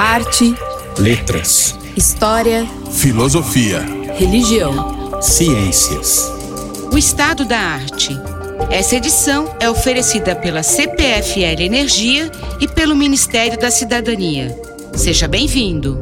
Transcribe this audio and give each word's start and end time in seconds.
Arte, 0.00 0.54
letras, 0.96 1.76
história, 1.96 2.64
filosofia, 2.88 3.80
religião, 4.14 5.20
ciências. 5.20 6.32
O 6.92 6.96
Estado 6.96 7.44
da 7.44 7.58
Arte. 7.58 8.16
Essa 8.70 8.94
edição 8.94 9.52
é 9.58 9.68
oferecida 9.68 10.36
pela 10.36 10.62
CPFL 10.62 11.62
Energia 11.62 12.30
e 12.60 12.68
pelo 12.68 12.94
Ministério 12.94 13.58
da 13.58 13.72
Cidadania. 13.72 14.56
Seja 14.94 15.26
bem-vindo. 15.26 15.98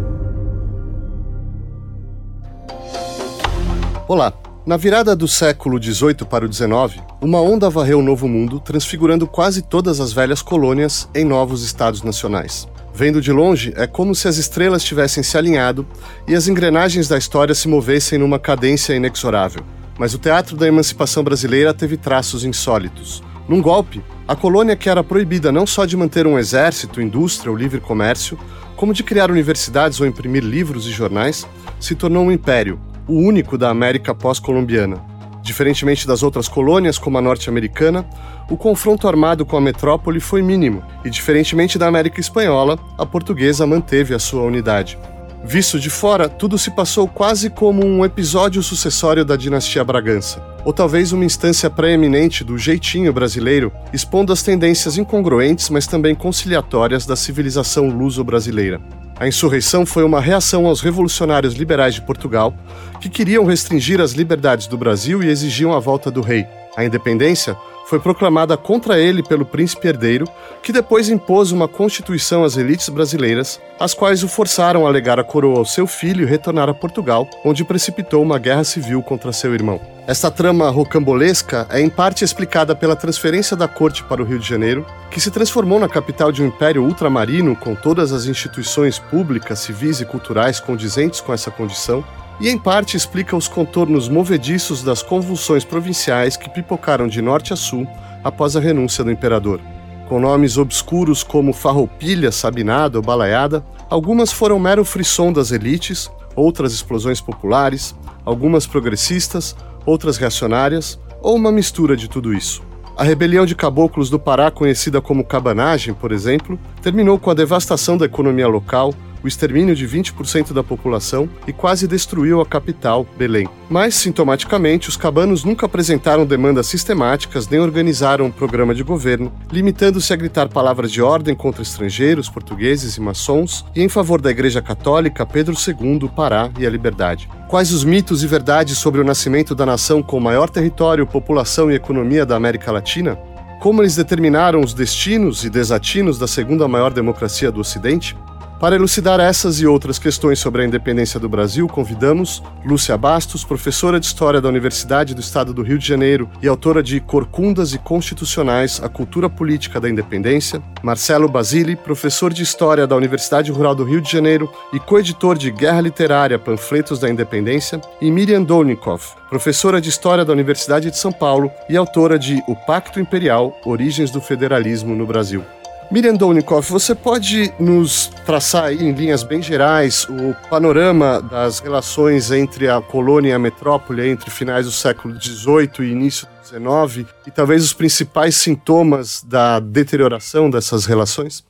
Olá. 4.07 4.31
Na 4.67 4.77
virada 4.77 5.17
do 5.17 5.27
século 5.27 5.83
XVIII 5.83 6.27
para 6.29 6.45
o 6.45 6.53
XIX, 6.53 7.03
uma 7.23 7.41
onda 7.41 7.71
varreu 7.71 8.01
o 8.01 8.03
Novo 8.03 8.29
Mundo, 8.29 8.61
transfigurando 8.61 9.27
quase 9.27 9.63
todas 9.63 10.01
as 10.01 10.13
velhas 10.13 10.43
colônias 10.43 11.09
em 11.15 11.25
novos 11.25 11.63
estados 11.63 12.03
nacionais. 12.03 12.69
Vendo 12.99 13.21
de 13.21 13.31
longe, 13.31 13.75
é 13.77 13.87
como 13.87 14.15
se 14.15 14.27
as 14.27 14.39
estrelas 14.39 14.83
tivessem 14.83 15.23
se 15.23 15.37
alinhado 15.37 15.87
e 16.27 16.35
as 16.35 16.49
engrenagens 16.49 17.07
da 17.07 17.19
história 17.19 17.55
se 17.55 17.69
movessem 17.69 18.19
numa 18.19 18.39
cadência 18.39 18.95
inexorável. 18.95 19.63
Mas 19.99 20.15
o 20.15 20.19
teatro 20.19 20.57
da 20.57 20.67
emancipação 20.67 21.23
brasileira 21.23 21.75
teve 21.75 21.99
traços 21.99 22.43
insólitos. 22.43 23.23
Num 23.47 23.61
golpe, 23.61 24.03
a 24.27 24.35
colônia 24.35 24.75
que 24.75 24.89
era 24.89 25.05
proibida 25.05 25.53
não 25.53 25.67
só 25.67 25.85
de 25.85 25.95
manter 25.95 26.27
um 26.27 26.39
exército, 26.39 27.03
indústria 27.03 27.51
ou 27.51 27.59
livre 27.59 27.81
comércio, 27.81 28.39
como 28.77 28.95
de 28.95 29.03
criar 29.03 29.31
universidades 29.31 30.01
ou 30.01 30.07
imprimir 30.07 30.43
livros 30.43 30.87
e 30.87 30.91
jornais, 30.91 31.47
se 31.79 31.95
tornou 31.95 32.25
um 32.25 32.33
império, 32.33 32.81
o 33.07 33.19
único 33.19 33.59
da 33.59 33.69
América 33.69 34.15
pós-colombiana. 34.15 35.16
Diferentemente 35.47 36.09
das 36.09 36.25
outras 36.25 36.49
colônias, 36.49 36.99
como 36.99 37.19
a 37.19 37.21
norte-americana, 37.21 38.05
o 38.51 38.57
confronto 38.57 39.07
armado 39.07 39.47
com 39.47 39.57
a 39.57 39.61
metrópole 39.61 40.19
foi 40.19 40.43
mínimo, 40.43 40.83
e 41.05 41.09
diferentemente 41.09 41.79
da 41.79 41.87
América 41.87 42.19
espanhola, 42.19 42.77
a 42.99 43.07
portuguesa 43.07 43.65
manteve 43.65 44.13
a 44.13 44.19
sua 44.19 44.43
unidade. 44.43 44.99
Visto 45.45 45.79
de 45.79 45.89
fora, 45.89 46.29
tudo 46.29 46.59
se 46.59 46.73
passou 46.73 47.07
quase 47.07 47.49
como 47.49 47.87
um 47.87 48.05
episódio 48.05 48.61
sucessório 48.61 49.25
da 49.25 49.37
dinastia 49.37 49.85
Bragança, 49.85 50.43
ou 50.65 50.73
talvez 50.73 51.13
uma 51.13 51.25
instância 51.25 51.71
preeminente 51.71 52.43
do 52.43 52.59
jeitinho 52.59 53.13
brasileiro, 53.13 53.71
expondo 53.93 54.33
as 54.33 54.43
tendências 54.43 54.99
incongruentes, 54.99 55.71
mas 55.71 55.87
também 55.87 56.17
conciliatórias 56.17 57.07
da 57.07 57.15
civilização 57.15 57.89
luso-brasileira. 57.89 58.81
A 59.19 59.27
insurreição 59.27 59.87
foi 59.87 60.05
uma 60.05 60.21
reação 60.21 60.67
aos 60.67 60.83
revolucionários 60.83 61.55
liberais 61.55 61.95
de 61.95 62.03
Portugal, 62.03 62.55
que 63.01 63.09
queriam 63.09 63.47
restringir 63.47 63.99
as 63.99 64.13
liberdades 64.13 64.67
do 64.67 64.77
Brasil 64.77 65.23
e 65.23 65.29
exigiam 65.29 65.73
a 65.73 65.81
volta 65.81 66.11
do 66.11 66.21
rei. 66.21 66.47
A 66.77 66.85
independência 66.85 67.57
foi 67.87 68.01
proclamada 68.01 68.57
contra 68.57 68.99
ele 68.99 69.23
pelo 69.23 69.47
príncipe 69.47 69.87
herdeiro, 69.87 70.27
que 70.61 70.73
depois 70.73 71.09
impôs 71.09 71.53
uma 71.53 71.69
constituição 71.69 72.43
às 72.43 72.57
elites 72.57 72.89
brasileiras, 72.89 73.61
as 73.79 73.95
quais 73.95 74.25
o 74.25 74.29
forçaram 74.29 74.87
a 74.87 74.91
legar 74.91 75.21
a 75.21 75.25
coroa 75.25 75.59
ao 75.59 75.65
seu 75.65 75.87
filho 75.87 76.25
e 76.25 76.29
retornar 76.29 76.69
a 76.69 76.75
Portugal, 76.75 77.29
onde 77.45 77.65
precipitou 77.65 78.23
uma 78.23 78.39
guerra 78.39 78.65
civil 78.65 79.03
contra 79.03 79.33
seu 79.33 79.55
irmão. 79.55 79.81
Esta 80.05 80.31
trama 80.31 80.69
rocambolesca 80.69 81.67
é 81.71 81.81
em 81.81 81.89
parte 81.89 82.25
explicada 82.25 82.75
pela 82.75 82.97
transferência 82.97 83.57
da 83.57 83.69
corte 83.69 84.03
para 84.05 84.23
o 84.23 84.25
Rio 84.25 84.39
de 84.39 84.49
Janeiro, 84.49 84.85
que 85.11 85.21
se 85.21 85.31
transformou 85.31 85.79
na 85.79 85.89
capital 85.89 86.33
de 86.33 86.43
um 86.43 86.47
império 86.47 86.85
ultramarino 86.85 87.55
com 87.55 87.75
todas 87.75 88.13
as 88.13 88.27
instituições 88.27 88.99
públicas, 88.99 89.61
civis 89.61 90.01
e 90.01 90.05
culturais 90.05 90.59
condizentes 90.59 91.21
com 91.21 91.33
essa 91.33 91.51
condição, 91.51 92.05
e 92.41 92.49
em 92.49 92.59
parte 92.59 92.97
explica 92.97 93.37
os 93.37 93.49
contornos 93.49 94.09
movediços 94.09 94.83
das 94.83 95.03
convulsões 95.03 95.65
provinciais 95.65 96.37
que 96.37 96.51
pipocaram 96.51 97.09
de 97.09 97.23
norte 97.23 97.53
a 97.53 97.57
sul 97.57 97.87
após 98.23 98.57
a 98.57 98.61
renúncia 98.61 99.03
do 99.03 99.11
imperador. 99.11 99.61
Com 100.09 100.21
nomes 100.21 100.57
obscuros 100.57 101.23
como 101.23 101.53
Farroupilha, 101.53 102.31
Sabinada 102.31 102.99
ou 102.99 103.03
Balaiada, 103.03 103.65
algumas 103.89 104.33
foram 104.33 104.59
mero 104.59 104.85
frisson 104.85 105.33
das 105.33 105.51
elites, 105.51 106.11
outras 106.35 106.73
explosões 106.73 107.21
populares, 107.21 107.95
algumas 108.25 108.67
progressistas, 108.67 109.57
outras 109.85 110.17
reacionárias, 110.17 110.99
ou 111.21 111.35
uma 111.35 111.51
mistura 111.51 111.97
de 111.97 112.09
tudo 112.09 112.33
isso. 112.35 112.63
A 112.97 113.05
rebelião 113.05 113.45
de 113.45 113.55
caboclos 113.55 114.09
do 114.09 114.19
Pará, 114.19 114.51
conhecida 114.51 115.01
como 115.01 115.25
cabanagem, 115.25 115.93
por 115.93 116.13
exemplo, 116.13 116.59
terminou 116.81 117.19
com 117.19 117.31
a 117.31 117.35
devastação 117.35 117.97
da 117.97 118.07
economia 118.07 118.49
local, 118.49 118.95
o 119.27 119.29
extermínio 119.29 119.75
de 119.75 119.87
20% 119.87 120.53
da 120.53 120.63
população 120.63 121.29
e 121.47 121.53
quase 121.53 121.87
destruiu 121.87 122.41
a 122.41 122.47
capital, 122.47 123.05
Belém. 123.19 123.49
Mas, 123.69 123.97
sintomaticamente, 123.97 124.89
os 124.89 124.97
cabanos 124.97 125.43
nunca 125.43 125.67
apresentaram 125.67 126.25
demandas 126.25 126.69
sistemáticas 126.69 127.49
nem 127.49 127.61
organizaram 127.61 128.27
um 128.27 128.31
programa 128.31 128.75
de 128.75 128.85
governo, 128.85 129.33
limitando-se 129.51 130.13
a 130.13 130.17
gritar 130.17 130.49
palavras 130.49 130.93
de 130.93 131.03
ordem 131.03 131.35
contra 131.35 131.63
estrangeiros, 131.63 132.31
portugueses 132.31 132.97
e 132.97 133.01
maçons 133.01 133.65
e 133.75 133.83
em 133.83 133.89
favor 133.89 134.21
da 134.21 134.31
Igreja 134.31 134.63
Católica, 134.63 135.27
Pedro 135.27 135.55
II, 135.55 136.09
Pará 136.15 136.49
e 136.59 136.65
a 136.65 136.71
liberdade. 136.71 137.29
Quais 137.49 137.73
os 137.73 137.83
mitos 137.83 138.23
e 138.23 138.27
verdades 138.27 138.79
sobre 138.79 139.01
o 139.01 139.05
nascimento 139.05 139.55
da 139.55 139.67
nação 139.67 140.03
com 140.03 140.21
maior 140.21 140.49
território, 140.49 141.07
população 141.07 141.71
e 141.71 141.75
economia 141.75 142.25
da 142.25 142.37
América 142.37 142.71
Latina? 142.71 143.19
Como 143.61 143.83
eles 143.83 143.97
determinaram 143.97 144.61
os 144.61 144.73
destinos 144.73 145.45
e 145.45 145.51
desatinos 145.51 146.19
da 146.19 146.29
segunda 146.29 146.69
maior 146.69 146.93
democracia 146.93 147.51
do 147.51 147.61
Ocidente? 147.61 148.17
Para 148.59 148.75
elucidar 148.75 149.21
essas 149.21 149.61
e 149.61 149.67
outras 149.67 149.99
questões 149.99 150.39
sobre 150.39 150.63
a 150.63 150.65
independência 150.65 151.21
do 151.21 151.29
Brasil, 151.29 151.69
convidamos 151.69 152.43
Lúcia 152.65 152.97
Bastos, 152.97 153.45
professora 153.45 154.01
de 154.01 154.07
História 154.07 154.41
da 154.41 154.49
Universidade 154.49 155.15
do 155.15 155.21
Estado 155.21 155.53
do 155.53 155.63
Rio 155.63 155.79
de 155.79 155.87
Janeiro 155.87 156.27
e 156.41 156.49
autora 156.49 156.83
de 156.83 156.99
Corcundas 156.99 157.75
e 157.75 157.79
Constitucionais, 157.79 158.81
a 158.83 158.89
Cultura 158.89 159.29
Política 159.29 159.79
da 159.79 159.91
Independência, 159.91 160.63
Marcelo 160.83 161.29
Basili, 161.29 161.77
professor 161.77 162.33
de 162.33 162.43
História 162.43 162.87
da 162.87 162.97
Universidade 162.97 163.53
Rural 163.53 163.75
do 163.75 163.85
Rio 163.85 164.01
de 164.01 164.11
Janeiro 164.11 164.51
e 164.73 164.81
coeditor 164.81 165.37
de 165.37 165.51
Guerra 165.51 165.83
Literária, 165.83 166.39
Panfletos 166.39 166.99
da 166.99 167.11
Independência, 167.11 167.79
e 168.01 168.11
Miriam 168.11 168.43
Dolnikov, 168.43 169.03
professora 169.29 169.83
de 169.83 169.91
História 169.91 170.25
da 170.25 170.33
Universidade 170.33 170.91
de 170.91 170.97
São 170.97 171.13
Paulo 171.13 171.51
e 171.69 171.77
autora 171.77 172.19
de 172.19 172.43
O 172.49 172.57
Pacto 172.57 172.99
Imperial, 172.99 173.55
Origens 173.67 174.11
do 174.11 174.21
Federalismo 174.21 174.97
no 174.97 175.07
Brasil. 175.07 175.45
Miriam 175.89 176.15
Dolnikoff, 176.15 176.71
você 176.71 176.97
pode 176.97 177.53
nos 177.61 178.09
traçar 178.27 178.65
aí, 178.65 178.83
em 178.83 178.93
linhas 178.93 179.23
bem 179.23 179.41
gerais 179.41 180.05
o 180.11 180.35
panorama 180.51 181.23
das 181.23 181.61
relações 181.61 182.33
entre 182.33 182.69
a 182.69 182.81
colônia 182.81 183.31
e 183.31 183.33
a 183.33 183.39
metrópole 183.39 184.09
entre 184.09 184.29
finais 184.29 184.67
do 184.67 184.73
século 184.73 185.15
XVIII 185.21 185.71
e 185.81 185.93
início 185.93 186.27
do 186.27 186.85
XIX 186.89 187.07
e 187.25 187.31
talvez 187.31 187.63
os 187.63 187.73
principais 187.73 188.35
sintomas 188.35 189.23
da 189.23 189.61
deterioração 189.61 190.51
dessas 190.51 190.87
relações? 190.87 191.45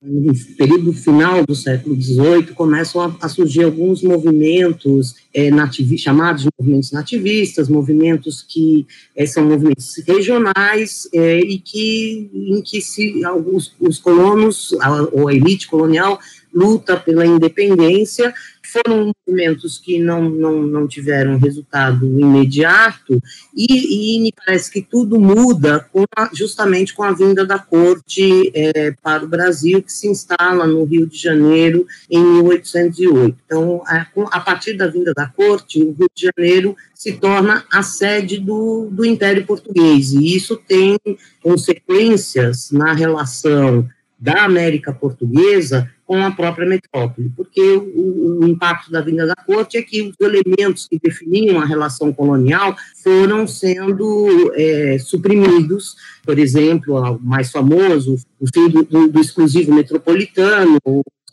No 0.00 0.32
período 0.56 0.92
final 0.92 1.44
do 1.44 1.56
século 1.56 2.00
XVIII, 2.00 2.54
começam 2.54 3.00
a, 3.02 3.16
a 3.20 3.28
surgir 3.28 3.64
alguns 3.64 4.02
movimentos 4.02 5.16
é, 5.34 5.50
chamados 5.96 6.42
de 6.42 6.48
movimentos 6.56 6.92
nativistas, 6.92 7.68
movimentos 7.68 8.44
que 8.46 8.86
é, 9.16 9.26
são 9.26 9.44
movimentos 9.44 9.96
regionais 10.06 11.08
é, 11.12 11.40
e 11.40 11.58
que, 11.58 12.30
em 12.32 12.62
que 12.62 12.80
se, 12.80 13.24
alguns, 13.24 13.74
os 13.80 13.98
colonos, 13.98 14.72
a, 14.80 15.02
ou 15.12 15.26
a 15.26 15.34
elite 15.34 15.66
colonial, 15.66 16.20
luta 16.54 16.96
pela 16.96 17.26
independência 17.26 18.32
foram 18.68 19.12
movimentos 19.26 19.78
que 19.78 19.98
não, 19.98 20.28
não, 20.28 20.62
não 20.62 20.86
tiveram 20.86 21.38
resultado 21.38 22.06
imediato, 22.06 23.20
e, 23.56 24.16
e 24.16 24.20
me 24.20 24.32
parece 24.32 24.70
que 24.70 24.82
tudo 24.82 25.20
muda 25.20 25.86
com 25.92 26.04
a, 26.16 26.30
justamente 26.32 26.94
com 26.94 27.02
a 27.02 27.12
vinda 27.12 27.46
da 27.46 27.58
corte 27.58 28.50
é, 28.54 28.92
para 29.02 29.24
o 29.24 29.28
Brasil, 29.28 29.82
que 29.82 29.92
se 29.92 30.08
instala 30.08 30.66
no 30.66 30.84
Rio 30.84 31.06
de 31.06 31.16
Janeiro 31.16 31.86
em 32.10 32.22
1808. 32.22 33.36
Então, 33.44 33.82
a, 33.86 34.06
a 34.30 34.40
partir 34.40 34.74
da 34.74 34.86
vinda 34.86 35.12
da 35.14 35.26
corte, 35.26 35.82
o 35.82 35.92
Rio 35.92 36.08
de 36.14 36.30
Janeiro 36.36 36.76
se 36.94 37.12
torna 37.12 37.64
a 37.72 37.82
sede 37.82 38.38
do, 38.38 38.88
do 38.90 39.04
Império 39.04 39.46
Português, 39.46 40.12
e 40.12 40.36
isso 40.36 40.56
tem 40.56 40.98
consequências 41.42 42.70
na 42.70 42.92
relação 42.92 43.88
da 44.18 44.44
América 44.44 44.92
Portuguesa 44.92 45.88
com 46.08 46.24
a 46.24 46.30
própria 46.30 46.66
metrópole, 46.66 47.30
porque 47.36 47.60
o, 47.60 48.40
o, 48.40 48.48
impacto 48.48 48.90
da 48.90 49.02
vinda 49.02 49.26
da 49.26 49.36
corte 49.36 49.76
é 49.76 49.82
que 49.82 50.00
os 50.00 50.14
elementos 50.18 50.88
que 50.88 50.98
definiam 50.98 51.60
a 51.60 51.66
relação 51.66 52.14
colonial 52.14 52.74
foram 53.04 53.46
sendo 53.46 54.50
é, 54.54 54.96
suprimidos, 54.98 55.96
por 56.24 56.38
exemplo, 56.38 56.96
o 56.96 57.18
mais 57.20 57.50
famoso, 57.50 58.16
o 58.40 58.46
fim 58.46 58.70
do, 58.70 58.84
do, 58.84 59.08
do 59.08 59.20
exclusivo 59.20 59.74
metropolitano, 59.74 60.78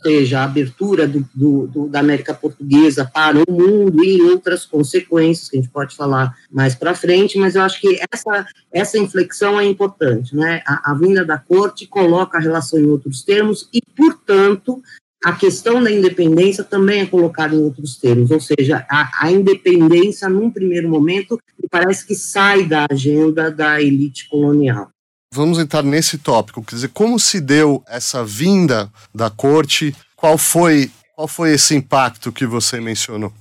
seja, 0.05 0.39
a 0.39 0.43
abertura 0.43 1.07
do, 1.07 1.27
do, 1.33 1.67
do, 1.67 1.87
da 1.87 1.99
América 1.99 2.33
Portuguesa 2.33 3.09
para 3.11 3.37
o 3.37 3.51
mundo 3.51 4.03
e 4.03 4.21
outras 4.21 4.65
consequências 4.65 5.49
que 5.49 5.57
a 5.57 5.61
gente 5.61 5.71
pode 5.71 5.95
falar 5.95 6.35
mais 6.51 6.75
para 6.75 6.93
frente, 6.93 7.39
mas 7.39 7.55
eu 7.55 7.63
acho 7.63 7.81
que 7.81 7.99
essa, 8.11 8.45
essa 8.71 8.97
inflexão 8.99 9.59
é 9.59 9.65
importante, 9.65 10.35
né? 10.35 10.61
A, 10.65 10.91
a 10.91 10.93
vinda 10.93 11.25
da 11.25 11.39
corte 11.39 11.87
coloca 11.87 12.37
a 12.37 12.41
relação 12.41 12.79
em 12.79 12.85
outros 12.85 13.23
termos 13.23 13.67
e, 13.73 13.81
portanto, 13.95 14.81
a 15.23 15.31
questão 15.33 15.81
da 15.81 15.91
independência 15.91 16.63
também 16.63 17.01
é 17.01 17.05
colocada 17.07 17.55
em 17.55 17.63
outros 17.63 17.97
termos, 17.97 18.29
ou 18.29 18.39
seja, 18.39 18.85
a, 18.87 19.25
a, 19.25 19.31
independência, 19.31 20.29
num 20.29 20.51
primeiro 20.51 20.87
momento, 20.87 21.39
parece 21.71 22.05
que 22.05 22.13
sai 22.13 22.67
da 22.67 22.85
agenda 22.91 23.49
da 23.49 23.81
elite 23.81 24.29
colonial 24.29 24.91
vamos 25.33 25.59
entrar 25.59 25.83
nesse 25.83 26.17
tópico, 26.17 26.63
quer 26.63 26.75
dizer, 26.75 26.89
como 26.89 27.19
se 27.19 27.41
deu 27.41 27.83
essa 27.87 28.23
vinda 28.23 28.89
da 29.13 29.29
corte 29.29 29.95
qual 30.15 30.37
foi, 30.37 30.89
qual 31.15 31.27
foi 31.27 31.53
esse 31.53 31.75
impacto 31.75 32.31
que 32.31 32.45
você 32.45 32.79
mencionou? 32.79 33.31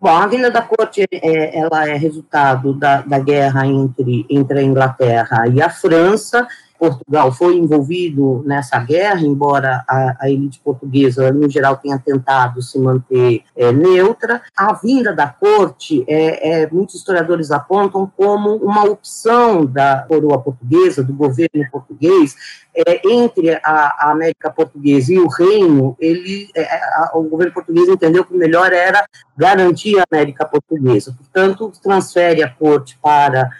Bom, 0.00 0.10
a 0.10 0.26
vinda 0.26 0.50
da 0.50 0.62
corte 0.62 1.06
é, 1.10 1.58
ela 1.58 1.88
é 1.88 1.96
resultado 1.96 2.72
da, 2.72 3.00
da 3.00 3.18
guerra 3.18 3.66
entre, 3.66 4.26
entre 4.28 4.58
a 4.58 4.62
Inglaterra 4.62 5.48
e 5.48 5.60
a 5.60 5.70
França, 5.70 6.46
Portugal 6.78 7.32
foi 7.32 7.56
envolvido 7.56 8.42
nessa 8.46 8.78
guerra, 8.78 9.20
embora 9.20 9.84
a, 9.88 10.16
a 10.20 10.30
elite 10.30 10.60
portuguesa, 10.60 11.32
no 11.32 11.50
geral, 11.50 11.76
tenha 11.76 11.98
tentado 11.98 12.62
se 12.62 12.78
manter 12.78 13.42
é, 13.56 13.72
neutra. 13.72 14.42
A 14.56 14.72
vinda 14.74 15.12
da 15.12 15.26
corte, 15.26 16.04
é, 16.06 16.62
é, 16.62 16.70
muitos 16.70 16.94
historiadores 16.94 17.50
apontam 17.50 18.10
como 18.16 18.56
uma 18.56 18.84
opção 18.84 19.66
da 19.66 20.04
coroa 20.08 20.40
portuguesa, 20.40 21.02
do 21.02 21.12
governo 21.12 21.68
português, 21.70 22.36
é, 22.74 23.00
entre 23.08 23.54
a, 23.54 23.60
a, 23.64 24.12
América 24.12 24.50
Portuguesa 24.50 25.12
e 25.12 25.18
o 25.18 25.26
Reino, 25.26 25.96
ele, 25.98 26.48
é, 26.54 26.62
a, 26.64 27.10
o 27.14 27.24
governo 27.24 27.52
português 27.52 27.88
entendeu 27.88 28.24
que 28.24 28.34
o 28.34 28.38
melhor 28.38 28.72
era 28.72 29.04
garantir 29.36 29.98
a 29.98 30.04
América 30.10 30.44
Portuguesa. 30.44 31.12
Portanto, 31.16 31.72
transfere 31.82 32.42
a 32.42 32.48
corte 32.48 32.96
para 33.02 33.50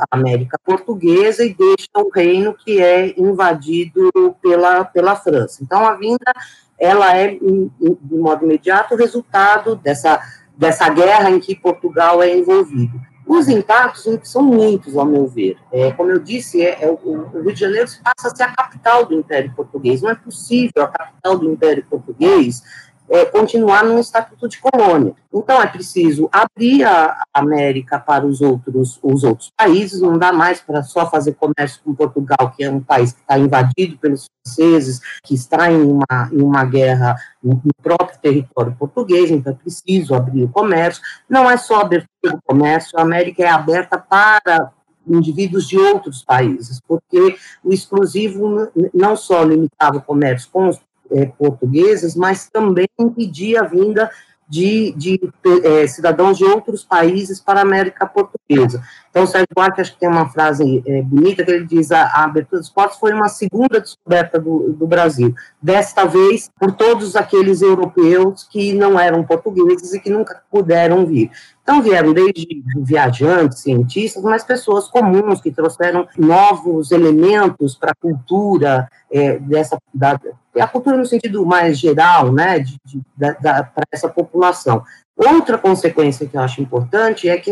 a 0.00 0.16
América 0.16 0.58
Portuguesa 0.64 1.44
e 1.44 1.54
deixa 1.54 1.88
o 1.96 2.08
reino 2.08 2.54
que 2.54 2.80
é 2.80 3.14
invadido 3.18 4.10
pela, 4.42 4.84
pela 4.84 5.16
França. 5.16 5.62
Então, 5.62 5.86
a 5.86 5.94
vinda, 5.94 6.32
ela 6.78 7.16
é, 7.16 7.34
de 7.34 8.16
modo 8.16 8.44
imediato, 8.44 8.96
resultado 8.96 9.76
dessa, 9.76 10.20
dessa 10.56 10.88
guerra 10.88 11.30
em 11.30 11.38
que 11.38 11.54
Portugal 11.54 12.22
é 12.22 12.34
envolvido. 12.36 13.00
Os 13.26 13.48
impactos 13.48 14.20
são 14.22 14.42
muitos, 14.42 14.96
ao 14.96 15.04
meu 15.04 15.26
ver. 15.26 15.56
É, 15.72 15.90
como 15.90 16.10
eu 16.10 16.20
disse, 16.20 16.62
é, 16.62 16.84
é, 16.84 16.88
o, 16.88 17.26
Rio 17.42 17.52
de 17.52 17.58
Janeiro 17.58 17.90
passa 18.02 18.28
a 18.28 18.36
ser 18.36 18.44
a 18.44 18.54
capital 18.54 19.04
do 19.04 19.14
Império 19.14 19.52
Português. 19.54 20.00
Não 20.00 20.10
é 20.10 20.14
possível 20.14 20.84
a 20.84 20.88
capital 20.88 21.36
do 21.36 21.50
Império 21.50 21.84
Português 21.90 22.62
é, 23.08 23.24
continuar 23.24 23.84
num 23.84 23.98
estatuto 23.98 24.48
de 24.48 24.58
colônia. 24.58 25.14
Então 25.32 25.60
é 25.60 25.66
preciso 25.66 26.28
abrir 26.32 26.84
a 26.84 27.24
América 27.32 27.98
para 27.98 28.26
os 28.26 28.40
outros, 28.40 28.98
os 29.02 29.24
outros 29.24 29.50
países, 29.56 30.00
não 30.00 30.18
dá 30.18 30.32
mais 30.32 30.60
para 30.60 30.82
só 30.82 31.08
fazer 31.08 31.34
comércio 31.34 31.80
com 31.84 31.94
Portugal, 31.94 32.52
que 32.56 32.64
é 32.64 32.70
um 32.70 32.80
país 32.80 33.12
que 33.12 33.20
está 33.20 33.38
invadido 33.38 33.98
pelos 33.98 34.26
franceses, 34.44 35.00
que 35.22 35.34
está 35.34 35.70
em 35.70 35.82
uma, 35.82 36.30
em 36.32 36.42
uma 36.42 36.64
guerra 36.64 37.16
no 37.42 37.60
próprio 37.82 38.18
território 38.20 38.74
português, 38.78 39.30
então 39.30 39.52
é 39.52 39.56
preciso 39.56 40.14
abrir 40.14 40.44
o 40.44 40.48
comércio. 40.48 41.02
Não 41.28 41.50
é 41.50 41.56
só 41.56 41.80
abertura 41.80 42.32
do 42.32 42.42
comércio, 42.44 42.98
a 42.98 43.02
América 43.02 43.42
é 43.42 43.48
aberta 43.48 43.98
para 43.98 44.72
indivíduos 45.06 45.68
de 45.68 45.78
outros 45.78 46.24
países, 46.24 46.80
porque 46.80 47.36
o 47.62 47.72
exclusivo 47.72 48.68
não 48.92 49.16
só 49.16 49.44
limitava 49.44 49.98
o 49.98 50.02
comércio 50.02 50.48
com 50.50 50.68
os 50.68 50.80
é, 51.10 51.26
portuguesas, 51.26 52.14
mas 52.14 52.48
também 52.48 52.88
impedia 52.98 53.60
a 53.60 53.64
vinda 53.64 54.10
de, 54.48 54.92
de 54.96 55.20
é, 55.64 55.86
cidadãos 55.86 56.38
de 56.38 56.44
outros 56.44 56.84
países 56.84 57.40
para 57.40 57.60
a 57.60 57.62
América 57.62 58.06
Portuguesa. 58.06 58.82
Então, 59.16 59.24
o 59.24 59.26
Sérgio 59.26 59.48
Buarque, 59.56 59.80
acho 59.80 59.94
que 59.94 60.00
tem 60.00 60.10
uma 60.10 60.28
frase 60.28 60.82
é, 60.86 61.00
bonita, 61.00 61.42
que 61.42 61.50
ele 61.50 61.64
diz, 61.64 61.90
a, 61.90 62.02
a, 62.02 62.24
abertura 62.24 62.60
dos 62.60 62.68
portos 62.68 62.98
foi 62.98 63.14
uma 63.14 63.30
segunda 63.30 63.80
descoberta 63.80 64.38
do, 64.38 64.74
do 64.74 64.86
Brasil, 64.86 65.34
desta 65.62 66.04
vez 66.04 66.50
por 66.60 66.72
todos 66.72 67.16
aqueles 67.16 67.62
europeus 67.62 68.44
que 68.44 68.74
não 68.74 69.00
eram 69.00 69.24
portugueses 69.24 69.94
e 69.94 70.00
que 70.00 70.10
nunca 70.10 70.42
puderam 70.50 71.06
vir. 71.06 71.30
Então 71.62 71.80
vieram 71.80 72.12
desde 72.12 72.62
viajantes, 72.76 73.60
cientistas, 73.60 74.22
mas 74.22 74.44
pessoas 74.44 74.86
comuns 74.86 75.40
que 75.40 75.50
trouxeram 75.50 76.06
novos 76.18 76.92
elementos 76.92 77.74
para 77.74 77.92
a 77.92 77.96
cultura 77.98 78.86
é, 79.10 79.38
dessa 79.38 79.78
da, 79.94 80.20
a 80.60 80.66
cultura 80.66 80.98
no 80.98 81.06
sentido 81.06 81.46
mais 81.46 81.78
geral, 81.78 82.30
né, 82.30 82.58
de, 82.58 82.78
de 82.84 83.00
para 83.18 83.72
essa 83.90 84.10
população. 84.10 84.84
Outra 85.16 85.56
consequência 85.56 86.26
que 86.26 86.36
eu 86.36 86.42
acho 86.42 86.60
importante 86.60 87.26
é 87.26 87.38
que 87.38 87.50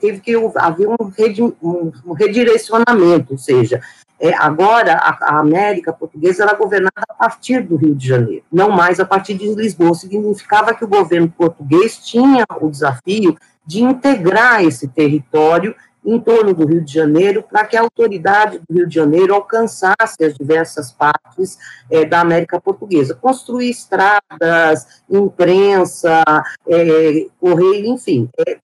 teve 0.00 0.20
que 0.20 0.32
haver 0.54 0.88
um, 0.88 1.90
redirecionamento, 2.14 3.32
ou 3.32 3.38
seja, 3.38 3.80
é, 4.20 4.32
agora 4.34 4.94
a, 4.94 5.34
a, 5.34 5.40
América 5.40 5.92
portuguesa 5.92 6.44
era 6.44 6.54
governada 6.54 7.04
a 7.08 7.14
partir 7.14 7.62
do 7.62 7.74
Rio 7.74 7.96
de 7.96 8.06
Janeiro, 8.06 8.44
não 8.52 8.70
mais 8.70 9.00
a 9.00 9.04
partir 9.04 9.34
de 9.34 9.52
Lisboa. 9.52 9.94
Significava 9.94 10.72
que 10.72 10.84
o 10.84 10.88
governo 10.88 11.28
português 11.36 11.98
tinha 11.98 12.44
o 12.60 12.70
desafio 12.70 13.36
de 13.66 13.82
integrar 13.82 14.62
esse 14.62 14.86
território 14.86 15.74
em 16.04 16.18
torno 16.18 16.54
do 16.54 16.66
Rio 16.66 16.80
de 16.80 16.92
Janeiro, 16.92 17.42
para 17.42 17.64
que 17.64 17.76
a 17.76 17.82
autoridade 17.82 18.58
do 18.58 18.74
Rio 18.74 18.86
de 18.86 18.94
Janeiro 18.94 19.34
alcançasse 19.34 20.24
as 20.24 20.34
diversas 20.34 20.90
partes 20.90 21.58
é, 21.90 22.04
da 22.04 22.20
América 22.20 22.60
Portuguesa, 22.60 23.14
construir 23.14 23.70
estradas, 23.70 25.02
imprensa, 25.10 26.22
é, 26.66 27.26
correio, 27.38 27.86
enfim, 27.86 28.28
é, 28.38 28.58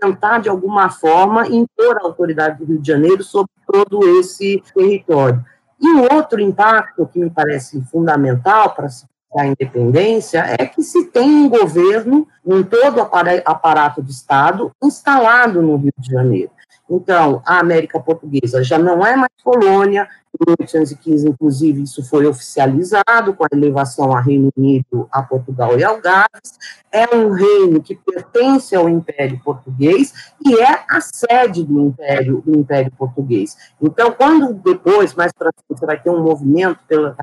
tentar 0.00 0.38
de 0.38 0.48
alguma 0.48 0.88
forma 0.88 1.46
impor 1.46 1.98
a 1.98 2.04
autoridade 2.04 2.58
do 2.58 2.64
Rio 2.64 2.78
de 2.78 2.88
Janeiro 2.88 3.22
sobre 3.22 3.50
todo 3.66 4.18
esse 4.18 4.62
território. 4.74 5.44
E 5.80 5.88
um 5.88 6.02
outro 6.12 6.40
impacto 6.40 7.06
que 7.06 7.18
me 7.18 7.30
parece 7.30 7.80
fundamental 7.82 8.74
para 8.74 8.88
da 9.34 9.46
independência 9.46 10.44
é 10.58 10.66
que 10.66 10.82
se 10.82 11.04
tem 11.04 11.28
um 11.28 11.48
governo, 11.48 12.26
um 12.44 12.62
todo 12.62 13.00
aparato 13.44 14.02
de 14.02 14.10
Estado 14.10 14.72
instalado 14.82 15.60
no 15.60 15.76
Rio 15.76 15.92
de 15.98 16.10
Janeiro. 16.10 16.50
Então, 16.90 17.42
a 17.44 17.58
América 17.58 18.00
Portuguesa 18.00 18.62
já 18.62 18.78
não 18.78 19.04
é 19.04 19.14
mais 19.14 19.32
colônia, 19.42 20.08
em 20.40 20.50
1815, 20.50 21.28
inclusive, 21.28 21.82
isso 21.82 22.04
foi 22.04 22.26
oficializado 22.26 23.34
com 23.34 23.44
a 23.44 23.48
elevação 23.52 24.12
a 24.12 24.20
Reino 24.20 24.52
Unido, 24.56 25.08
a 25.10 25.22
Portugal 25.22 25.78
e 25.78 25.84
ao 25.84 26.00
Gales. 26.00 26.58
É 26.92 27.14
um 27.14 27.30
reino 27.30 27.82
que 27.82 27.94
pertence 27.94 28.74
ao 28.76 28.88
Império 28.88 29.40
Português 29.42 30.12
e 30.44 30.54
é 30.58 30.84
a 30.88 31.00
sede 31.00 31.64
do 31.64 31.80
Império, 31.80 32.42
do 32.44 32.58
Império 32.58 32.92
Português. 32.96 33.56
Então, 33.82 34.12
quando 34.12 34.54
depois, 34.54 35.14
mais 35.14 35.32
para 35.32 35.50
frente, 35.52 35.78
você 35.78 35.86
vai 35.86 36.00
ter 36.00 36.10
um 36.10 36.22
movimento 36.22 36.78
pela, 36.86 37.16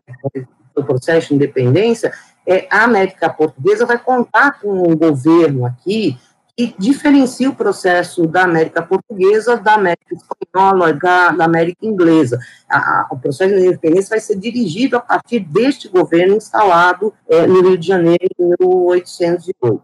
pelo 0.74 0.86
processo 0.86 1.30
de 1.30 1.36
independência, 1.36 2.12
é, 2.46 2.68
a 2.70 2.84
América 2.84 3.30
Portuguesa 3.30 3.86
vai 3.86 3.98
contar 3.98 4.60
com 4.60 4.90
um 4.90 4.96
governo 4.96 5.66
aqui 5.66 6.18
que 6.56 6.74
diferencia 6.80 7.50
o 7.50 7.56
processo 7.56 8.26
da 8.26 8.44
América 8.44 8.82
Portuguesa 8.82 9.58
da 9.58 9.74
América 9.74 10.16
Espanhola, 10.16 10.94
da, 10.94 11.32
da 11.32 11.46
América 11.46 11.86
Inglesa. 11.86 12.40
A, 12.70 12.78
a, 12.78 13.08
o 13.12 13.20
processo 13.20 13.54
de 13.54 13.68
independência 13.68 14.12
vai 14.12 14.20
ser 14.22 14.38
dirigido 14.38 14.96
a 14.96 15.02
partir 15.02 15.42
deste 15.42 15.90
governo 15.90 16.36
instalado 16.36 17.14
é, 17.30 17.46
no 17.46 17.62
Rio 17.62 17.78
de 17.78 17.88
Janeiro 17.88 18.30
em 18.40 18.56
1808. 18.60 19.84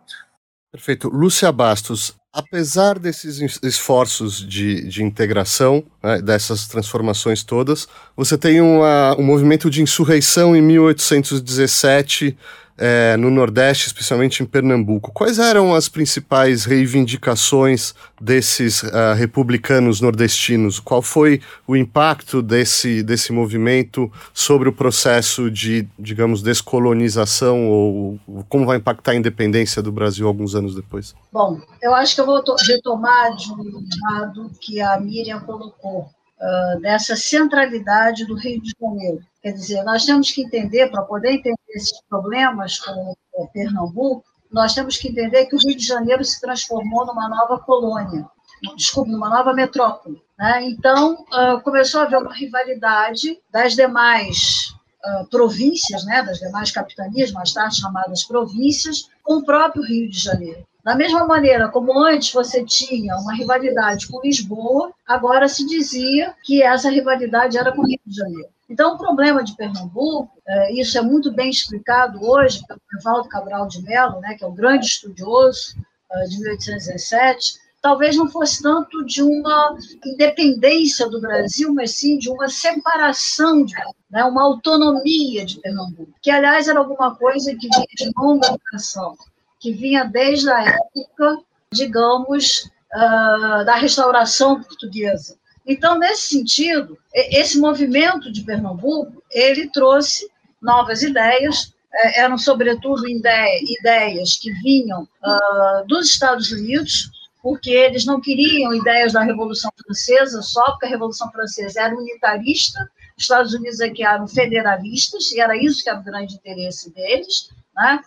Perfeito. 0.71 1.09
Lúcia 1.09 1.51
Bastos, 1.51 2.15
apesar 2.31 2.97
desses 2.97 3.59
esforços 3.61 4.37
de, 4.37 4.87
de 4.87 5.03
integração, 5.03 5.83
né, 6.01 6.21
dessas 6.21 6.65
transformações 6.65 7.43
todas, 7.43 7.89
você 8.15 8.37
tem 8.37 8.61
uma, 8.61 9.13
um 9.19 9.23
movimento 9.23 9.69
de 9.69 9.81
insurreição 9.81 10.55
em 10.55 10.61
1817 10.61 12.37
é, 12.77 13.15
no 13.17 13.29
Nordeste, 13.29 13.87
especialmente 13.87 14.41
em 14.41 14.45
Pernambuco. 14.45 15.11
Quais 15.11 15.39
eram 15.39 15.73
as 15.73 15.87
principais 15.87 16.65
reivindicações 16.65 17.93
desses 18.19 18.83
uh, 18.83 19.13
republicanos 19.15 20.01
nordestinos? 20.01 20.79
Qual 20.79 21.01
foi 21.01 21.41
o 21.67 21.75
impacto 21.75 22.41
desse, 22.41 23.03
desse 23.03 23.31
movimento 23.31 24.11
sobre 24.33 24.69
o 24.69 24.73
processo 24.73 25.49
de, 25.49 25.87
digamos, 25.97 26.41
descolonização 26.41 27.69
ou 27.69 28.19
como 28.49 28.65
vai 28.65 28.77
impactar 28.77 29.11
a 29.11 29.15
independência 29.15 29.81
do 29.81 29.91
Brasil 29.91 30.27
alguns 30.27 30.55
anos 30.55 30.75
depois? 30.75 31.15
Bom, 31.31 31.59
eu 31.81 31.93
acho 31.93 32.15
que 32.15 32.21
eu 32.21 32.25
vou 32.25 32.43
retomar 32.67 33.35
de 33.35 33.51
um 33.51 33.83
lado 34.09 34.51
que 34.59 34.81
a 34.81 34.99
Miriam 34.99 35.39
colocou, 35.41 36.09
uh, 36.41 36.81
dessa 36.81 37.15
centralidade 37.15 38.25
do 38.25 38.35
Rio 38.35 38.61
de 38.61 38.73
Janeiro 38.79 39.23
Quer 39.41 39.53
dizer, 39.53 39.83
nós 39.83 40.05
temos 40.05 40.29
que 40.29 40.43
entender, 40.43 40.89
para 40.91 41.01
poder 41.01 41.31
entender 41.31 41.57
esses 41.69 41.99
problemas 42.07 42.79
com 42.79 43.15
o 43.33 43.47
Pernambuco, 43.47 44.23
nós 44.51 44.75
temos 44.75 44.97
que 44.97 45.07
entender 45.07 45.45
que 45.45 45.55
o 45.55 45.59
Rio 45.59 45.75
de 45.75 45.85
Janeiro 45.85 46.23
se 46.23 46.39
transformou 46.39 47.05
numa 47.07 47.27
nova 47.27 47.57
colônia, 47.57 48.27
desculpe, 48.75 49.09
numa 49.09 49.29
nova 49.29 49.51
metrópole. 49.53 50.21
Né? 50.37 50.69
Então, 50.69 51.25
uh, 51.33 51.59
começou 51.63 52.01
a 52.01 52.03
haver 52.03 52.19
uma 52.19 52.33
rivalidade 52.33 53.39
das 53.51 53.73
demais 53.73 54.75
uh, 55.03 55.27
províncias, 55.27 56.05
né, 56.05 56.21
das 56.21 56.37
demais 56.37 56.69
capitanias, 56.69 57.31
mais 57.31 57.51
tarde 57.51 57.79
chamadas 57.79 58.23
províncias, 58.23 59.09
com 59.23 59.37
o 59.37 59.45
próprio 59.45 59.83
Rio 59.83 60.07
de 60.07 60.19
Janeiro. 60.19 60.63
Da 60.83 60.95
mesma 60.95 61.25
maneira 61.27 61.69
como 61.69 61.97
antes 62.03 62.33
você 62.33 62.63
tinha 62.65 63.15
uma 63.17 63.33
rivalidade 63.33 64.07
com 64.07 64.21
Lisboa, 64.21 64.91
agora 65.07 65.47
se 65.47 65.65
dizia 65.65 66.33
que 66.43 66.63
essa 66.63 66.89
rivalidade 66.89 67.57
era 67.57 67.71
com 67.71 67.81
o 67.81 67.85
Rio 67.85 67.99
de 68.05 68.15
Janeiro. 68.15 68.49
Então, 68.67 68.95
o 68.95 68.97
problema 68.97 69.43
de 69.43 69.55
Pernambuco, 69.55 70.31
é, 70.47 70.73
isso 70.73 70.97
é 70.97 71.01
muito 71.01 71.31
bem 71.31 71.49
explicado 71.49 72.23
hoje 72.23 72.65
pelo 72.65 72.79
Evaldo 72.97 73.27
Cabral 73.27 73.67
de 73.67 73.83
Mello, 73.83 74.19
né, 74.21 74.35
que 74.35 74.43
é 74.43 74.47
o 74.47 74.53
grande 74.53 74.85
estudioso 74.85 75.75
é, 76.11 76.23
de 76.23 76.39
1817, 76.39 77.59
talvez 77.81 78.15
não 78.15 78.29
fosse 78.29 78.63
tanto 78.63 79.03
de 79.05 79.21
uma 79.21 79.75
independência 80.05 81.09
do 81.09 81.19
Brasil, 81.19 81.73
mas 81.73 81.97
sim 81.97 82.17
de 82.17 82.29
uma 82.29 82.47
separação, 82.47 83.65
né, 84.09 84.23
uma 84.23 84.43
autonomia 84.43 85.45
de 85.45 85.59
Pernambuco, 85.59 86.13
que, 86.21 86.31
aliás, 86.31 86.67
era 86.67 86.79
alguma 86.79 87.13
coisa 87.15 87.53
que 87.53 87.67
vinha 87.67 87.85
de 87.93 88.11
longa 88.17 88.57
duração, 88.57 89.17
que 89.61 89.71
vinha 89.71 90.03
desde 90.03 90.49
a 90.49 90.59
época, 90.63 91.37
digamos, 91.71 92.69
uh, 92.93 93.63
da 93.63 93.75
restauração 93.75 94.61
portuguesa. 94.61 95.37
Então, 95.65 95.99
nesse 95.99 96.29
sentido, 96.29 96.97
esse 97.13 97.59
movimento 97.59 98.31
de 98.31 98.43
Pernambuco, 98.43 99.23
ele 99.31 99.69
trouxe 99.69 100.27
novas 100.59 101.03
ideias, 101.03 101.73
é, 101.93 102.21
eram 102.21 102.37
sobretudo 102.37 103.07
ideias 103.07 104.35
que 104.37 104.51
vinham 104.63 105.03
uh, 105.03 105.87
dos 105.87 106.09
Estados 106.09 106.51
Unidos, 106.51 107.11
porque 107.43 107.69
eles 107.69 108.05
não 108.05 108.19
queriam 108.19 108.73
ideias 108.73 109.13
da 109.13 109.21
Revolução 109.21 109.71
Francesa 109.83 110.41
só, 110.41 110.63
porque 110.71 110.87
a 110.87 110.89
Revolução 110.89 111.31
Francesa 111.31 111.81
era 111.81 111.95
unitarista, 111.95 112.79
os 113.15 113.23
Estados 113.23 113.53
Unidos 113.53 113.79
é 113.79 113.89
que 113.89 114.03
eram 114.03 114.27
federalistas, 114.27 115.31
e 115.31 115.39
era 115.39 115.55
isso 115.55 115.83
que 115.83 115.89
era 115.89 115.99
o 115.99 116.03
grande 116.03 116.35
interesse 116.35 116.91
deles, 116.91 117.49
né? 117.75 118.01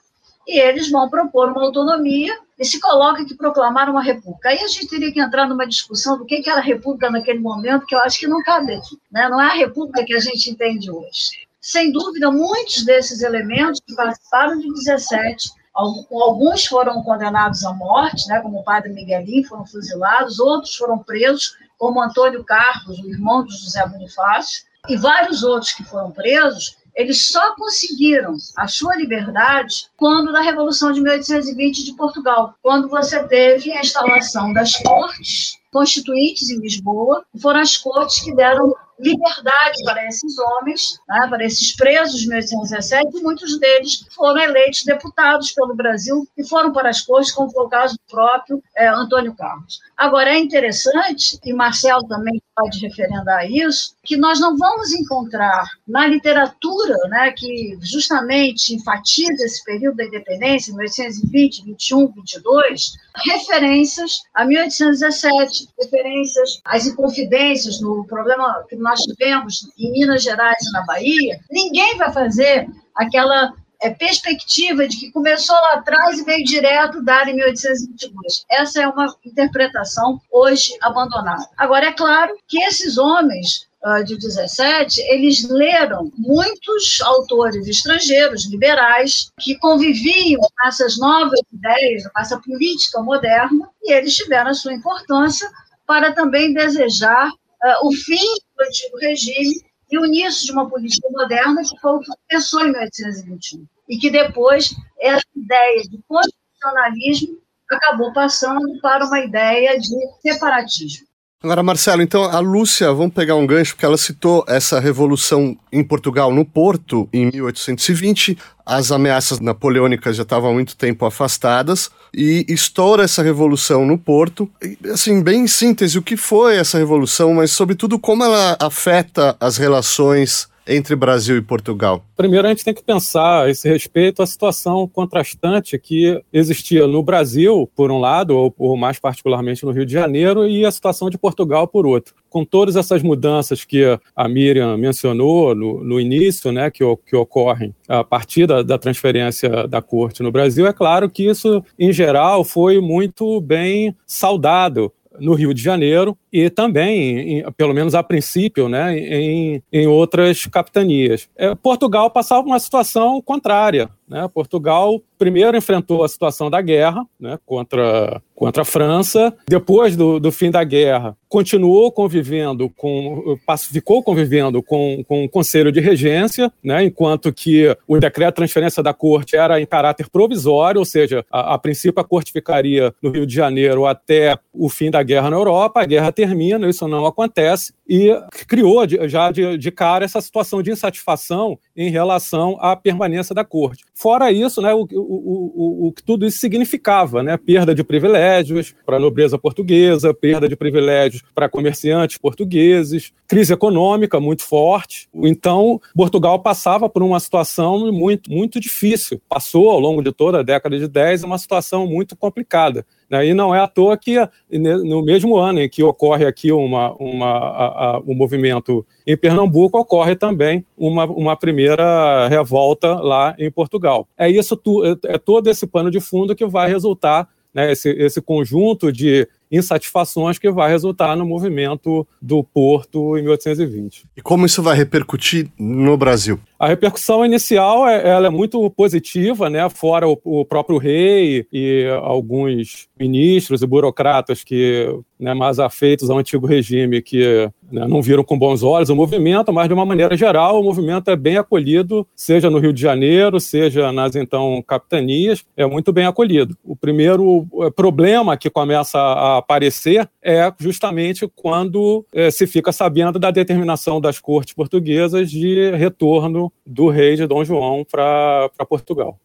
E 0.46 0.58
eles 0.58 0.90
vão 0.90 1.08
propor 1.08 1.50
uma 1.50 1.62
autonomia 1.62 2.36
e 2.58 2.64
se 2.64 2.80
coloca 2.80 3.24
que 3.24 3.34
proclamar 3.34 3.90
uma 3.90 4.02
república. 4.02 4.50
Aí 4.50 4.58
a 4.60 4.68
gente 4.68 4.88
teria 4.88 5.12
que 5.12 5.20
entrar 5.20 5.48
numa 5.48 5.66
discussão 5.66 6.16
do 6.18 6.24
que 6.24 6.48
era 6.48 6.60
a 6.60 6.62
república 6.62 7.10
naquele 7.10 7.40
momento, 7.40 7.86
que 7.86 7.94
eu 7.94 8.00
acho 8.00 8.18
que 8.18 8.26
não 8.26 8.42
cabe 8.42 8.74
aqui. 8.74 8.96
Né? 9.10 9.28
Não 9.28 9.40
é 9.40 9.46
a 9.46 9.54
república 9.54 10.04
que 10.04 10.14
a 10.14 10.20
gente 10.20 10.50
entende 10.50 10.90
hoje. 10.90 11.44
Sem 11.60 11.90
dúvida, 11.90 12.30
muitos 12.30 12.84
desses 12.84 13.22
elementos 13.22 13.80
que 13.80 13.94
participaram 13.94 14.58
de 14.58 14.68
17, 14.68 15.50
alguns 15.74 16.66
foram 16.66 17.02
condenados 17.02 17.64
à 17.64 17.72
morte, 17.72 18.28
né, 18.28 18.38
como 18.40 18.60
o 18.60 18.62
padre 18.62 18.92
Miguelinho, 18.92 19.48
foram 19.48 19.64
fuzilados, 19.64 20.38
outros 20.38 20.76
foram 20.76 20.98
presos, 20.98 21.56
como 21.78 22.02
Antônio 22.02 22.44
Carlos, 22.44 22.98
o 22.98 23.08
irmão 23.08 23.44
de 23.44 23.56
José 23.56 23.84
Bonifácio, 23.86 24.64
e 24.88 24.96
vários 24.96 25.42
outros 25.42 25.72
que 25.72 25.82
foram 25.84 26.10
presos, 26.10 26.76
eles 26.94 27.26
só 27.26 27.54
conseguiram 27.56 28.36
a 28.56 28.68
sua 28.68 28.96
liberdade 28.96 29.88
quando 29.96 30.32
da 30.32 30.40
Revolução 30.40 30.92
de 30.92 31.00
1820 31.00 31.84
de 31.84 31.94
Portugal, 31.94 32.54
quando 32.62 32.88
você 32.88 33.22
teve 33.26 33.72
a 33.72 33.80
instalação 33.80 34.52
das 34.52 34.76
cortes 34.76 35.58
constituintes 35.72 36.50
em 36.50 36.60
Lisboa, 36.60 37.24
foram 37.40 37.60
as 37.60 37.76
cortes 37.76 38.20
que 38.20 38.34
deram 38.34 38.74
liberdade 38.98 39.82
para 39.84 40.06
esses 40.06 40.38
homens, 40.38 40.98
né, 41.08 41.26
para 41.28 41.44
esses 41.44 41.74
presos 41.76 42.20
de 42.20 42.28
1817, 42.28 43.18
e 43.18 43.22
muitos 43.22 43.58
deles 43.58 44.06
foram 44.14 44.40
eleitos 44.40 44.84
deputados 44.84 45.52
pelo 45.52 45.74
Brasil 45.74 46.26
e 46.36 46.46
foram 46.46 46.72
para 46.72 46.90
as 46.90 47.00
cortes, 47.00 47.32
como 47.32 47.50
foi 47.50 47.64
o 47.64 47.68
caso 47.68 47.94
do 47.94 48.00
próprio 48.10 48.62
é, 48.76 48.88
Antônio 48.88 49.34
Carlos. 49.34 49.80
Agora, 49.96 50.30
é 50.30 50.38
interessante, 50.38 51.38
e 51.44 51.52
Marcelo 51.52 52.06
também 52.06 52.40
pode 52.56 52.78
referendar 52.78 53.50
isso, 53.50 53.96
que 54.04 54.16
nós 54.16 54.38
não 54.40 54.56
vamos 54.56 54.92
encontrar 54.92 55.64
na 55.86 56.06
literatura, 56.06 56.96
né, 57.08 57.32
que 57.32 57.76
justamente 57.80 58.74
enfatiza 58.74 59.44
esse 59.44 59.64
período 59.64 59.96
da 59.96 60.04
independência, 60.04 60.74
1820, 60.74 61.64
21, 61.64 62.12
22, 62.12 62.96
referências 63.26 64.22
a 64.34 64.44
1817, 64.44 65.68
referências 65.80 66.60
às 66.64 66.86
inconfidências 66.86 67.80
no 67.80 68.04
problema 68.06 68.64
que 68.68 68.76
nós 68.84 69.00
tivemos 69.00 69.66
em 69.78 69.90
Minas 69.90 70.22
Gerais 70.22 70.62
e 70.62 70.72
na 70.72 70.84
Bahia, 70.84 71.40
ninguém 71.50 71.96
vai 71.96 72.12
fazer 72.12 72.68
aquela 72.94 73.52
é, 73.82 73.90
perspectiva 73.90 74.86
de 74.86 74.98
que 74.98 75.10
começou 75.10 75.56
lá 75.56 75.72
atrás 75.74 76.18
e 76.18 76.24
veio 76.24 76.44
direto 76.44 77.02
dar 77.02 77.26
em 77.28 77.34
1822. 77.34 78.44
Essa 78.50 78.82
é 78.82 78.88
uma 78.88 79.14
interpretação 79.24 80.20
hoje 80.30 80.76
abandonada. 80.82 81.48
Agora, 81.56 81.86
é 81.86 81.92
claro 81.92 82.36
que 82.46 82.62
esses 82.62 82.98
homens 82.98 83.66
uh, 83.84 84.04
de 84.04 84.16
17, 84.16 85.00
eles 85.02 85.48
leram 85.48 86.12
muitos 86.16 87.00
autores 87.02 87.66
estrangeiros, 87.66 88.50
liberais, 88.50 89.30
que 89.40 89.58
conviviam 89.58 90.40
com 90.40 90.68
essas 90.68 90.98
novas 90.98 91.40
ideias, 91.52 92.06
com 92.06 92.20
essa 92.20 92.38
política 92.38 93.00
moderna, 93.02 93.68
e 93.82 93.92
eles 93.92 94.14
tiveram 94.14 94.50
a 94.50 94.54
sua 94.54 94.74
importância 94.74 95.50
para 95.86 96.12
também 96.12 96.52
desejar 96.52 97.28
uh, 97.28 97.86
o 97.86 97.92
fim 97.92 98.24
do 98.56 98.64
antigo 98.64 98.96
regime 98.98 99.64
e 99.90 99.98
o 99.98 100.06
início 100.06 100.46
de 100.46 100.52
uma 100.52 100.68
política 100.68 101.08
moderna 101.10 101.62
que 101.62 101.78
foi 101.80 101.92
o 101.92 102.00
que 102.00 102.10
começou 102.28 102.60
em 102.62 102.72
1821 102.72 103.66
e 103.88 103.98
que 103.98 104.10
depois 104.10 104.74
essa 104.98 105.26
ideia 105.36 105.82
de 105.82 106.00
constitucionalismo 106.08 107.38
acabou 107.70 108.12
passando 108.12 108.80
para 108.80 109.04
uma 109.06 109.20
ideia 109.20 109.78
de 109.78 109.96
separatismo. 110.20 111.06
Agora, 111.44 111.62
Marcelo, 111.62 112.00
então 112.00 112.24
a 112.24 112.38
Lúcia, 112.38 112.90
vamos 112.90 113.12
pegar 113.12 113.34
um 113.34 113.46
gancho, 113.46 113.74
porque 113.74 113.84
ela 113.84 113.98
citou 113.98 114.46
essa 114.48 114.80
revolução 114.80 115.54
em 115.70 115.84
Portugal, 115.84 116.32
no 116.32 116.42
Porto, 116.42 117.06
em 117.12 117.26
1820. 117.26 118.38
As 118.64 118.90
ameaças 118.90 119.40
napoleônicas 119.40 120.16
já 120.16 120.22
estavam 120.22 120.48
há 120.48 120.52
muito 120.54 120.74
tempo 120.74 121.04
afastadas 121.04 121.90
e 122.14 122.46
estoura 122.48 123.04
essa 123.04 123.22
revolução 123.22 123.84
no 123.84 123.98
Porto. 123.98 124.50
Assim, 124.90 125.22
bem 125.22 125.42
em 125.42 125.46
síntese, 125.46 125.98
o 125.98 126.02
que 126.02 126.16
foi 126.16 126.56
essa 126.56 126.78
revolução, 126.78 127.34
mas 127.34 127.50
sobretudo 127.50 127.98
como 127.98 128.24
ela 128.24 128.56
afeta 128.58 129.36
as 129.38 129.58
relações 129.58 130.48
entre 130.66 130.96
Brasil 130.96 131.36
e 131.36 131.42
Portugal? 131.42 132.04
Primeiro, 132.16 132.46
a 132.46 132.50
gente 132.50 132.64
tem 132.64 132.74
que 132.74 132.82
pensar 132.82 133.44
a 133.44 133.50
esse 133.50 133.68
respeito 133.68 134.22
a 134.22 134.26
situação 134.26 134.88
contrastante 134.88 135.78
que 135.78 136.22
existia 136.32 136.86
no 136.86 137.02
Brasil, 137.02 137.70
por 137.74 137.90
um 137.90 137.98
lado, 137.98 138.36
ou, 138.36 138.54
ou 138.58 138.76
mais 138.76 138.98
particularmente 138.98 139.64
no 139.64 139.72
Rio 139.72 139.86
de 139.86 139.92
Janeiro, 139.92 140.46
e 140.46 140.64
a 140.64 140.70
situação 140.70 141.10
de 141.10 141.18
Portugal, 141.18 141.66
por 141.66 141.86
outro. 141.86 142.14
Com 142.28 142.44
todas 142.44 142.76
essas 142.76 143.02
mudanças 143.02 143.64
que 143.64 143.84
a 144.16 144.28
Miriam 144.28 144.76
mencionou 144.76 145.54
no, 145.54 145.84
no 145.84 146.00
início, 146.00 146.50
né, 146.50 146.70
que, 146.70 146.84
que 147.06 147.14
ocorrem 147.14 147.74
a 147.88 148.02
partir 148.02 148.46
da, 148.46 148.62
da 148.62 148.78
transferência 148.78 149.68
da 149.68 149.80
corte 149.80 150.22
no 150.22 150.32
Brasil, 150.32 150.66
é 150.66 150.72
claro 150.72 151.08
que 151.08 151.28
isso, 151.28 151.62
em 151.78 151.92
geral, 151.92 152.44
foi 152.44 152.80
muito 152.80 153.40
bem 153.40 153.94
saudado 154.06 154.92
no 155.18 155.34
Rio 155.34 155.54
de 155.54 155.62
Janeiro 155.62 156.16
e 156.32 156.50
também, 156.50 157.38
em, 157.38 157.52
pelo 157.52 157.74
menos 157.74 157.94
a 157.94 158.02
princípio, 158.02 158.68
né, 158.68 158.98
em, 158.98 159.62
em 159.72 159.86
outras 159.86 160.46
capitanias. 160.46 161.28
É, 161.36 161.54
Portugal 161.54 162.10
passava 162.10 162.46
uma 162.46 162.58
situação 162.58 163.20
contrária. 163.22 163.88
Né? 164.08 164.28
Portugal 164.32 165.00
primeiro 165.18 165.56
enfrentou 165.56 166.04
a 166.04 166.08
situação 166.08 166.50
da 166.50 166.60
guerra 166.60 167.04
né, 167.18 167.38
contra, 167.44 168.20
contra 168.34 168.62
a 168.62 168.64
França. 168.64 169.34
Depois 169.48 169.96
do, 169.96 170.18
do 170.18 170.32
fim 170.32 170.50
da 170.50 170.64
guerra, 170.64 171.16
continuou 171.28 171.90
convivendo 171.90 172.70
com, 172.70 173.36
ficou 173.58 174.02
convivendo 174.02 174.62
com, 174.62 175.02
com 175.06 175.24
o 175.24 175.28
Conselho 175.28 175.72
de 175.72 175.80
Regência, 175.80 176.52
né, 176.62 176.84
enquanto 176.84 177.32
que 177.32 177.76
o 177.88 177.98
decreto 177.98 178.34
de 178.34 178.36
transferência 178.36 178.82
da 178.82 178.94
corte 178.94 179.36
era 179.36 179.60
em 179.60 179.66
caráter 179.66 180.08
provisório, 180.08 180.78
ou 180.78 180.84
seja, 180.84 181.24
a, 181.30 181.54
a 181.54 181.58
princípio 181.58 182.00
a 182.00 182.04
corte 182.04 182.32
ficaria 182.32 182.94
no 183.02 183.10
Rio 183.10 183.26
de 183.26 183.34
Janeiro 183.34 183.86
até 183.86 184.38
o 184.52 184.68
fim 184.68 184.90
da 184.90 185.02
guerra 185.02 185.30
na 185.30 185.36
Europa. 185.36 185.80
A 185.80 185.86
guerra 185.86 186.12
termina, 186.12 186.68
isso 186.68 186.86
não 186.86 187.06
acontece 187.06 187.72
e 187.88 188.10
criou 188.46 188.86
já 189.08 189.30
de, 189.30 189.58
de 189.58 189.70
cara 189.70 190.04
essa 190.04 190.20
situação 190.20 190.62
de 190.62 190.70
insatisfação 190.70 191.58
em 191.76 191.90
relação 191.90 192.56
à 192.60 192.74
permanência 192.74 193.34
da 193.34 193.44
corte. 193.44 193.84
Fora 193.94 194.32
isso, 194.32 194.62
né, 194.62 194.72
o, 194.72 194.86
o, 195.04 195.84
o, 195.84 195.88
o 195.88 195.92
que 195.92 196.02
tudo 196.02 196.26
isso 196.26 196.38
significava, 196.38 197.22
né, 197.22 197.36
perda 197.36 197.74
de 197.74 197.84
privilégios 197.84 198.74
para 198.84 198.96
a 198.96 199.00
nobreza 199.00 199.38
portuguesa, 199.38 200.14
perda 200.14 200.48
de 200.48 200.56
privilégios 200.56 201.22
para 201.34 201.48
comerciantes 201.48 202.18
portugueses, 202.18 203.12
crise 203.26 203.52
econômica 203.52 204.20
muito 204.20 204.42
forte. 204.42 205.08
Então, 205.14 205.80
Portugal 205.94 206.38
passava 206.38 206.88
por 206.88 207.02
uma 207.02 207.20
situação 207.20 207.92
muito, 207.92 208.30
muito 208.30 208.60
difícil. 208.60 209.20
Passou 209.28 209.70
ao 209.70 209.80
longo 209.80 210.02
de 210.02 210.12
toda 210.12 210.40
a 210.40 210.42
década 210.42 210.78
de 210.78 210.88
10 210.88 211.24
uma 211.24 211.38
situação 211.38 211.86
muito 211.86 212.16
complicada. 212.16 212.86
Né? 213.08 213.28
E 213.28 213.34
não 213.34 213.54
é 213.54 213.60
à 213.60 213.66
toa 213.68 213.96
que 213.96 214.16
no 214.50 215.04
mesmo 215.04 215.36
ano 215.36 215.60
em 215.60 215.68
que 215.68 215.82
ocorre 215.82 216.26
aqui 216.26 216.52
uma, 216.52 216.92
uma, 216.94 217.26
a, 217.26 217.66
a, 217.66 218.00
um 218.00 218.14
movimento 218.14 218.86
em 219.06 219.16
Pernambuco, 219.16 219.78
ocorre 219.78 220.16
também 220.16 220.64
uma, 220.76 221.04
uma 221.04 221.36
primeira 221.36 222.28
revolta 222.28 222.94
lá 222.94 223.34
em 223.38 223.50
Portugal. 223.50 224.08
É 224.16 224.28
isso, 224.28 224.60
é, 225.06 225.14
é 225.14 225.18
todo 225.18 225.48
esse 225.48 225.66
pano 225.66 225.90
de 225.90 226.00
fundo 226.00 226.34
que 226.34 226.46
vai 226.46 226.68
resultar 226.68 227.28
né, 227.54 227.70
esse, 227.70 227.90
esse 227.90 228.20
conjunto 228.20 228.90
de 228.90 229.28
insatisfações 229.50 230.38
que 230.38 230.50
vai 230.50 230.68
resultar 230.68 231.16
no 231.16 231.24
movimento 231.24 232.06
do 232.20 232.42
Porto 232.42 233.16
em 233.16 233.22
1820. 233.22 234.06
E 234.16 234.20
como 234.20 234.44
isso 234.44 234.60
vai 234.62 234.76
repercutir 234.76 235.48
no 235.56 235.96
Brasil? 235.96 236.40
A 236.58 236.68
repercussão 236.68 237.24
inicial 237.24 237.88
é, 237.88 238.08
ela 238.08 238.28
é 238.28 238.30
muito 238.30 238.70
positiva, 238.70 239.50
né? 239.50 239.68
Fora 239.68 240.08
o, 240.08 240.18
o 240.24 240.44
próprio 240.44 240.78
rei 240.78 241.46
e 241.52 241.86
alguns 242.02 242.88
ministros 242.98 243.62
e 243.62 243.66
burocratas 243.66 244.44
que 244.44 244.88
né, 245.18 245.32
mais 245.34 245.58
afeitos 245.58 246.10
ao 246.10 246.18
antigo 246.18 246.46
regime 246.46 247.00
que 247.00 247.50
né, 247.70 247.86
não 247.86 248.02
viram 248.02 248.22
com 248.22 248.38
bons 248.38 248.62
olhos 248.62 248.90
o 248.90 248.96
movimento, 248.96 249.52
mas 249.52 249.68
de 249.68 249.74
uma 249.74 249.86
maneira 249.86 250.16
geral 250.16 250.60
o 250.60 250.64
movimento 250.64 251.10
é 251.10 251.16
bem 251.16 251.36
acolhido, 251.36 252.06
seja 252.14 252.50
no 252.50 252.58
Rio 252.58 252.72
de 252.72 252.80
Janeiro, 252.80 253.40
seja 253.40 253.90
nas 253.90 254.14
então 254.14 254.62
capitanias, 254.66 255.44
é 255.56 255.66
muito 255.66 255.92
bem 255.92 256.06
acolhido. 256.06 256.56
O 256.62 256.76
primeiro 256.76 257.46
é, 257.62 257.70
problema 257.70 258.36
que 258.36 258.50
começa 258.50 258.98
a 258.98 259.38
aparecer 259.38 260.08
é 260.22 260.52
justamente 260.58 261.28
quando 261.34 262.04
é, 262.12 262.30
se 262.30 262.46
fica 262.46 262.70
sabendo 262.70 263.18
da 263.18 263.30
determinação 263.30 264.00
das 264.00 264.18
cortes 264.18 264.54
portuguesas 264.54 265.30
de 265.30 265.70
retorno 265.72 266.43
do 266.66 266.88
rei 266.88 267.16
de 267.16 267.26
Dom 267.26 267.44
João 267.44 267.84
para 267.84 268.50
Portugal. 268.68 269.18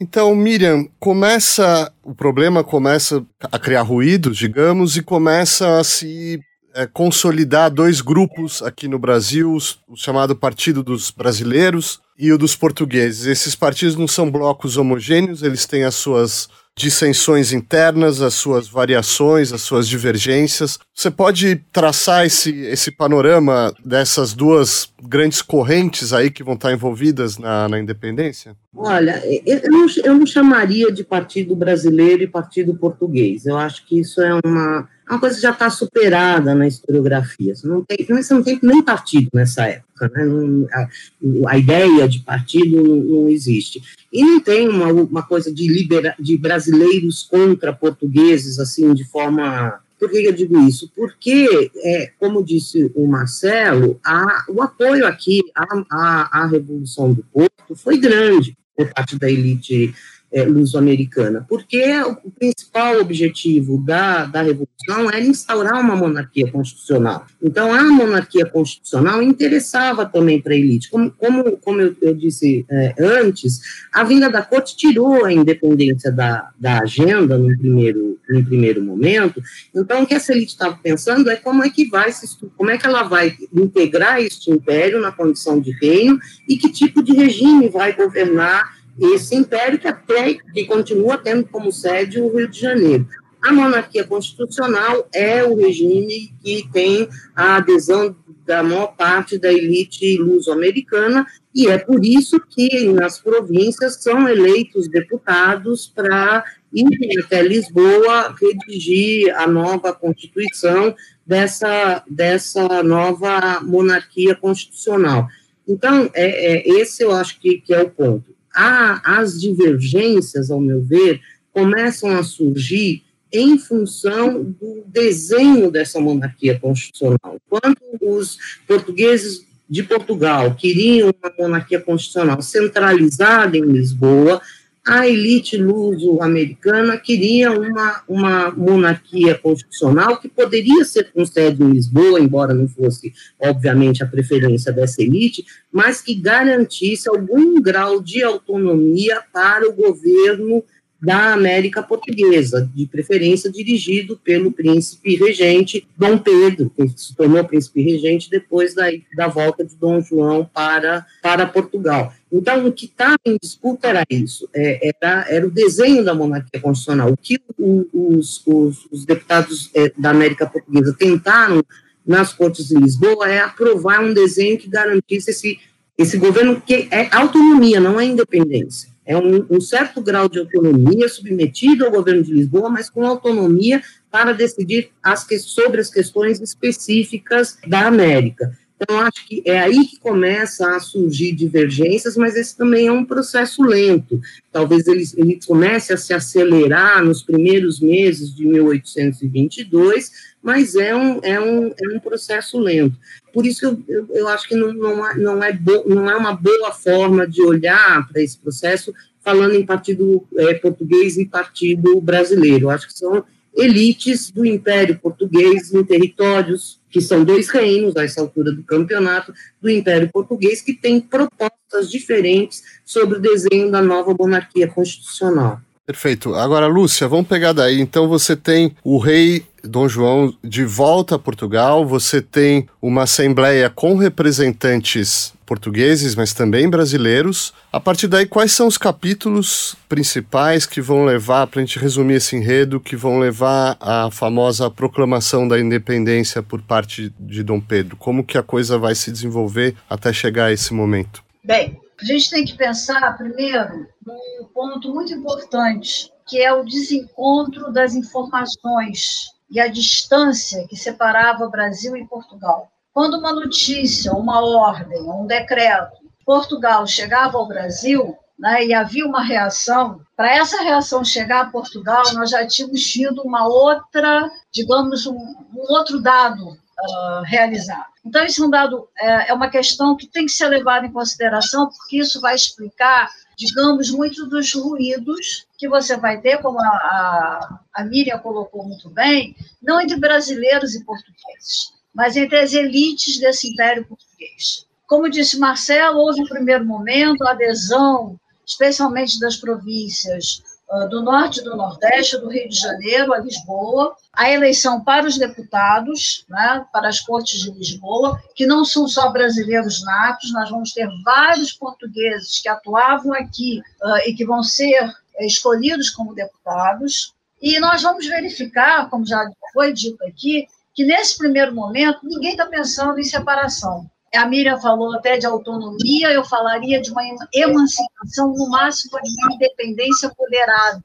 Então, 0.00 0.34
Miriam, 0.34 0.88
começa 0.98 1.92
o 2.02 2.14
problema 2.14 2.64
começa 2.64 3.24
a 3.40 3.58
criar 3.58 3.82
ruídos, 3.82 4.36
digamos, 4.36 4.96
e 4.96 5.02
começa 5.02 5.78
a 5.78 5.84
se 5.84 6.40
é, 6.74 6.86
consolidar 6.86 7.70
dois 7.70 8.00
grupos 8.00 8.60
aqui 8.60 8.88
no 8.88 8.98
Brasil, 8.98 9.56
o 9.88 9.96
chamado 9.96 10.34
Partido 10.34 10.82
dos 10.82 11.12
Brasileiros 11.12 12.00
e 12.18 12.32
o 12.32 12.38
dos 12.38 12.56
Portugueses. 12.56 13.26
Esses 13.26 13.54
partidos 13.54 13.94
não 13.94 14.08
são 14.08 14.28
blocos 14.28 14.76
homogêneos, 14.76 15.42
eles 15.42 15.66
têm 15.66 15.84
as 15.84 15.94
suas 15.94 16.48
dissensões 16.76 17.52
internas, 17.52 18.20
as 18.20 18.34
suas 18.34 18.68
variações, 18.68 19.52
as 19.52 19.62
suas 19.62 19.88
divergências. 19.88 20.78
Você 20.94 21.10
pode 21.10 21.56
traçar 21.72 22.26
esse, 22.26 22.50
esse 22.66 22.90
panorama 22.90 23.72
dessas 23.84 24.34
duas 24.34 24.92
grandes 25.02 25.40
correntes 25.40 26.12
aí 26.12 26.30
que 26.30 26.42
vão 26.42 26.54
estar 26.54 26.72
envolvidas 26.72 27.38
na, 27.38 27.68
na 27.68 27.78
independência? 27.78 28.56
Olha, 28.76 29.22
eu 29.46 29.70
não, 29.70 29.86
eu 30.04 30.14
não 30.14 30.26
chamaria 30.26 30.90
de 30.90 31.04
partido 31.04 31.54
brasileiro 31.54 32.24
e 32.24 32.28
partido 32.28 32.74
português. 32.74 33.46
Eu 33.46 33.56
acho 33.56 33.86
que 33.86 34.00
isso 34.00 34.20
é 34.20 34.40
uma, 34.44 34.88
uma 35.08 35.20
coisa 35.20 35.36
que 35.36 35.42
já 35.42 35.50
está 35.50 35.68
superada 35.68 36.54
na 36.54 36.66
historiografia. 36.66 37.54
Você 37.54 37.66
não 37.66 37.84
tem, 37.84 38.06
você 38.06 38.34
não 38.34 38.42
tem 38.42 38.58
nem 38.62 38.82
partido 38.82 39.28
nessa 39.34 39.66
época. 39.66 40.10
Né? 40.14 40.24
Não, 40.24 40.66
a, 40.72 41.50
a, 41.50 41.58
ideia 41.58 42.08
de 42.08 42.20
partido 42.20 42.82
não, 42.82 42.96
não, 42.96 43.28
existe. 43.28 43.82
E 44.12 44.24
não 44.24 44.40
tem 44.40 44.68
uma, 44.68 44.86
uma 44.92 45.22
coisa 45.22 45.52
de, 45.52 45.68
libera, 45.68 46.14
de 46.18 46.36
brasileiros 46.36 47.22
contra 47.22 47.72
portugueses, 47.72 48.58
assim, 48.58 48.94
de 48.94 49.04
forma 49.04 49.80
por 49.98 50.10
que 50.10 50.24
eu 50.24 50.32
digo 50.32 50.58
isso? 50.60 50.90
Porque, 50.94 51.70
é, 51.76 52.10
como 52.18 52.44
disse 52.44 52.90
o 52.94 53.06
Marcelo, 53.06 53.98
a, 54.04 54.44
o 54.48 54.60
apoio 54.60 55.06
aqui 55.06 55.40
à, 55.54 55.64
à, 55.90 56.42
à 56.42 56.46
Revolução 56.46 57.12
do 57.12 57.24
Porto 57.32 57.74
foi 57.74 57.96
grande 57.96 58.56
por 58.76 58.92
parte 58.92 59.18
da 59.18 59.30
elite 59.30 59.94
é, 60.34 60.42
luso-americana, 60.42 61.46
porque 61.48 61.80
o 62.02 62.30
principal 62.32 63.00
objetivo 63.00 63.78
da, 63.78 64.26
da 64.26 64.42
Revolução 64.42 65.08
era 65.08 65.20
instaurar 65.20 65.80
uma 65.80 65.94
monarquia 65.94 66.50
constitucional. 66.50 67.24
Então, 67.40 67.72
a 67.72 67.84
monarquia 67.84 68.44
constitucional 68.44 69.22
interessava 69.22 70.04
também 70.04 70.42
para 70.42 70.52
a 70.52 70.56
elite. 70.56 70.90
Como, 70.90 71.08
como, 71.12 71.56
como 71.58 71.80
eu, 71.80 71.94
eu 72.02 72.14
disse 72.14 72.66
é, 72.68 72.94
antes, 72.98 73.60
a 73.92 74.02
vinda 74.02 74.28
da 74.28 74.42
corte 74.42 74.76
tirou 74.76 75.24
a 75.24 75.32
independência 75.32 76.10
da, 76.10 76.50
da 76.58 76.80
agenda 76.80 77.38
no 77.38 77.56
primeiro, 77.56 78.18
no 78.28 78.44
primeiro 78.44 78.82
momento. 78.82 79.40
Então, 79.72 80.02
o 80.02 80.06
que 80.06 80.14
essa 80.14 80.32
elite 80.32 80.52
estava 80.52 80.76
pensando 80.82 81.30
é 81.30 81.36
como 81.36 81.62
é 81.62 81.70
que 81.70 81.88
vai 81.88 82.10
se, 82.10 82.26
como 82.56 82.70
é 82.70 82.76
que 82.76 82.86
ela 82.86 83.04
vai 83.04 83.36
integrar 83.52 84.20
este 84.20 84.50
império 84.50 85.00
na 85.00 85.12
condição 85.12 85.60
de 85.60 85.70
reino 85.70 86.18
e 86.48 86.56
que 86.56 86.72
tipo 86.72 87.04
de 87.04 87.12
regime 87.12 87.68
vai 87.68 87.92
governar 87.94 88.82
esse 88.98 89.34
império 89.34 89.78
que 89.78 89.88
até 89.88 90.34
que 90.34 90.64
continua 90.66 91.18
tendo 91.18 91.46
como 91.46 91.72
sede 91.72 92.20
o 92.20 92.34
Rio 92.34 92.48
de 92.48 92.60
Janeiro. 92.60 93.08
A 93.44 93.52
monarquia 93.52 94.04
constitucional 94.04 95.06
é 95.12 95.44
o 95.44 95.54
regime 95.54 96.32
que 96.42 96.66
tem 96.72 97.06
a 97.36 97.56
adesão 97.56 98.16
da 98.46 98.62
maior 98.62 98.94
parte 98.96 99.38
da 99.38 99.52
elite 99.52 100.16
luso-americana 100.16 101.26
e 101.54 101.66
é 101.68 101.76
por 101.76 102.04
isso 102.04 102.40
que 102.40 102.88
nas 102.88 103.18
províncias 103.18 104.02
são 104.02 104.26
eleitos 104.26 104.88
deputados 104.88 105.86
para 105.94 106.42
ir 106.72 106.86
até 107.22 107.42
Lisboa 107.42 108.34
redigir 108.40 109.34
a 109.36 109.46
nova 109.46 109.92
constituição 109.92 110.94
dessa, 111.26 112.02
dessa 112.08 112.82
nova 112.82 113.60
monarquia 113.60 114.34
constitucional. 114.34 115.28
Então, 115.68 116.10
é, 116.14 116.54
é, 116.54 116.68
esse 116.80 117.02
eu 117.02 117.12
acho 117.12 117.38
que, 117.40 117.60
que 117.60 117.72
é 117.74 117.82
o 117.82 117.90
ponto 117.90 118.33
a, 118.54 119.18
as 119.20 119.40
divergências, 119.40 120.50
ao 120.50 120.60
meu 120.60 120.80
ver, 120.80 121.20
começam 121.52 122.16
a 122.16 122.22
surgir 122.22 123.02
em 123.32 123.58
função 123.58 124.44
do 124.44 124.84
desenho 124.86 125.70
dessa 125.70 126.00
monarquia 126.00 126.58
constitucional. 126.58 127.38
Quando 127.48 127.76
os 128.00 128.38
portugueses 128.66 129.44
de 129.68 129.82
Portugal 129.82 130.54
queriam 130.54 131.12
uma 131.22 131.32
monarquia 131.38 131.80
constitucional 131.80 132.40
centralizada 132.42 133.56
em 133.56 133.62
Lisboa, 133.62 134.40
a 134.86 135.08
elite 135.08 135.56
luso-americana 135.56 136.98
queria 136.98 137.50
uma, 137.52 138.02
uma 138.06 138.50
monarquia 138.50 139.34
constitucional 139.34 140.18
que 140.18 140.28
poderia 140.28 140.84
ser 140.84 141.10
com 141.10 141.24
sede 141.24 141.62
em 141.62 141.70
Lisboa, 141.70 142.20
embora 142.20 142.52
não 142.52 142.68
fosse, 142.68 143.14
obviamente, 143.40 144.02
a 144.02 144.06
preferência 144.06 144.70
dessa 144.70 145.02
elite, 145.02 145.44
mas 145.72 146.02
que 146.02 146.14
garantisse 146.14 147.08
algum 147.08 147.60
grau 147.62 148.02
de 148.02 148.22
autonomia 148.22 149.22
para 149.32 149.66
o 149.66 149.72
governo 149.72 150.62
da 151.04 151.34
América 151.34 151.82
Portuguesa, 151.82 152.68
de 152.74 152.86
preferência 152.86 153.50
dirigido 153.50 154.18
pelo 154.24 154.50
príncipe 154.50 155.16
regente 155.16 155.86
Dom 155.96 156.16
Pedro, 156.16 156.70
que 156.74 156.88
se 156.96 157.14
tornou 157.14 157.44
príncipe 157.44 157.82
regente 157.82 158.30
depois 158.30 158.74
da, 158.74 158.86
da 159.14 159.28
volta 159.28 159.64
de 159.64 159.76
Dom 159.76 160.00
João 160.00 160.48
para, 160.52 161.06
para 161.22 161.46
Portugal. 161.46 162.12
Então, 162.32 162.66
o 162.66 162.72
que 162.72 162.86
estava 162.86 163.18
em 163.26 163.36
disputa 163.40 163.88
era 163.88 164.02
isso, 164.08 164.48
é, 164.54 164.88
era, 164.88 165.26
era 165.28 165.46
o 165.46 165.50
desenho 165.50 166.02
da 166.02 166.14
monarquia 166.14 166.60
constitucional. 166.60 167.12
O 167.12 167.16
que 167.16 167.38
os, 167.58 168.42
os, 168.46 168.88
os 168.90 169.04
deputados 169.04 169.70
é, 169.74 169.92
da 169.96 170.10
América 170.10 170.46
Portuguesa 170.46 170.96
tentaram 170.98 171.62
nas 172.06 172.32
cortes 172.32 172.68
de 172.68 172.76
Lisboa 172.76 173.28
é 173.28 173.40
aprovar 173.40 174.02
um 174.02 174.12
desenho 174.12 174.58
que 174.58 174.68
garantisse 174.68 175.30
esse, 175.30 175.58
esse 175.96 176.16
governo, 176.16 176.60
que 176.60 176.88
é 176.90 177.08
autonomia, 177.14 177.78
não 177.78 178.00
é 178.00 178.04
independência 178.04 178.93
é 179.06 179.16
um, 179.16 179.46
um, 179.50 179.60
certo 179.60 180.00
grau 180.00 180.28
de 180.28 180.38
autonomia 180.38 181.08
submetido 181.08 181.84
ao 181.84 181.90
governo 181.90 182.22
de 182.22 182.32
Lisboa, 182.32 182.70
mas 182.70 182.88
com 182.88 183.04
autonomia 183.04 183.82
para 184.10 184.32
decidir 184.32 184.90
as 185.02 185.24
que, 185.24 185.38
sobre 185.38 185.80
as 185.80 185.90
questões 185.90 186.40
específicas 186.40 187.58
da 187.66 187.86
América. 187.86 188.56
Então, 188.84 189.00
acho 189.00 189.26
que 189.26 189.42
é 189.46 189.58
aí 189.58 189.86
que 189.86 189.98
começa 189.98 190.76
a 190.76 190.78
surgir 190.78 191.32
divergências, 191.32 192.18
mas 192.18 192.36
esse 192.36 192.54
também 192.54 192.86
é 192.86 192.92
um 192.92 193.04
processo 193.04 193.62
lento. 193.62 194.20
Talvez 194.52 194.86
ele, 194.86 195.04
ele 195.16 195.40
comece 195.46 195.94
a 195.94 195.96
se 195.96 196.12
acelerar 196.12 197.02
nos 197.02 197.22
primeiros 197.22 197.80
meses 197.80 198.34
de 198.34 198.46
1822, 198.46 200.12
mas 200.42 200.74
é 200.74 200.94
um, 200.94 201.18
é 201.22 201.40
um, 201.40 201.68
é 201.68 201.96
um 201.96 201.98
processo 201.98 202.58
lento. 202.58 202.98
Por 203.32 203.46
isso 203.46 203.64
eu, 203.64 203.82
eu, 203.88 204.06
eu 204.10 204.28
acho 204.28 204.46
que 204.46 204.54
não, 204.54 204.74
não, 204.74 205.10
é, 205.10 205.16
não, 205.16 205.42
é 205.42 205.52
bo, 205.52 205.84
não 205.86 206.10
é 206.10 206.14
uma 206.14 206.34
boa 206.34 206.70
forma 206.70 207.26
de 207.26 207.40
olhar 207.40 208.06
para 208.06 208.22
esse 208.22 208.36
processo 208.36 208.92
falando 209.24 209.54
em 209.54 209.64
partido 209.64 210.22
é, 210.36 210.52
português 210.54 211.16
e 211.16 211.24
partido 211.24 211.98
brasileiro. 212.02 212.66
Eu 212.66 212.70
acho 212.70 212.86
que 212.86 212.98
são 212.98 213.24
elites 213.56 214.30
do 214.30 214.44
Império 214.44 214.98
Português 214.98 215.72
em 215.72 215.82
territórios 215.82 216.83
que 216.94 217.00
são 217.00 217.24
dois 217.24 217.48
reinos, 217.48 217.96
a 217.96 218.04
essa 218.04 218.20
altura 218.20 218.52
do 218.52 218.62
campeonato, 218.62 219.34
do 219.60 219.68
Império 219.68 220.08
Português, 220.12 220.62
que 220.62 220.72
têm 220.72 221.00
propostas 221.00 221.90
diferentes 221.90 222.62
sobre 222.84 223.18
o 223.18 223.20
desenho 223.20 223.68
da 223.68 223.82
nova 223.82 224.14
monarquia 224.16 224.68
constitucional. 224.68 225.60
Perfeito. 225.84 226.36
Agora, 226.36 226.68
Lúcia, 226.68 227.08
vamos 227.08 227.26
pegar 227.26 227.52
daí. 227.52 227.80
Então, 227.80 228.06
você 228.08 228.36
tem 228.36 228.76
o 228.84 228.96
rei 228.98 229.44
Dom 229.64 229.88
João 229.88 230.32
de 230.42 230.64
volta 230.64 231.16
a 231.16 231.18
Portugal, 231.18 231.84
você 231.84 232.22
tem 232.22 232.68
uma 232.80 233.02
assembleia 233.02 233.68
com 233.68 233.96
representantes 233.96 235.33
portugueses, 235.44 236.14
mas 236.14 236.32
também 236.32 236.68
brasileiros. 236.68 237.52
A 237.72 237.80
partir 237.80 238.08
daí, 238.08 238.26
quais 238.26 238.52
são 238.52 238.66
os 238.66 238.78
capítulos 238.78 239.76
principais 239.88 240.66
que 240.66 240.80
vão 240.80 241.04
levar, 241.04 241.46
para 241.46 241.60
a 241.60 241.64
gente 241.64 241.78
resumir 241.78 242.14
esse 242.14 242.36
enredo, 242.36 242.80
que 242.80 242.96
vão 242.96 243.18
levar 243.18 243.76
à 243.80 244.10
famosa 244.10 244.70
proclamação 244.70 245.46
da 245.46 245.58
independência 245.58 246.42
por 246.42 246.62
parte 246.62 247.12
de 247.18 247.42
Dom 247.42 247.60
Pedro? 247.60 247.96
Como 247.96 248.24
que 248.24 248.38
a 248.38 248.42
coisa 248.42 248.78
vai 248.78 248.94
se 248.94 249.10
desenvolver 249.12 249.76
até 249.88 250.12
chegar 250.12 250.46
a 250.46 250.52
esse 250.52 250.72
momento? 250.72 251.22
Bem, 251.44 251.78
a 252.00 252.04
gente 252.04 252.30
tem 252.30 252.44
que 252.44 252.56
pensar 252.56 253.16
primeiro 253.16 253.86
num 254.04 254.46
ponto 254.52 254.92
muito 254.92 255.12
importante, 255.12 256.10
que 256.26 256.40
é 256.40 256.52
o 256.52 256.64
desencontro 256.64 257.72
das 257.72 257.94
informações 257.94 259.32
e 259.50 259.60
a 259.60 259.68
distância 259.68 260.66
que 260.68 260.76
separava 260.76 261.48
Brasil 261.48 261.96
e 261.96 262.06
Portugal. 262.06 262.70
Quando 262.94 263.18
uma 263.18 263.32
notícia, 263.32 264.12
uma 264.12 264.40
ordem, 264.40 265.02
um 265.02 265.26
decreto 265.26 266.04
Portugal 266.24 266.86
chegava 266.86 267.36
ao 267.36 267.46
Brasil, 267.46 268.16
né, 268.38 268.64
e 268.64 268.72
havia 268.72 269.04
uma 269.04 269.20
reação, 269.20 270.00
para 270.16 270.32
essa 270.32 270.62
reação 270.62 271.04
chegar 271.04 271.42
a 271.42 271.50
Portugal, 271.50 272.04
nós 272.14 272.30
já 272.30 272.46
tínhamos 272.46 272.82
tido 272.82 273.20
uma 273.22 273.46
outra, 273.46 274.30
digamos, 274.52 275.06
um, 275.06 275.16
um 275.16 275.72
outro 275.72 276.00
dado 276.00 276.50
uh, 276.50 277.22
realizado. 277.24 277.92
Então, 278.04 278.24
isso 278.24 278.44
é 278.44 278.46
um 278.46 278.50
dado, 278.50 278.88
é, 278.96 279.30
é 279.30 279.34
uma 279.34 279.50
questão 279.50 279.96
que 279.96 280.06
tem 280.06 280.26
que 280.26 280.32
ser 280.32 280.46
levada 280.48 280.86
em 280.86 280.92
consideração, 280.92 281.68
porque 281.68 281.98
isso 281.98 282.20
vai 282.20 282.34
explicar, 282.34 283.10
digamos, 283.36 283.90
muitos 283.90 284.28
dos 284.28 284.52
ruídos 284.54 285.46
que 285.58 285.68
você 285.68 285.96
vai 285.96 286.20
ter, 286.20 286.40
como 286.40 286.60
a, 286.60 286.64
a, 286.64 287.58
a 287.74 287.84
Miriam 287.84 288.18
colocou 288.18 288.64
muito 288.64 288.88
bem, 288.88 289.34
não 289.60 289.80
entre 289.80 289.98
brasileiros 289.98 290.74
e 290.74 290.84
portugueses, 290.84 291.72
mas 291.94 292.16
entre 292.16 292.38
as 292.38 292.52
elites 292.52 293.18
desse 293.20 293.52
império 293.52 293.86
português. 293.86 294.66
Como 294.86 295.08
disse 295.08 295.38
Marcelo, 295.38 295.98
houve 295.98 296.22
um 296.22 296.26
primeiro 296.26 296.64
momento 296.64 297.24
a 297.24 297.30
adesão, 297.30 298.18
especialmente 298.46 299.18
das 299.18 299.36
províncias 299.36 300.42
uh, 300.68 300.88
do 300.88 301.02
norte 301.02 301.40
e 301.40 301.44
do 301.44 301.56
nordeste, 301.56 302.18
do 302.18 302.28
Rio 302.28 302.48
de 302.48 302.56
Janeiro 302.56 303.14
a 303.14 303.18
Lisboa, 303.18 303.96
a 304.12 304.30
eleição 304.30 304.82
para 304.82 305.06
os 305.06 305.16
deputados, 305.16 306.24
né, 306.28 306.66
para 306.72 306.88
as 306.88 307.00
cortes 307.00 307.40
de 307.40 307.50
Lisboa, 307.52 308.20
que 308.34 308.46
não 308.46 308.64
são 308.64 308.86
só 308.86 309.10
brasileiros 309.10 309.82
natos, 309.84 310.32
nós 310.32 310.50
vamos 310.50 310.72
ter 310.72 310.88
vários 311.02 311.52
portugueses 311.52 312.40
que 312.40 312.48
atuavam 312.48 313.14
aqui 313.14 313.62
uh, 313.82 314.08
e 314.08 314.14
que 314.14 314.26
vão 314.26 314.42
ser 314.42 314.92
escolhidos 315.20 315.90
como 315.90 316.14
deputados. 316.14 317.14
E 317.40 317.58
nós 317.60 317.82
vamos 317.82 318.06
verificar, 318.06 318.88
como 318.88 319.06
já 319.06 319.22
foi 319.52 319.72
dito 319.72 320.02
aqui, 320.04 320.46
que 320.74 320.84
nesse 320.84 321.16
primeiro 321.16 321.54
momento 321.54 322.00
ninguém 322.02 322.32
está 322.32 322.46
pensando 322.46 322.98
em 322.98 323.04
separação 323.04 323.88
a 324.16 324.26
Miriam 324.26 324.60
falou 324.60 324.94
até 324.94 325.16
de 325.18 325.26
autonomia, 325.26 326.12
eu 326.12 326.24
falaria 326.24 326.80
de 326.80 326.90
uma 326.90 327.02
emancipação, 327.32 328.32
no 328.32 328.48
máximo, 328.48 328.98
de 329.02 329.10
uma 329.10 329.34
independência 329.34 330.10
moderada, 330.16 330.80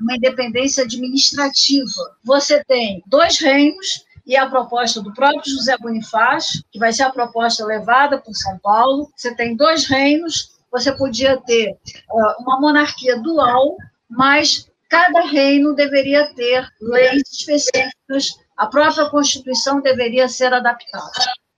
uma 0.00 0.16
independência 0.16 0.84
administrativa. 0.84 2.16
Você 2.24 2.62
tem 2.64 3.02
dois 3.06 3.38
reinos, 3.38 4.04
e 4.24 4.36
a 4.36 4.48
proposta 4.48 5.02
do 5.02 5.12
próprio 5.12 5.52
José 5.52 5.76
Bonifácio, 5.78 6.62
que 6.70 6.78
vai 6.78 6.92
ser 6.92 7.02
a 7.02 7.10
proposta 7.10 7.64
levada 7.64 8.18
por 8.18 8.32
São 8.34 8.56
Paulo. 8.58 9.10
Você 9.16 9.34
tem 9.34 9.56
dois 9.56 9.86
reinos, 9.86 10.52
você 10.70 10.92
podia 10.92 11.36
ter 11.38 11.72
uh, 11.72 12.42
uma 12.42 12.60
monarquia 12.60 13.18
dual, 13.20 13.76
mas 14.08 14.70
cada 14.88 15.22
reino 15.22 15.74
deveria 15.74 16.32
ter 16.34 16.68
leis 16.80 17.22
específicas, 17.32 18.36
a 18.56 18.66
própria 18.66 19.08
Constituição 19.08 19.80
deveria 19.80 20.28
ser 20.28 20.52
adaptada. 20.52 21.10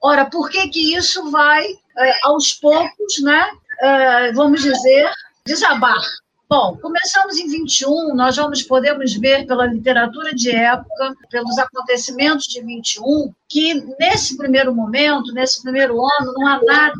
Ora, 0.02 0.26
por 0.26 0.50
que 0.50 0.68
que 0.68 0.94
isso 0.94 1.30
vai, 1.30 1.66
é, 1.96 2.12
aos 2.24 2.52
poucos, 2.54 3.22
né, 3.22 3.50
é, 3.80 4.33
vamos 4.33 4.62
dizer, 4.62 5.11
desabar? 5.46 6.00
Bom, 6.48 6.76
começamos 6.76 7.38
em 7.38 7.48
21, 7.48 8.14
nós 8.14 8.37
vamos 8.37 8.62
podemos 8.62 9.14
ver 9.14 9.46
pela 9.46 9.66
literatura 9.66 10.35
de 10.35 10.50
época, 10.50 11.14
pelos 11.30 11.59
acontecimentos 11.59 12.44
de 12.44 12.62
21, 12.62 13.33
que 13.48 13.74
nesse 13.98 14.37
primeiro 14.37 14.74
momento, 14.74 15.33
nesse 15.33 15.62
primeiro 15.62 15.94
ano, 15.94 16.33
não 16.35 16.46
há 16.46 16.61
nada 16.62 16.94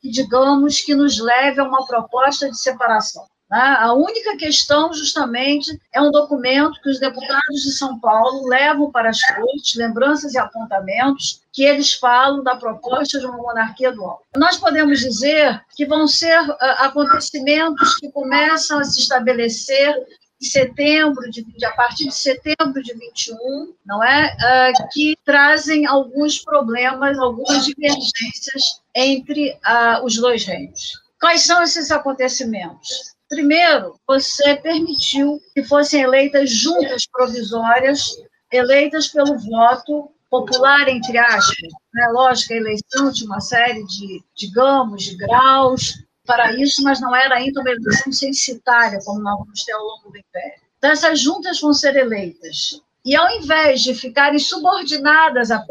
que 0.00 0.08
digamos 0.10 0.80
que 0.80 0.94
nos 0.94 1.18
leve 1.18 1.60
a 1.60 1.64
uma 1.64 1.86
proposta 1.86 2.50
de 2.50 2.58
separação. 2.58 3.26
Né? 3.50 3.76
A 3.80 3.92
única 3.92 4.36
questão, 4.36 4.92
justamente, 4.92 5.76
é 5.92 6.00
um 6.00 6.12
documento 6.12 6.80
que 6.80 6.88
os 6.88 7.00
deputados 7.00 7.62
de 7.62 7.72
São 7.72 7.98
Paulo 7.98 8.46
levam 8.46 8.92
para 8.92 9.10
as 9.10 9.20
cortes, 9.20 9.74
lembranças 9.74 10.34
e 10.34 10.38
apontamentos, 10.38 11.42
que 11.52 11.64
eles 11.64 11.92
falam 11.94 12.44
da 12.44 12.54
proposta 12.54 13.18
de 13.18 13.26
uma 13.26 13.38
monarquia 13.38 13.90
dual. 13.90 14.22
Nós 14.36 14.56
podemos 14.56 15.00
dizer 15.00 15.60
que 15.74 15.84
vão 15.84 16.06
ser 16.06 16.40
uh, 16.40 16.56
acontecimentos 16.78 17.96
que 17.96 18.10
começam 18.12 18.78
a 18.78 18.84
se 18.84 19.00
estabelecer 19.00 19.96
em 20.40 20.46
setembro, 20.46 21.28
de, 21.30 21.44
a 21.64 21.72
partir 21.72 22.06
de 22.06 22.14
setembro 22.14 22.80
de 22.82 22.94
21, 22.94 23.74
não 23.84 24.02
é? 24.02 24.34
Uh, 24.36 24.88
que 24.92 25.18
trazem 25.24 25.86
alguns 25.86 26.38
problemas, 26.38 27.18
algumas 27.18 27.64
divergências 27.66 28.80
entre 28.94 29.50
uh, 29.50 30.04
os 30.04 30.14
dois 30.16 30.44
reinos. 30.44 30.92
Quais 31.20 31.42
são 31.42 31.62
esses 31.62 31.90
acontecimentos? 31.90 33.19
Primeiro, 33.30 33.94
você 34.08 34.56
permitiu 34.56 35.40
que 35.54 35.62
fossem 35.62 36.02
eleitas 36.02 36.50
juntas 36.50 37.06
provisórias, 37.06 38.16
eleitas 38.52 39.06
pelo 39.06 39.38
voto 39.38 40.10
popular, 40.28 40.88
entre 40.88 41.16
aspas. 41.16 41.72
Né? 41.94 42.08
Lógico, 42.12 42.52
a 42.52 42.56
eleição 42.56 43.12
tinha 43.12 43.30
uma 43.30 43.40
série 43.40 43.86
de, 43.86 44.24
digamos, 44.34 45.04
de 45.04 45.16
graus 45.16 46.02
para 46.26 46.52
isso, 46.54 46.82
mas 46.82 47.00
não 47.00 47.14
era 47.14 47.36
ainda 47.36 47.60
uma 47.60 47.70
eleição 47.70 48.12
censitária, 48.12 48.98
como 49.04 49.20
nós 49.20 49.38
vamos 49.38 49.62
ter 49.62 49.72
ao 49.72 49.84
longo 49.84 50.10
do 50.10 50.18
Império. 50.18 50.60
Então, 50.78 50.90
essas 50.90 51.20
juntas 51.20 51.60
vão 51.60 51.72
ser 51.72 51.94
eleitas. 51.94 52.82
E 53.04 53.14
ao 53.14 53.30
invés 53.36 53.80
de 53.82 53.94
ficarem 53.94 54.40
subordinadas 54.40 55.52
ao 55.52 55.64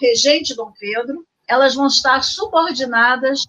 regente 0.00 0.54
Dom 0.54 0.72
Pedro, 0.78 1.26
elas 1.48 1.74
vão 1.74 1.88
estar 1.88 2.22
subordinadas 2.22 3.44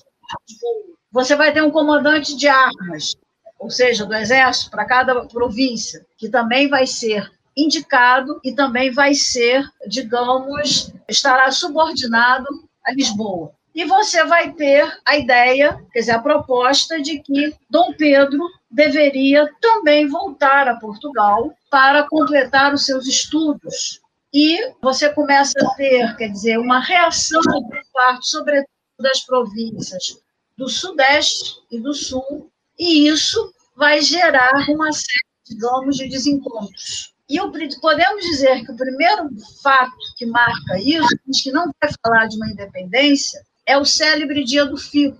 você 1.12 1.36
vai 1.36 1.54
ter 1.54 1.64
um 1.64 1.72
comandante 1.72 2.36
de 2.36 2.48
armas, 2.48 3.16
ou 3.60 3.70
seja, 3.70 4.06
do 4.06 4.14
Exército, 4.14 4.72
para 4.72 4.86
cada 4.86 5.26
província, 5.26 6.06
que 6.18 6.30
também 6.30 6.68
vai 6.68 6.86
ser 6.86 7.32
indicado 7.56 8.40
e 8.44 8.54
também 8.54 8.92
vai 8.92 9.16
ser, 9.16 9.68
digamos, 9.88 10.94
estará 11.08 11.52
subordinado 11.52 12.48
a 12.86 12.92
Lisboa. 12.92 13.52
E 13.74 13.86
você 13.86 14.24
vai 14.26 14.54
ter 14.54 14.92
a 15.06 15.18
ideia, 15.18 15.80
quer 15.92 16.00
dizer, 16.00 16.12
a 16.12 16.22
proposta 16.22 17.02
de 17.02 17.20
que 17.20 17.54
Dom 17.70 17.94
Pedro 17.94 18.40
deveria 18.70 19.48
também 19.62 20.08
voltar 20.08 20.68
a 20.68 20.76
Portugal 20.76 21.54
para 21.70 22.04
completar 22.04 22.74
os 22.74 22.86
seus 22.86 23.08
estudos. 23.08 24.02
E 24.34 24.74
você 24.82 25.10
começa 25.10 25.54
a 25.62 25.70
ter, 25.76 26.16
quer 26.18 26.28
dizer, 26.30 26.58
uma 26.58 26.80
reação 26.80 27.42
por 27.42 27.82
parte, 27.94 28.30
sobretudo, 28.30 28.68
das 29.00 29.22
províncias 29.22 30.18
do 30.58 30.68
Sudeste 30.68 31.60
e 31.72 31.80
do 31.80 31.94
Sul, 31.94 32.52
e 32.78 33.08
isso 33.08 33.54
vai 33.76 34.02
gerar 34.02 34.54
uma 34.70 34.92
série, 34.92 35.26
digamos, 35.46 35.98
de 35.98 36.08
desencontros. 36.08 37.14
E 37.30 37.38
podemos 37.82 38.24
dizer 38.24 38.66
que 38.66 38.72
o 38.72 38.78
primeiro 38.78 39.30
fato 39.62 39.92
que 40.18 40.26
marca 40.26 40.80
isso, 40.80 41.08
que 41.44 41.52
não 41.52 41.72
vai 41.82 41.92
falar 42.02 42.28
de 42.28 42.38
uma 42.38 42.50
independência, 42.50 43.42
é 43.66 43.78
o 43.78 43.84
célebre 43.84 44.46
Dia 44.46 44.66
do 44.66 44.78
Fico, 44.78 45.18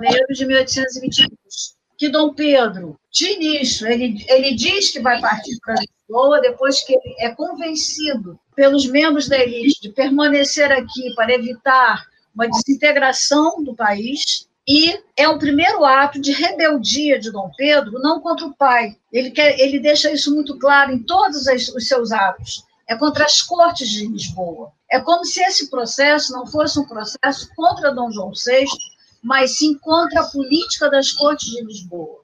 janeiro 0.00 0.32
de 0.32 0.46
1822, 0.46 1.76
que 1.96 2.08
Dom 2.08 2.32
Pedro, 2.32 2.96
de 3.10 3.32
início, 3.32 3.88
ele, 3.88 4.24
ele 4.28 4.54
diz 4.54 4.92
que 4.92 5.00
vai 5.00 5.20
partir 5.20 5.58
para 5.64 5.74
Lisboa, 5.74 6.40
depois 6.40 6.84
que 6.84 6.94
ele 6.94 7.16
é 7.18 7.34
convencido 7.34 8.38
pelos 8.54 8.86
membros 8.86 9.28
da 9.28 9.38
elite 9.38 9.80
de 9.82 9.90
permanecer 9.90 10.70
aqui 10.70 11.12
para 11.16 11.34
evitar 11.34 12.06
uma 12.32 12.48
desintegração 12.48 13.64
do 13.64 13.74
país, 13.74 14.47
e 14.68 15.02
é 15.16 15.26
o 15.26 15.38
primeiro 15.38 15.82
ato 15.82 16.20
de 16.20 16.30
rebeldia 16.30 17.18
de 17.18 17.32
Dom 17.32 17.50
Pedro, 17.56 17.98
não 18.00 18.20
contra 18.20 18.44
o 18.44 18.54
pai. 18.54 18.98
Ele, 19.10 19.30
quer, 19.30 19.58
ele 19.58 19.78
deixa 19.78 20.12
isso 20.12 20.34
muito 20.34 20.58
claro 20.58 20.92
em 20.92 21.02
todos 21.02 21.46
os 21.46 21.88
seus 21.88 22.12
atos. 22.12 22.62
É 22.86 22.94
contra 22.94 23.24
as 23.24 23.40
cortes 23.40 23.88
de 23.88 24.06
Lisboa. 24.06 24.70
É 24.90 25.00
como 25.00 25.24
se 25.24 25.42
esse 25.42 25.70
processo 25.70 26.34
não 26.34 26.46
fosse 26.46 26.78
um 26.78 26.86
processo 26.86 27.48
contra 27.56 27.94
Dom 27.94 28.10
João 28.10 28.32
VI, 28.32 28.66
mas 29.22 29.56
sim 29.56 29.74
contra 29.78 30.20
a 30.20 30.28
política 30.28 30.90
das 30.90 31.12
cortes 31.12 31.48
de 31.50 31.64
Lisboa. 31.64 32.20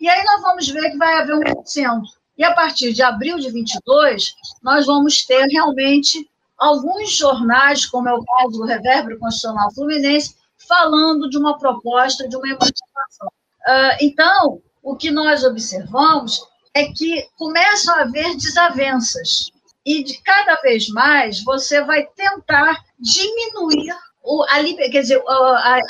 E 0.00 0.08
aí 0.08 0.22
nós 0.22 0.40
vamos 0.42 0.68
ver 0.68 0.92
que 0.92 0.98
vai 0.98 1.14
haver 1.14 1.34
um 1.34 1.66
centro. 1.66 2.08
E 2.36 2.44
a 2.44 2.54
partir 2.54 2.92
de 2.92 3.02
abril 3.02 3.38
de 3.38 3.50
22, 3.50 4.36
nós 4.62 4.86
vamos 4.86 5.26
ter 5.26 5.46
realmente 5.46 6.30
alguns 6.56 7.16
jornais, 7.16 7.86
como 7.86 8.08
é 8.08 8.14
o 8.14 8.24
caso 8.24 8.58
do 8.58 8.64
Revérbero 8.64 9.18
Constitucional 9.18 9.74
Fluminense, 9.74 10.37
falando 10.68 11.28
de 11.28 11.38
uma 11.38 11.58
proposta 11.58 12.28
de 12.28 12.36
uma 12.36 12.46
emancipação. 12.46 13.28
Uh, 13.66 13.96
então, 14.00 14.62
o 14.82 14.94
que 14.94 15.10
nós 15.10 15.42
observamos 15.42 16.40
é 16.74 16.86
que 16.92 17.26
começam 17.36 17.94
a 17.94 18.02
haver 18.02 18.36
desavenças. 18.36 19.50
E 19.84 20.04
de 20.04 20.22
cada 20.22 20.56
vez 20.60 20.88
mais 20.88 21.42
você 21.42 21.82
vai 21.82 22.06
tentar 22.14 22.76
diminuir 22.98 23.96
o, 24.22 24.42
a, 24.44 24.62
quer 24.62 25.00
dizer, 25.00 25.22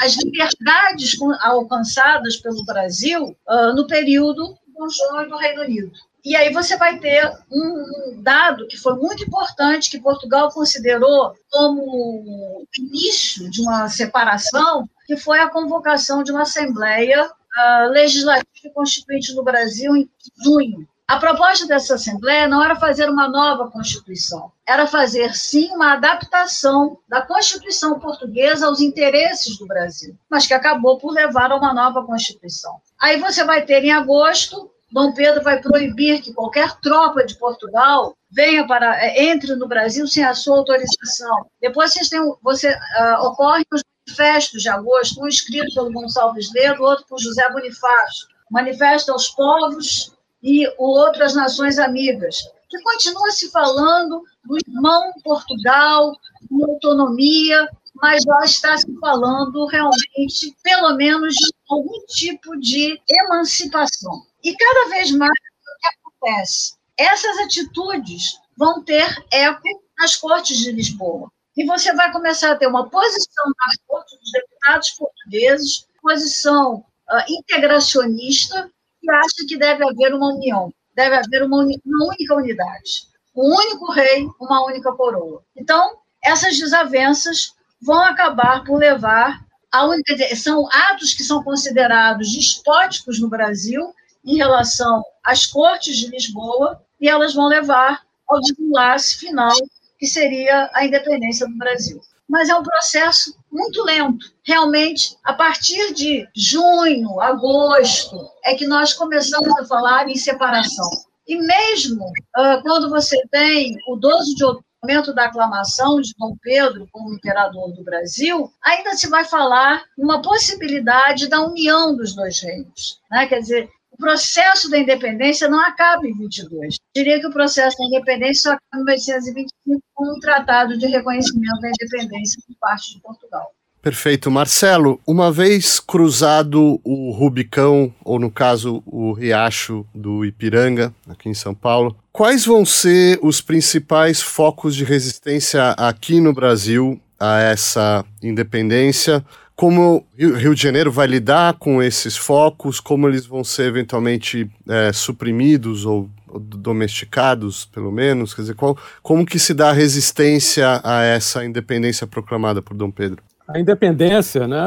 as 0.01 0.17
liberdades 0.17 1.17
alcançadas 1.41 2.37
pelo 2.37 2.65
Brasil 2.65 3.37
uh, 3.49 3.75
no 3.75 3.87
período 3.87 4.57
e 4.69 5.29
do 5.29 5.37
Reino 5.37 5.63
Unido. 5.63 5.93
E 6.25 6.35
aí 6.37 6.53
você 6.53 6.77
vai 6.77 6.99
ter 6.99 7.31
um 7.51 8.21
dado 8.23 8.67
que 8.67 8.77
foi 8.77 8.95
muito 8.95 9.25
importante, 9.25 9.91
que 9.91 10.01
Portugal 10.01 10.51
considerou 10.51 11.33
como 11.51 12.67
início 12.79 13.49
de 13.51 13.61
uma 13.63 13.89
separação, 13.89 14.89
que 15.07 15.17
foi 15.17 15.39
a 15.41 15.49
convocação 15.49 16.23
de 16.23 16.33
uma 16.33 16.43
Assembleia 16.43 17.25
uh, 17.25 17.89
Legislativa 17.91 18.73
Constituinte 18.75 19.35
no 19.35 19.43
Brasil 19.43 19.97
em 19.97 20.11
junho 20.45 20.87
A 21.07 21.17
proposta 21.17 21.67
dessa 21.67 21.95
Assembleia 21.95 22.47
não 22.47 22.63
era 22.63 22.77
fazer 22.77 23.09
uma 23.09 23.29
nova 23.29 23.71
Constituição, 23.71 24.53
era 24.67 24.87
fazer, 24.87 25.35
sim, 25.35 25.71
uma 25.71 25.95
adaptação 25.95 26.99
da 27.09 27.23
Constituição 27.23 27.99
portuguesa 27.99 28.67
aos 28.67 28.81
interesses 28.81 29.57
do 29.57 29.67
Brasil, 29.67 30.15
mas 30.29 30.47
que 30.47 30.53
acabou 30.53 30.99
por 30.99 31.13
levar 31.13 31.51
a 31.53 31.57
uma 31.57 31.73
nova 31.73 32.05
Constituição. 32.05 32.79
Aí 33.01 33.19
você 33.19 33.45
vai 33.45 33.65
ter, 33.65 33.85
em 33.85 33.93
agosto, 33.93 34.71
Dom 34.91 35.13
Pedro 35.13 35.43
vai 35.43 35.61
proibir 35.61 36.23
que 36.23 36.33
qualquer 36.33 36.81
tropa 36.81 37.25
de 37.25 37.37
Portugal 37.37 38.17
venha 38.31 38.67
para 38.67 38.97
é, 39.05 39.25
entre 39.25 39.55
no 39.55 39.69
Brasil 39.69 40.07
sem 40.07 40.25
a 40.25 40.35
sua 40.35 40.57
autorização. 40.59 41.47
Depois 41.61 41.93
vocês 41.93 42.09
têm, 42.09 42.21
você 42.43 42.71
uh, 42.73 43.27
ocorre 43.27 43.65
os 43.73 43.83
manifestos 44.07 44.63
de 44.63 44.69
agosto, 44.69 45.23
um 45.23 45.29
escrito 45.29 45.75
pelo 45.75 45.93
Gonçalves 45.93 46.51
Ledo, 46.53 46.83
outro 46.83 47.05
por 47.07 47.21
José 47.21 47.51
Bonifácio, 47.51 48.29
manifesto 48.51 49.13
aos 49.13 49.29
povos 49.29 50.13
e 50.43 50.67
o 50.79 50.85
outro 50.85 51.23
às 51.23 51.35
nações 51.35 51.79
amigas, 51.79 52.39
que 52.71 52.81
continua 52.81 53.31
se 53.31 53.51
falando 53.51 54.23
do 54.45 54.57
irmão 54.67 55.13
Portugal, 55.23 56.13
com 56.49 56.65
autonomia, 56.65 57.69
mas 58.01 58.23
já 58.23 58.41
está 58.45 58.79
se 58.79 58.93
falando 59.01 59.67
realmente, 59.67 60.57
pelo 60.63 60.95
menos, 60.95 61.35
de 61.35 61.51
algum 61.69 62.07
tipo 62.07 62.57
de 62.59 63.01
emancipação. 63.11 64.23
E 64.49 64.57
cada 64.57 64.89
vez 64.89 65.11
mais 65.11 65.31
o 65.31 65.79
que 65.79 66.27
acontece? 66.27 66.73
Essas 66.97 67.37
atitudes 67.41 68.41
vão 68.57 68.83
ter 68.83 69.07
eco 69.31 69.69
nas 69.99 70.17
cortes 70.17 70.57
de 70.57 70.73
Lisboa. 70.73 71.31
E 71.55 71.67
você 71.67 71.93
vai 71.93 72.11
começar 72.11 72.53
a 72.53 72.57
ter 72.57 72.67
uma 72.67 72.89
posição 72.89 73.45
nas 73.47 73.77
cortes 73.87 74.19
dos 74.19 74.33
deputados 74.33 74.91
portugueses, 74.93 75.87
posição 76.01 76.77
uh, 76.77 77.25
integracionista, 77.29 78.71
que 79.03 79.11
acha 79.11 79.47
que 79.47 79.59
deve 79.59 79.85
haver 79.85 80.15
uma 80.15 80.33
união, 80.33 80.73
deve 80.95 81.17
haver 81.17 81.43
uma, 81.43 81.59
uma 81.59 82.07
única 82.07 82.35
unidade, 82.35 83.07
um 83.37 83.55
único 83.55 83.93
rei, 83.93 84.27
uma 84.41 84.65
única 84.65 84.91
coroa. 84.93 85.43
Então, 85.55 85.99
essas 86.25 86.57
desavenças 86.57 87.53
vão 87.83 88.03
acabar 88.03 88.65
por 88.65 88.79
levar 88.79 89.45
a 89.71 89.85
única. 89.85 90.17
São 90.37 90.67
atos 90.73 91.13
que 91.13 91.23
são 91.23 91.45
considerados 91.45 92.33
despóticos 92.33 93.21
no 93.21 93.29
Brasil 93.29 93.93
em 94.25 94.37
relação 94.37 95.03
às 95.25 95.47
cortes 95.47 95.97
de 95.97 96.09
Lisboa, 96.09 96.83
e 97.01 97.09
elas 97.09 97.35
vão 97.35 97.47
levar 97.47 98.03
ao 98.29 98.41
desenlace 98.41 99.17
final, 99.17 99.57
que 99.99 100.07
seria 100.07 100.71
a 100.75 100.85
independência 100.85 101.47
do 101.47 101.57
Brasil. 101.57 102.01
Mas 102.29 102.49
é 102.49 102.55
um 102.55 102.63
processo 102.63 103.35
muito 103.51 103.83
lento. 103.83 104.27
Realmente, 104.45 105.17
a 105.25 105.33
partir 105.33 105.95
de 105.95 106.29
junho, 106.37 107.21
agosto, 107.21 108.31
é 108.45 108.55
que 108.55 108.67
nós 108.67 108.93
começamos 108.93 109.57
a 109.59 109.65
falar 109.65 110.09
em 110.09 110.17
separação. 110.17 110.89
E 111.27 111.37
mesmo 111.37 112.05
uh, 112.05 112.63
quando 112.63 112.91
você 112.91 113.19
tem 113.31 113.75
o 113.89 113.97
12 113.97 114.35
de 114.35 114.45
outubro, 114.45 114.69
momento 114.83 115.13
da 115.13 115.25
aclamação 115.25 116.01
de 116.01 116.15
Dom 116.17 116.37
Pedro 116.41 116.89
como 116.93 117.15
imperador 117.15 117.73
do 117.73 117.83
Brasil, 117.83 118.53
ainda 118.63 118.95
se 118.95 119.09
vai 119.09 119.25
falar 119.25 119.85
uma 119.97 120.23
possibilidade 120.23 121.29
da 121.29 121.41
união 121.41 121.97
dos 121.97 122.15
dois 122.15 122.41
reinos. 122.41 123.01
Né? 123.11 123.27
Quer 123.27 123.41
dizer, 123.41 123.71
o 123.99 124.03
processo 124.03 124.71
da 124.71 124.79
independência 124.79 125.49
não 125.49 125.61
acaba 125.61 126.07
em 126.07 126.17
22. 126.17 126.77
Eu 126.95 127.03
diria 127.03 127.21
que 127.21 127.27
o 127.27 127.33
processo 127.33 127.77
da 127.77 127.85
independência 127.87 128.43
só 128.43 128.53
acaba 128.53 128.83
em 128.83 128.85
1825 128.85 129.83
com 129.93 130.17
um 130.17 130.21
tratado 130.21 130.79
de 130.79 130.87
reconhecimento 130.87 131.61
da 131.61 131.69
independência 131.69 132.41
por 132.47 132.57
parte 132.61 132.95
de 132.95 133.01
Portugal. 133.01 133.53
Perfeito. 133.83 134.31
Marcelo, 134.31 135.01
uma 135.07 135.33
vez 135.33 135.81
cruzado 135.81 136.81
o 136.85 137.11
Rubicão, 137.11 137.93
ou 138.05 138.19
no 138.19 138.31
caso 138.31 138.83
o 138.87 139.13
Riacho 139.13 139.87
do 139.95 140.25
Ipiranga, 140.25 140.95
aqui 141.09 141.29
em 141.29 141.35
São 141.35 141.55
Paulo, 141.55 141.97
quais 142.13 142.45
vão 142.45 142.65
ser 142.65 143.19
os 143.23 143.41
principais 143.41 144.21
focos 144.21 144.75
de 144.75 144.85
resistência 144.85 145.71
aqui 145.71 146.21
no 146.21 146.33
Brasil 146.33 147.01
a 147.19 147.41
essa 147.41 148.05
independência? 148.23 149.25
Como 149.59 150.07
o 150.17 150.37
Rio 150.37 150.55
de 150.55 150.63
Janeiro 150.63 150.93
vai 150.93 151.09
lidar 151.09 151.55
com 151.55 151.83
esses 151.83 152.17
focos, 152.17 152.79
como 152.79 153.09
eles 153.09 153.27
vão 153.27 153.43
ser 153.43 153.65
eventualmente 153.65 154.49
é, 154.69 154.93
suprimidos 154.93 155.85
ou, 155.85 156.09
domesticados, 156.39 157.65
pelo 157.65 157.91
menos, 157.91 158.33
quer 158.33 158.43
dizer, 158.43 158.55
qual, 158.55 158.79
como 159.03 159.27
que 159.27 159.37
se 159.37 159.53
dá 159.53 159.73
resistência 159.73 160.81
a 160.85 161.03
essa 161.03 161.45
independência 161.45 162.07
proclamada 162.07 162.63
por 162.63 162.77
Dom 162.77 162.89
Pedro? 162.89 163.21
A 163.49 163.59
independência, 163.59 164.47
né, 164.47 164.65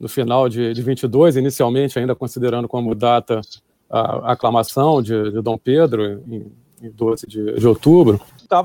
no 0.00 0.08
final 0.08 0.48
de, 0.48 0.72
de 0.72 0.80
22, 0.80 1.36
inicialmente 1.36 1.98
ainda 1.98 2.14
considerando 2.14 2.66
como 2.66 2.94
data 2.94 3.42
a, 3.90 4.32
aclamação 4.32 5.02
de, 5.02 5.30
de 5.30 5.42
Dom 5.42 5.58
Pedro, 5.58 6.22
em, 6.26 6.50
em 6.82 6.90
12 6.90 7.26
de, 7.26 7.52
de 7.56 7.68
outubro, 7.68 8.18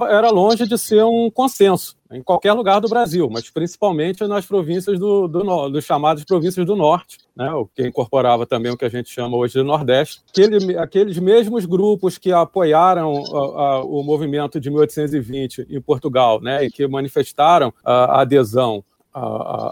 era 0.10 0.30
longe 0.30 0.68
de 0.68 0.78
ser 0.78 1.04
um 1.04 1.30
consenso 1.30 1.98
em 2.12 2.24
qualquer 2.24 2.54
lugar 2.54 2.80
do 2.80 2.88
Brasil, 2.88 3.30
mas 3.30 3.50
principalmente 3.50 4.26
nas 4.28 4.46
províncias 4.46 4.98
do, 4.98 5.28
do, 5.28 5.70
do 5.70 5.82
chamadas 5.82 6.24
províncias 6.24 6.66
do 6.66 6.76
Norte, 6.76 7.18
né, 7.36 7.52
o 7.52 7.66
que 7.66 7.86
incorporava 7.86 8.46
também 8.46 8.72
o 8.72 8.78
que 8.78 8.86
a 8.86 8.90
gente 8.90 9.10
chama 9.10 9.36
hoje 9.36 9.54
de 9.54 9.64
Nordeste. 9.64 10.22
Aquele, 10.30 10.78
aqueles 10.78 11.18
mesmos 11.18 11.66
grupos 11.66 12.18
que 12.18 12.32
apoiaram 12.32 13.14
a, 13.14 13.62
a, 13.62 13.84
o 13.84 14.04
movimento 14.04 14.60
de 14.60 14.70
1820 14.70 15.68
em 15.70 15.82
Portugal, 15.82 16.42
né, 16.42 16.66
e 16.66 16.72
que 16.72 16.88
manifestaram 16.88 17.74
a, 17.84 18.22
adesão 18.22 18.84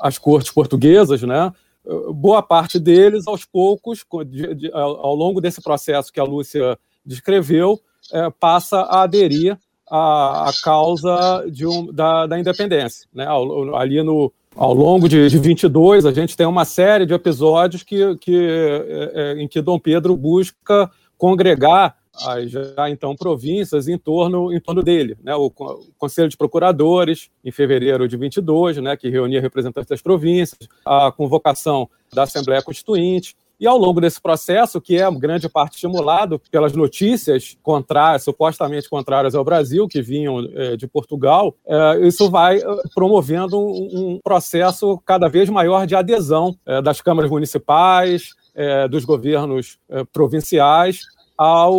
às 0.01 0.17
cortes 0.17 0.51
portuguesas, 0.51 1.21
né, 1.21 1.53
boa 2.13 2.41
parte 2.41 2.79
deles, 2.79 3.27
aos 3.27 3.45
poucos, 3.45 4.03
de, 4.25 4.55
de, 4.55 4.71
ao 4.73 5.15
longo 5.15 5.39
desse 5.39 5.61
processo 5.61 6.11
que 6.11 6.19
a 6.19 6.23
Lúcia 6.23 6.77
descreveu, 7.05 7.79
é, 8.11 8.29
passa 8.29 8.81
a 8.81 9.03
aderir 9.03 9.57
à, 9.89 10.49
à 10.49 10.53
causa 10.63 11.45
de 11.49 11.65
um, 11.65 11.91
da, 11.91 12.25
da 12.25 12.39
independência. 12.39 13.07
Né? 13.13 13.27
Ali 13.75 14.01
no, 14.03 14.31
ao 14.55 14.73
longo 14.73 15.09
de, 15.09 15.27
de 15.29 15.37
22, 15.37 16.05
a 16.05 16.13
gente 16.13 16.37
tem 16.37 16.45
uma 16.45 16.63
série 16.63 17.05
de 17.05 17.13
episódios 17.13 17.83
que, 17.83 18.15
que, 18.17 18.35
é, 18.35 19.11
é, 19.13 19.41
em 19.41 19.47
que 19.47 19.61
Dom 19.61 19.77
Pedro 19.77 20.15
busca 20.15 20.89
congregar 21.17 21.95
as 22.21 22.49
já 22.49 22.89
então 22.89 23.13
províncias 23.13 23.89
em 23.89 23.97
torno, 23.97 24.53
em 24.53 24.59
torno 24.59 24.81
dele. 24.81 25.17
Né? 25.21 25.35
O, 25.35 25.47
o, 25.47 25.87
Conselho 25.97 26.29
de 26.29 26.37
Procuradores, 26.37 27.29
em 27.43 27.51
fevereiro 27.51 28.07
de 28.07 28.15
22, 28.15 28.77
né, 28.77 28.95
que 28.95 29.09
reunia 29.09 29.41
representantes 29.41 29.89
das 29.89 30.01
províncias, 30.01 30.57
a 30.85 31.11
convocação 31.11 31.89
da 32.13 32.23
Assembleia 32.23 32.61
Constituinte, 32.61 33.35
e 33.59 33.65
ao 33.65 33.77
longo 33.77 34.01
desse 34.01 34.21
processo, 34.21 34.81
que 34.81 34.97
é 34.97 35.09
grande 35.11 35.47
parte 35.47 35.73
estimulado 35.73 36.39
pelas 36.51 36.73
notícias 36.73 37.57
contrárias, 37.63 38.23
supostamente 38.23 38.89
contrárias 38.89 39.35
ao 39.35 39.43
Brasil, 39.43 39.87
que 39.87 40.01
vinham 40.01 40.39
é, 40.53 40.75
de 40.75 40.87
Portugal, 40.87 41.55
é, 41.65 42.07
isso 42.07 42.29
vai 42.29 42.57
eh, 42.57 42.65
promovendo 42.93 43.59
um, 43.59 44.19
processo 44.23 44.99
cada 45.05 45.27
vez 45.27 45.49
maior 45.49 45.85
de 45.85 45.95
adesão 45.95 46.55
é, 46.65 46.81
das 46.81 47.01
câmaras 47.01 47.29
municipais, 47.29 48.33
dos 48.89 49.03
governos 49.03 49.77
provinciais 50.13 51.01
ao, 51.37 51.75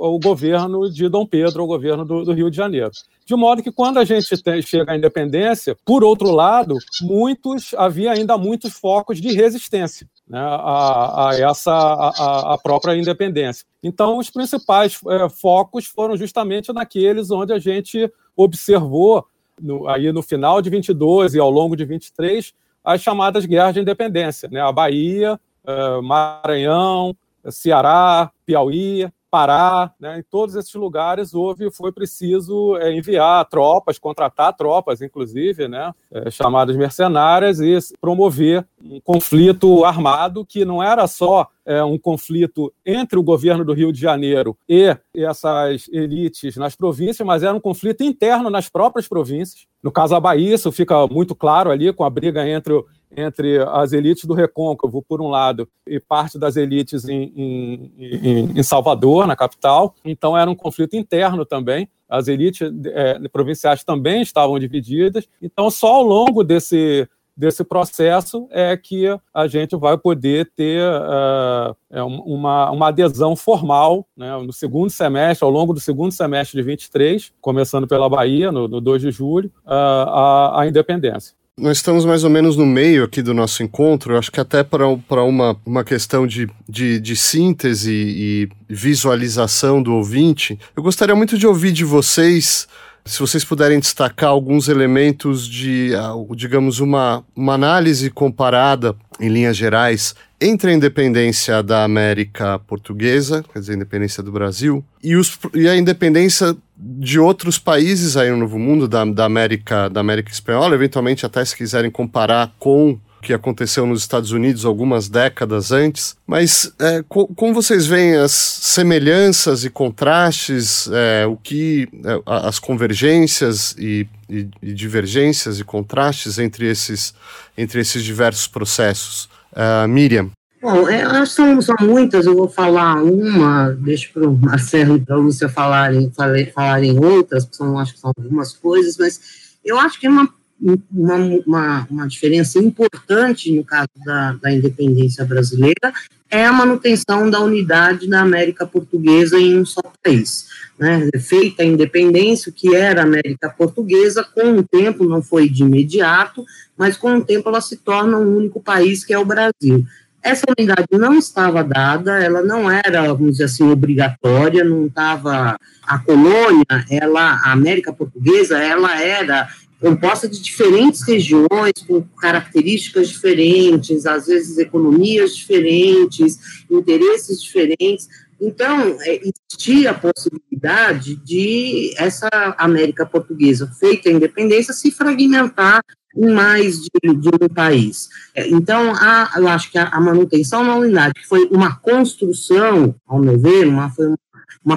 ao, 0.00 0.16
governo 0.20 0.88
de 0.88 1.08
Dom 1.08 1.26
Pedro, 1.26 1.62
ao 1.62 1.66
governo 1.66 2.04
do, 2.04 2.24
do 2.24 2.32
Rio 2.32 2.48
de 2.48 2.56
Janeiro. 2.56 2.92
De 3.26 3.34
modo 3.34 3.64
que 3.64 3.72
quando 3.72 3.98
a 3.98 4.04
gente 4.04 4.28
chega 4.62 4.92
à 4.92 4.96
independência, 4.96 5.76
por 5.84 6.04
outro 6.04 6.30
lado, 6.30 6.76
muitos 7.02 7.74
havia 7.74 8.12
ainda 8.12 8.38
muitos 8.38 8.74
focos 8.74 9.20
de 9.20 9.32
resistência 9.32 10.06
né, 10.30 10.38
a, 10.38 11.30
a, 11.30 11.40
essa 11.40 11.72
a, 11.72 12.54
a, 12.54 12.58
própria 12.58 12.96
independência. 12.96 13.66
Então, 13.82 14.16
os 14.16 14.30
principais 14.30 15.00
é, 15.08 15.28
focos 15.28 15.86
foram 15.86 16.16
justamente 16.16 16.72
naqueles 16.72 17.32
onde 17.32 17.52
a 17.52 17.58
gente 17.58 18.08
observou 18.36 19.26
no, 19.60 19.88
aí 19.88 20.12
no 20.12 20.22
final 20.22 20.62
de 20.62 20.70
22 20.70 21.34
e 21.34 21.40
ao 21.40 21.50
longo 21.50 21.74
de 21.74 21.84
23 21.84 22.54
as 22.84 23.02
chamadas 23.02 23.44
guerras 23.44 23.74
de 23.74 23.80
independência, 23.80 24.48
né, 24.48 24.60
a 24.60 24.70
Bahia, 24.70 25.38
é, 25.66 26.00
Maranhão, 26.00 27.14
Ceará, 27.50 28.30
Piauí, 28.46 29.10
Pará, 29.30 29.92
né, 30.00 30.18
em 30.18 30.22
todos 30.22 30.56
esses 30.56 30.74
lugares 30.74 31.32
houve, 31.34 31.70
foi 31.70 31.92
preciso 31.92 32.76
é, 32.78 32.92
enviar 32.92 33.44
tropas, 33.44 33.98
contratar 33.98 34.56
tropas, 34.56 35.00
inclusive, 35.00 35.68
né, 35.68 35.94
é, 36.10 36.30
chamadas 36.30 36.74
mercenárias, 36.76 37.60
e 37.60 37.78
promover 38.00 38.66
um 38.82 39.00
conflito 39.00 39.84
armado 39.84 40.44
que 40.44 40.64
não 40.64 40.82
era 40.82 41.06
só 41.06 41.48
é, 41.64 41.84
um 41.84 41.96
conflito 41.96 42.72
entre 42.84 43.18
o 43.18 43.22
governo 43.22 43.64
do 43.64 43.72
Rio 43.72 43.92
de 43.92 44.00
Janeiro 44.00 44.56
e 44.68 44.96
essas 45.14 45.88
elites 45.92 46.56
nas 46.56 46.74
províncias, 46.74 47.24
mas 47.24 47.44
era 47.44 47.54
um 47.54 47.60
conflito 47.60 48.02
interno 48.02 48.50
nas 48.50 48.68
próprias 48.68 49.06
províncias. 49.06 49.66
No 49.80 49.92
caso 49.92 50.12
da 50.12 50.20
Bahia, 50.20 50.54
isso 50.54 50.72
fica 50.72 51.06
muito 51.06 51.34
claro 51.34 51.70
ali 51.70 51.92
com 51.92 52.02
a 52.02 52.10
briga 52.10 52.46
entre 52.48 52.74
entre 53.16 53.58
as 53.58 53.92
elites 53.92 54.24
do 54.24 54.34
Recôncavo, 54.34 55.02
por 55.02 55.20
um 55.20 55.28
lado, 55.28 55.68
e 55.86 55.98
parte 55.98 56.38
das 56.38 56.56
elites 56.56 57.08
em, 57.08 57.32
em, 57.36 58.58
em, 58.58 58.62
Salvador, 58.62 59.26
na 59.26 59.34
capital. 59.34 59.94
Então, 60.04 60.36
era 60.36 60.50
um 60.50 60.54
conflito 60.54 60.96
interno 60.96 61.44
também. 61.44 61.88
As 62.08 62.28
elites 62.28 62.70
é, 62.86 63.28
provinciais 63.28 63.84
também 63.84 64.22
estavam 64.22 64.58
divididas. 64.58 65.28
Então, 65.40 65.70
só 65.70 65.94
ao 65.94 66.02
longo 66.02 66.44
desse, 66.44 67.08
desse 67.36 67.64
processo 67.64 68.46
é 68.50 68.76
que 68.76 69.06
a 69.32 69.46
gente 69.46 69.76
vai 69.76 69.96
poder 69.96 70.50
ter 70.54 70.82
uh, 70.82 72.04
uma, 72.26 72.70
uma 72.70 72.88
adesão 72.88 73.34
formal 73.34 74.06
né, 74.16 74.36
no 74.38 74.52
segundo 74.52 74.90
semestre, 74.90 75.44
ao 75.44 75.50
longo 75.50 75.72
do 75.72 75.80
segundo 75.80 76.12
semestre 76.12 76.60
de 76.60 76.66
23, 76.66 77.32
começando 77.40 77.86
pela 77.86 78.08
Bahia, 78.08 78.52
no, 78.52 78.68
no 78.68 78.80
2 78.80 79.02
de 79.02 79.10
julho, 79.10 79.50
uh, 79.64 79.70
a, 79.70 80.60
a 80.60 80.68
independência. 80.68 81.39
Nós 81.60 81.76
estamos 81.76 82.06
mais 82.06 82.24
ou 82.24 82.30
menos 82.30 82.56
no 82.56 82.64
meio 82.64 83.04
aqui 83.04 83.20
do 83.20 83.34
nosso 83.34 83.62
encontro, 83.62 84.16
acho 84.16 84.32
que 84.32 84.40
até 84.40 84.64
para 84.64 84.86
uma, 85.22 85.54
uma 85.66 85.84
questão 85.84 86.26
de, 86.26 86.48
de, 86.66 86.98
de, 86.98 87.14
síntese 87.14 87.92
e 87.92 88.48
visualização 88.66 89.82
do 89.82 89.92
ouvinte, 89.92 90.58
eu 90.74 90.82
gostaria 90.82 91.14
muito 91.14 91.36
de 91.36 91.46
ouvir 91.46 91.72
de 91.72 91.84
vocês, 91.84 92.66
se 93.04 93.20
vocês 93.20 93.44
puderem 93.44 93.78
destacar 93.78 94.30
alguns 94.30 94.68
elementos 94.68 95.46
de, 95.46 95.90
digamos, 96.34 96.80
uma, 96.80 97.22
uma 97.36 97.52
análise 97.52 98.08
comparada, 98.08 98.96
em 99.20 99.28
linhas 99.28 99.54
gerais, 99.54 100.14
entre 100.40 100.70
a 100.70 100.74
independência 100.74 101.62
da 101.62 101.84
América 101.84 102.58
Portuguesa, 102.60 103.44
quer 103.52 103.58
dizer, 103.58 103.72
a 103.72 103.76
independência 103.76 104.22
do 104.22 104.32
Brasil, 104.32 104.82
e, 105.04 105.14
os, 105.14 105.38
e 105.52 105.68
a 105.68 105.76
independência 105.76 106.56
de 106.82 107.18
outros 107.18 107.58
países 107.58 108.16
aí 108.16 108.30
no 108.30 108.38
Novo 108.38 108.58
Mundo, 108.58 108.88
da, 108.88 109.04
da, 109.04 109.24
América, 109.24 109.88
da 109.90 110.00
América 110.00 110.30
Espanhola, 110.30 110.74
eventualmente 110.74 111.26
até 111.26 111.44
se 111.44 111.54
quiserem 111.54 111.90
comparar 111.90 112.54
com 112.58 112.92
o 112.92 113.22
que 113.22 113.34
aconteceu 113.34 113.86
nos 113.86 114.00
Estados 114.00 114.32
Unidos 114.32 114.64
algumas 114.64 115.08
décadas 115.08 115.72
antes. 115.72 116.16
Mas 116.26 116.72
é, 116.78 117.04
co 117.06 117.26
como 117.28 117.52
vocês 117.52 117.86
veem 117.86 118.16
as 118.16 118.32
semelhanças 118.32 119.62
e 119.62 119.68
contrastes, 119.68 120.88
é, 120.90 121.26
o 121.26 121.36
que 121.36 121.86
é, 122.02 122.22
as 122.26 122.58
convergências 122.58 123.74
e, 123.78 124.06
e, 124.28 124.48
e, 124.62 124.72
divergências 124.72 125.60
e 125.60 125.64
contrastes 125.64 126.38
entre 126.38 126.66
esses, 126.66 127.14
entre 127.58 127.80
esses 127.80 128.02
diversos 128.02 128.46
processos? 128.46 129.28
Uh, 129.52 129.86
Miriam. 129.86 130.30
Bom, 130.60 130.88
é, 130.88 131.24
são, 131.24 131.60
são 131.62 131.74
muitas, 131.80 132.26
eu 132.26 132.36
vou 132.36 132.48
falar 132.48 133.02
uma, 133.02 133.70
deixo 133.70 134.12
para 134.12 134.28
o 134.28 134.36
Marcelo 134.36 134.96
e 134.96 135.00
para 135.00 135.14
a 135.14 135.18
Lúcia 135.18 135.48
falarem, 135.48 136.12
falarem 136.54 137.02
outras, 137.02 137.48
são, 137.50 137.78
acho 137.78 137.94
que 137.94 138.00
são 138.00 138.12
algumas 138.14 138.52
coisas, 138.52 138.96
mas 138.98 139.56
eu 139.64 139.78
acho 139.78 139.98
que 139.98 140.06
é 140.06 140.10
uma, 140.10 140.28
uma, 140.60 141.16
uma, 141.46 141.86
uma 141.90 142.06
diferença 142.06 142.58
importante 142.58 143.50
no 143.52 143.64
caso 143.64 143.88
da, 144.04 144.32
da 144.32 144.52
independência 144.52 145.24
brasileira 145.24 145.94
é 146.30 146.46
a 146.46 146.52
manutenção 146.52 147.28
da 147.28 147.40
unidade 147.40 148.06
da 148.06 148.20
América 148.20 148.64
Portuguesa 148.64 149.38
em 149.38 149.58
um 149.58 149.66
só 149.66 149.80
país. 150.02 150.46
Né? 150.78 151.10
Feita 151.18 151.62
a 151.62 151.66
independência, 151.66 152.50
o 152.50 152.52
que 152.52 152.74
era 152.74 153.00
a 153.00 153.04
América 153.04 153.50
Portuguesa, 153.50 154.22
com 154.22 154.58
o 154.58 154.62
tempo, 154.62 155.04
não 155.04 155.20
foi 155.20 155.48
de 155.48 155.62
imediato, 155.62 156.44
mas 156.76 156.96
com 156.96 157.16
o 157.16 157.24
tempo 157.24 157.48
ela 157.48 157.60
se 157.60 157.78
torna 157.78 158.16
um 158.16 158.36
único 158.36 158.60
país, 158.60 159.04
que 159.04 159.12
é 159.12 159.18
o 159.18 159.24
Brasil. 159.24 159.84
Essa 160.22 160.44
unidade 160.56 160.86
não 160.92 161.14
estava 161.14 161.64
dada, 161.64 162.22
ela 162.22 162.42
não 162.42 162.70
era, 162.70 163.12
vamos 163.14 163.32
dizer 163.32 163.44
assim, 163.44 163.70
obrigatória, 163.70 164.62
não 164.62 164.86
estava. 164.86 165.56
A 165.82 165.98
colônia, 165.98 166.64
ela, 166.88 167.40
a 167.44 167.52
América 167.52 167.92
Portuguesa, 167.92 168.58
ela 168.58 169.00
era 169.00 169.48
composta 169.80 170.28
de 170.28 170.40
diferentes 170.40 171.02
regiões, 171.02 171.72
com 171.88 172.02
características 172.20 173.08
diferentes, 173.08 174.04
às 174.04 174.26
vezes 174.26 174.58
economias 174.58 175.34
diferentes, 175.34 176.38
interesses 176.70 177.42
diferentes. 177.42 178.06
Então, 178.38 178.96
é, 179.00 179.20
existia 179.50 179.90
a 179.90 179.94
possibilidade 179.94 181.16
de 181.16 181.94
essa 181.96 182.28
América 182.58 183.06
Portuguesa, 183.06 183.70
feita 183.78 184.08
a 184.08 184.12
independência, 184.12 184.74
se 184.74 184.90
fragmentar 184.90 185.82
em 186.16 186.32
mais 186.32 186.80
de, 186.80 187.14
de 187.14 187.28
um 187.28 187.48
país. 187.48 188.08
É, 188.34 188.48
então, 188.48 188.92
a, 188.94 189.32
eu 189.36 189.48
acho 189.48 189.70
que 189.70 189.78
a, 189.78 189.88
a, 189.88 190.00
manutenção 190.00 190.64
na 190.64 190.74
unidade, 190.74 191.14
que 191.14 191.26
foi 191.26 191.48
uma 191.50 191.76
construção, 191.76 192.94
ao 193.06 193.18
meu 193.18 193.38
ver, 193.38 193.66
uma, 193.66 193.90
foi 193.90 194.06
uma 194.06 194.18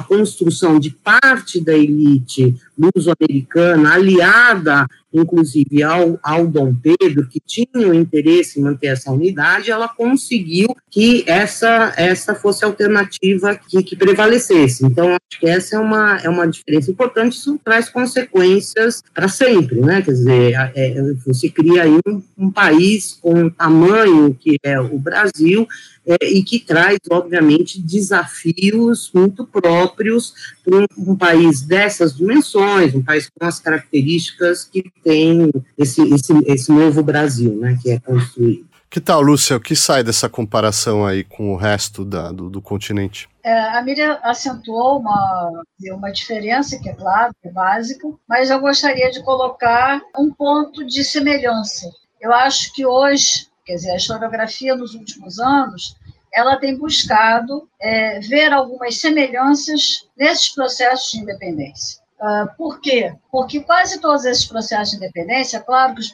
construção 0.03 0.79
de 0.79 0.89
parte 0.89 1.59
da 1.59 1.73
elite 1.73 2.55
luso-americana, 2.77 3.93
aliada 3.93 4.87
inclusive 5.13 5.83
ao, 5.83 6.19
ao 6.23 6.47
Dom 6.47 6.73
Pedro, 6.73 7.27
que 7.27 7.39
tinha 7.39 7.87
o 7.87 7.93
interesse 7.93 8.59
em 8.59 8.63
manter 8.63 8.87
essa 8.87 9.11
unidade, 9.11 9.69
ela 9.69 9.87
conseguiu 9.87 10.75
que 10.89 11.23
essa, 11.27 11.93
essa 11.95 12.33
fosse 12.33 12.65
a 12.65 12.67
alternativa 12.67 13.55
que, 13.55 13.83
que 13.83 13.95
prevalecesse. 13.95 14.85
Então, 14.85 15.09
acho 15.09 15.39
que 15.39 15.47
essa 15.47 15.75
é 15.75 15.79
uma, 15.79 16.17
é 16.17 16.29
uma 16.29 16.47
diferença 16.47 16.89
importante, 16.89 17.37
isso 17.37 17.59
traz 17.63 17.89
consequências 17.89 19.03
para 19.13 19.27
sempre, 19.27 19.79
né? 19.81 20.01
Quer 20.01 20.11
dizer, 20.11 20.53
é, 20.75 21.13
você 21.25 21.49
cria 21.49 21.83
aí 21.83 21.99
um, 22.07 22.21
um 22.37 22.51
país 22.51 23.17
com 23.21 23.45
o 23.45 23.51
tamanho 23.51 24.35
que 24.39 24.57
é 24.63 24.79
o 24.79 24.97
Brasil, 24.97 25.67
é, 26.05 26.25
e 26.25 26.43
que 26.43 26.59
traz, 26.59 26.97
obviamente, 27.09 27.81
desafios 27.81 29.09
muito 29.13 29.45
próprios 29.45 30.33
para 30.63 30.79
um, 30.79 31.11
um, 31.11 31.15
país 31.15 31.61
dessas 31.61 32.15
dimensões, 32.15 32.93
um 32.93 33.01
país 33.01 33.29
com 33.29 33.45
as 33.45 33.59
características 33.59 34.65
que 34.65 34.83
tem 35.03 35.51
esse, 35.77 36.01
esse, 36.13 36.33
esse 36.45 36.71
novo 36.71 37.01
Brasil, 37.01 37.55
né, 37.55 37.77
que 37.81 37.91
é 37.91 37.99
construído. 37.99 38.67
Que 38.93 39.01
tal, 39.01 39.23
Lúcia, 39.23 39.57
o 39.57 39.59
que 39.59 39.75
sai 39.75 40.03
dessa 40.03 40.29
comparação 40.29 41.03
aí 41.03 41.23
com 41.23 41.51
o 41.51 41.55
resto 41.55 42.05
da, 42.05 42.31
do, 42.31 42.47
do 42.47 42.61
continente? 42.61 43.27
É, 43.43 43.59
a 43.75 43.81
Miriam 43.81 44.19
acentuou 44.21 44.99
uma, 44.99 45.63
uma 45.93 46.11
diferença, 46.11 46.77
que 46.77 46.87
é 46.87 46.93
claro, 46.93 47.33
que 47.41 47.47
é 47.47 47.51
básica, 47.51 48.07
mas 48.29 48.51
eu 48.51 48.59
gostaria 48.59 49.09
de 49.09 49.23
colocar 49.23 49.99
um 50.15 50.31
ponto 50.31 50.85
de 50.85 51.03
semelhança. 51.03 51.89
Eu 52.21 52.31
acho 52.31 52.71
que 52.71 52.85
hoje, 52.85 53.47
quer 53.65 53.75
dizer, 53.75 53.91
a 53.91 53.95
historiografia 53.97 54.75
nos 54.75 54.93
últimos 54.93 55.39
anos, 55.39 55.95
ela 56.33 56.57
tem 56.57 56.77
buscado 56.77 57.69
é, 57.79 58.19
ver 58.19 58.51
algumas 58.51 58.97
semelhanças 58.97 60.09
nesses 60.17 60.49
processos 60.49 61.11
de 61.11 61.19
independência. 61.19 62.02
Uh, 62.23 62.47
por 62.55 62.79
quê? 62.79 63.13
Porque 63.29 63.59
quase 63.59 63.99
todos 63.99 64.23
esses 64.23 64.45
processos 64.45 64.91
de 64.91 64.95
independência, 64.95 65.59
claro 65.59 65.93
que 65.93 65.99
os 65.99 66.09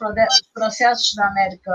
processos 0.52 1.14
da 1.14 1.28
América 1.28 1.72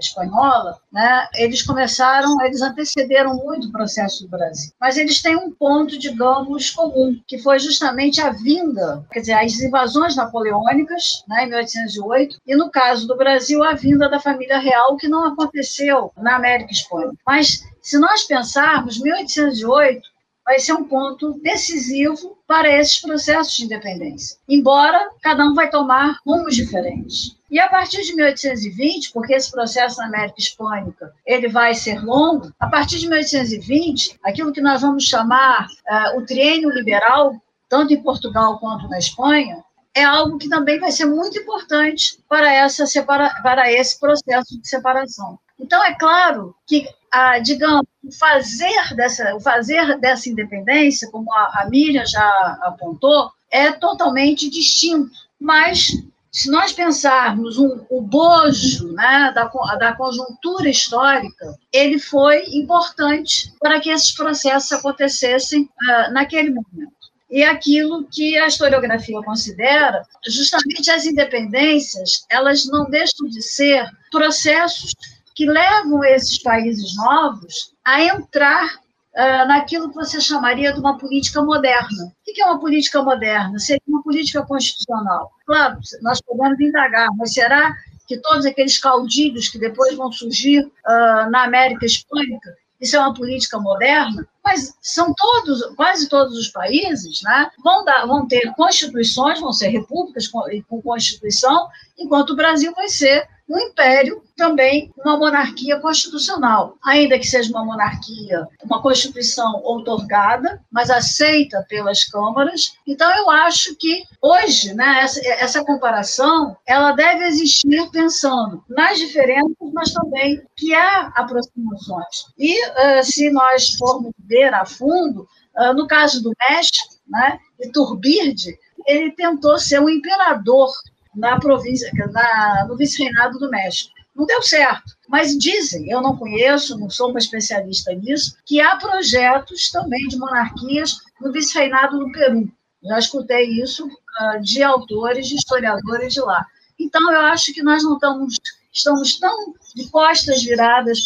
Espanhola, 0.00 0.78
né, 0.90 1.28
eles 1.34 1.62
começaram, 1.62 2.40
eles 2.42 2.62
antecederam 2.62 3.36
muito 3.36 3.68
o 3.68 3.72
processo 3.72 4.22
do 4.22 4.30
Brasil. 4.30 4.72
Mas 4.80 4.96
eles 4.96 5.20
têm 5.20 5.36
um 5.36 5.52
ponto, 5.52 5.98
digamos, 5.98 6.70
comum, 6.70 7.20
que 7.28 7.36
foi 7.36 7.58
justamente 7.58 8.18
a 8.18 8.30
vinda, 8.30 9.04
quer 9.12 9.20
dizer, 9.20 9.34
as 9.34 9.60
invasões 9.60 10.16
napoleônicas, 10.16 11.22
né, 11.28 11.44
em 11.44 11.50
1808, 11.50 12.38
e 12.46 12.56
no 12.56 12.70
caso 12.70 13.06
do 13.06 13.14
Brasil, 13.14 13.62
a 13.62 13.74
vinda 13.74 14.08
da 14.08 14.18
família 14.18 14.58
real, 14.58 14.96
que 14.96 15.06
não 15.06 15.22
aconteceu 15.22 16.10
na 16.16 16.36
América 16.36 16.72
Hispânica. 16.72 17.18
Mas 17.26 17.62
se 17.82 17.98
nós 17.98 18.24
pensarmos, 18.24 18.98
1808 18.98 20.15
vai 20.46 20.60
ser 20.60 20.72
um 20.74 20.84
ponto 20.84 21.32
decisivo 21.42 22.38
para 22.46 22.70
esses 22.70 23.00
processos 23.00 23.56
de 23.56 23.64
independência, 23.64 24.38
embora 24.48 25.10
cada 25.20 25.44
um 25.44 25.54
vai 25.54 25.68
tomar 25.68 26.20
rumos 26.24 26.54
diferentes. 26.54 27.36
E 27.50 27.58
a 27.58 27.68
partir 27.68 28.02
de 28.02 28.14
1820, 28.14 29.12
porque 29.12 29.34
esse 29.34 29.50
processo 29.50 29.98
na 29.98 30.06
América 30.06 30.38
Hispânica 30.38 31.12
ele 31.26 31.48
vai 31.48 31.74
ser 31.74 32.04
longo, 32.04 32.52
a 32.60 32.68
partir 32.68 32.98
de 32.98 33.08
1820, 33.08 34.20
aquilo 34.22 34.52
que 34.52 34.60
nós 34.60 34.82
vamos 34.82 35.04
chamar 35.04 35.66
uh, 35.66 36.18
o 36.18 36.24
triênio 36.24 36.70
liberal, 36.70 37.34
tanto 37.68 37.92
em 37.92 38.02
Portugal 38.02 38.58
quanto 38.60 38.88
na 38.88 38.98
Espanha, 38.98 39.64
é 39.96 40.04
algo 40.04 40.38
que 40.38 40.48
também 40.48 40.78
vai 40.78 40.92
ser 40.92 41.06
muito 41.06 41.38
importante 41.38 42.22
para, 42.28 42.52
essa 42.52 42.86
separa 42.86 43.30
para 43.42 43.72
esse 43.72 43.98
processo 43.98 44.60
de 44.60 44.68
separação. 44.68 45.38
Então, 45.58 45.82
é 45.82 45.94
claro 45.94 46.54
que, 46.66 46.86
a, 47.16 47.38
digamos, 47.38 47.86
o 48.04 48.12
fazer, 48.12 48.94
dessa, 48.94 49.34
o 49.34 49.40
fazer 49.40 49.98
dessa 49.98 50.28
independência, 50.28 51.10
como 51.10 51.32
a, 51.32 51.62
a 51.62 51.68
Miriam 51.70 52.04
já 52.04 52.58
apontou, 52.60 53.30
é 53.50 53.72
totalmente 53.72 54.50
distinto. 54.50 55.10
Mas, 55.40 55.92
se 56.30 56.50
nós 56.50 56.74
pensarmos 56.74 57.56
um, 57.56 57.80
o 57.88 58.02
bojo 58.02 58.92
né, 58.92 59.32
da, 59.34 59.50
da 59.78 59.94
conjuntura 59.94 60.68
histórica, 60.68 61.56
ele 61.72 61.98
foi 61.98 62.44
importante 62.52 63.50
para 63.58 63.80
que 63.80 63.88
esses 63.88 64.12
processos 64.12 64.70
acontecessem 64.72 65.62
uh, 65.62 66.12
naquele 66.12 66.50
momento 66.50 66.96
e 67.30 67.42
aquilo 67.42 68.06
que 68.06 68.36
a 68.38 68.46
historiografia 68.46 69.20
considera, 69.22 70.02
justamente 70.28 70.90
as 70.90 71.06
independências, 71.06 72.24
elas 72.30 72.66
não 72.66 72.88
deixam 72.88 73.26
de 73.28 73.42
ser 73.42 73.90
processos 74.12 74.94
que 75.36 75.44
levam 75.44 76.02
esses 76.02 76.42
países 76.42 76.96
novos 76.96 77.74
a 77.84 78.02
entrar 78.02 78.64
uh, 78.64 79.46
naquilo 79.46 79.90
que 79.90 79.94
você 79.94 80.18
chamaria 80.18 80.72
de 80.72 80.80
uma 80.80 80.96
política 80.96 81.42
moderna. 81.42 82.06
O 82.26 82.32
que 82.32 82.40
é 82.40 82.46
uma 82.46 82.58
política 82.58 83.02
moderna? 83.02 83.58
Seria 83.58 83.82
uma 83.86 84.02
política 84.02 84.42
constitucional. 84.42 85.30
Claro, 85.46 85.78
nós 86.00 86.22
podemos 86.22 86.58
indagar, 86.58 87.08
mas 87.18 87.34
será 87.34 87.76
que 88.08 88.16
todos 88.18 88.46
aqueles 88.46 88.78
caudilhos 88.78 89.50
que 89.50 89.58
depois 89.58 89.94
vão 89.94 90.10
surgir 90.10 90.64
uh, 90.64 91.30
na 91.30 91.44
América 91.44 91.84
Hispânica, 91.84 92.54
isso 92.80 92.96
é 92.96 93.00
uma 93.00 93.12
política 93.12 93.58
moderna? 93.58 94.26
Mas 94.42 94.74
são 94.80 95.12
todos, 95.12 95.62
quase 95.76 96.08
todos 96.08 96.38
os 96.38 96.48
países, 96.48 97.20
né, 97.22 97.50
vão, 97.62 97.84
dar, 97.84 98.06
vão 98.06 98.26
ter 98.26 98.54
constituições, 98.54 99.40
vão 99.40 99.52
ser 99.52 99.68
repúblicas 99.68 100.28
com, 100.28 100.42
com 100.66 100.80
constituição, 100.80 101.68
enquanto 101.98 102.30
o 102.30 102.36
Brasil 102.36 102.72
vai 102.74 102.88
ser 102.88 103.28
um 103.48 103.58
império, 103.58 104.22
também 104.36 104.92
uma 104.98 105.16
monarquia 105.16 105.78
constitucional, 105.78 106.76
ainda 106.84 107.18
que 107.18 107.26
seja 107.26 107.50
uma 107.50 107.64
monarquia, 107.64 108.46
uma 108.64 108.82
constituição 108.82 109.60
outorgada, 109.62 110.60
mas 110.70 110.90
aceita 110.90 111.64
pelas 111.68 112.04
câmaras. 112.04 112.76
Então, 112.86 113.10
eu 113.16 113.30
acho 113.30 113.74
que 113.76 114.04
hoje, 114.20 114.74
né, 114.74 115.00
essa, 115.02 115.26
essa 115.26 115.64
comparação, 115.64 116.56
ela 116.66 116.92
deve 116.92 117.24
existir 117.24 117.88
pensando 117.90 118.62
nas 118.68 118.98
diferenças, 118.98 119.56
mas 119.72 119.92
também 119.92 120.42
que 120.56 120.74
há 120.74 121.12
aproximações. 121.14 122.26
E 122.38 122.60
uh, 122.66 123.04
se 123.04 123.30
nós 123.30 123.74
formos 123.74 124.12
ver 124.18 124.52
a 124.52 124.64
fundo, 124.64 125.26
uh, 125.56 125.72
no 125.72 125.86
caso 125.86 126.22
do 126.22 126.32
México, 126.48 126.96
né, 127.08 127.38
Iturbide, 127.60 128.58
ele 128.86 129.10
tentou 129.12 129.58
ser 129.58 129.80
um 129.80 129.88
imperador 129.88 130.70
na 131.16 131.40
província, 131.40 131.90
na, 132.12 132.66
no 132.68 132.76
vice-reinado 132.76 133.38
do 133.38 133.50
México. 133.50 133.90
Não 134.14 134.26
deu 134.26 134.42
certo. 134.42 134.94
Mas 135.08 135.36
dizem, 135.36 135.90
eu 135.90 136.00
não 136.00 136.16
conheço, 136.16 136.78
não 136.78 136.90
sou 136.90 137.10
uma 137.10 137.18
especialista 137.18 137.92
nisso, 137.94 138.36
que 138.44 138.60
há 138.60 138.76
projetos 138.76 139.70
também 139.70 140.06
de 140.08 140.18
monarquias 140.18 140.98
no 141.20 141.32
vice-reinado 141.32 141.98
do 141.98 142.10
Peru. 142.12 142.50
Já 142.84 142.98
escutei 142.98 143.44
isso 143.62 143.86
uh, 143.86 144.40
de 144.40 144.62
autores, 144.62 145.26
de 145.28 145.36
historiadores 145.36 146.12
de 146.12 146.20
lá. 146.20 146.46
Então, 146.78 147.12
eu 147.12 147.20
acho 147.22 147.52
que 147.52 147.62
nós 147.62 147.82
não 147.82 147.94
estamos, 147.94 148.36
estamos 148.72 149.18
tão 149.18 149.54
de 149.74 149.88
costas 149.90 150.42
viradas 150.42 151.00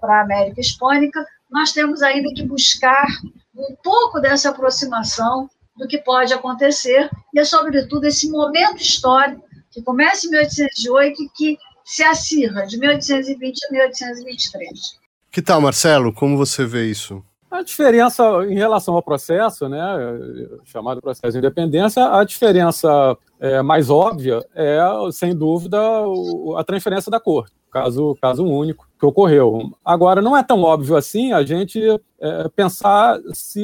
para 0.00 0.18
a 0.18 0.22
América 0.22 0.60
Hispânica, 0.60 1.24
nós 1.50 1.72
temos 1.72 2.02
ainda 2.02 2.32
que 2.34 2.42
buscar 2.42 3.06
um 3.54 3.74
pouco 3.82 4.20
dessa 4.20 4.50
aproximação 4.50 5.48
do 5.76 5.86
que 5.86 5.98
pode 5.98 6.32
acontecer, 6.32 7.10
e 7.34 7.38
é, 7.38 7.44
sobretudo, 7.44 8.04
esse 8.04 8.30
momento 8.30 8.80
histórico 8.80 9.45
que 9.76 9.82
começa 9.82 10.26
em 10.26 10.30
1808 10.30 11.22
e 11.22 11.28
que 11.28 11.58
se 11.84 12.02
acirra 12.02 12.66
de 12.66 12.78
1820 12.78 13.66
a 13.66 13.72
1823. 13.72 14.70
Que 15.30 15.42
tal, 15.42 15.60
Marcelo? 15.60 16.14
Como 16.14 16.38
você 16.38 16.64
vê 16.64 16.86
isso? 16.86 17.22
A 17.50 17.62
diferença 17.62 18.24
em 18.48 18.54
relação 18.54 18.94
ao 18.94 19.02
processo, 19.02 19.68
né, 19.68 19.78
chamado 20.64 21.02
processo 21.02 21.32
de 21.32 21.38
independência, 21.38 22.10
a 22.10 22.24
diferença 22.24 23.16
é, 23.38 23.60
mais 23.60 23.90
óbvia 23.90 24.44
é, 24.54 24.80
sem 25.12 25.34
dúvida, 25.34 25.78
a 26.56 26.64
transferência 26.64 27.10
da 27.10 27.20
corte, 27.20 27.52
caso, 27.70 28.16
caso 28.20 28.44
único 28.44 28.88
que 28.98 29.06
ocorreu. 29.06 29.70
Agora, 29.84 30.22
não 30.22 30.36
é 30.36 30.42
tão 30.42 30.62
óbvio 30.62 30.96
assim 30.96 31.32
a 31.32 31.44
gente 31.44 31.80
é, 32.18 32.48
pensar 32.48 33.20
se 33.32 33.62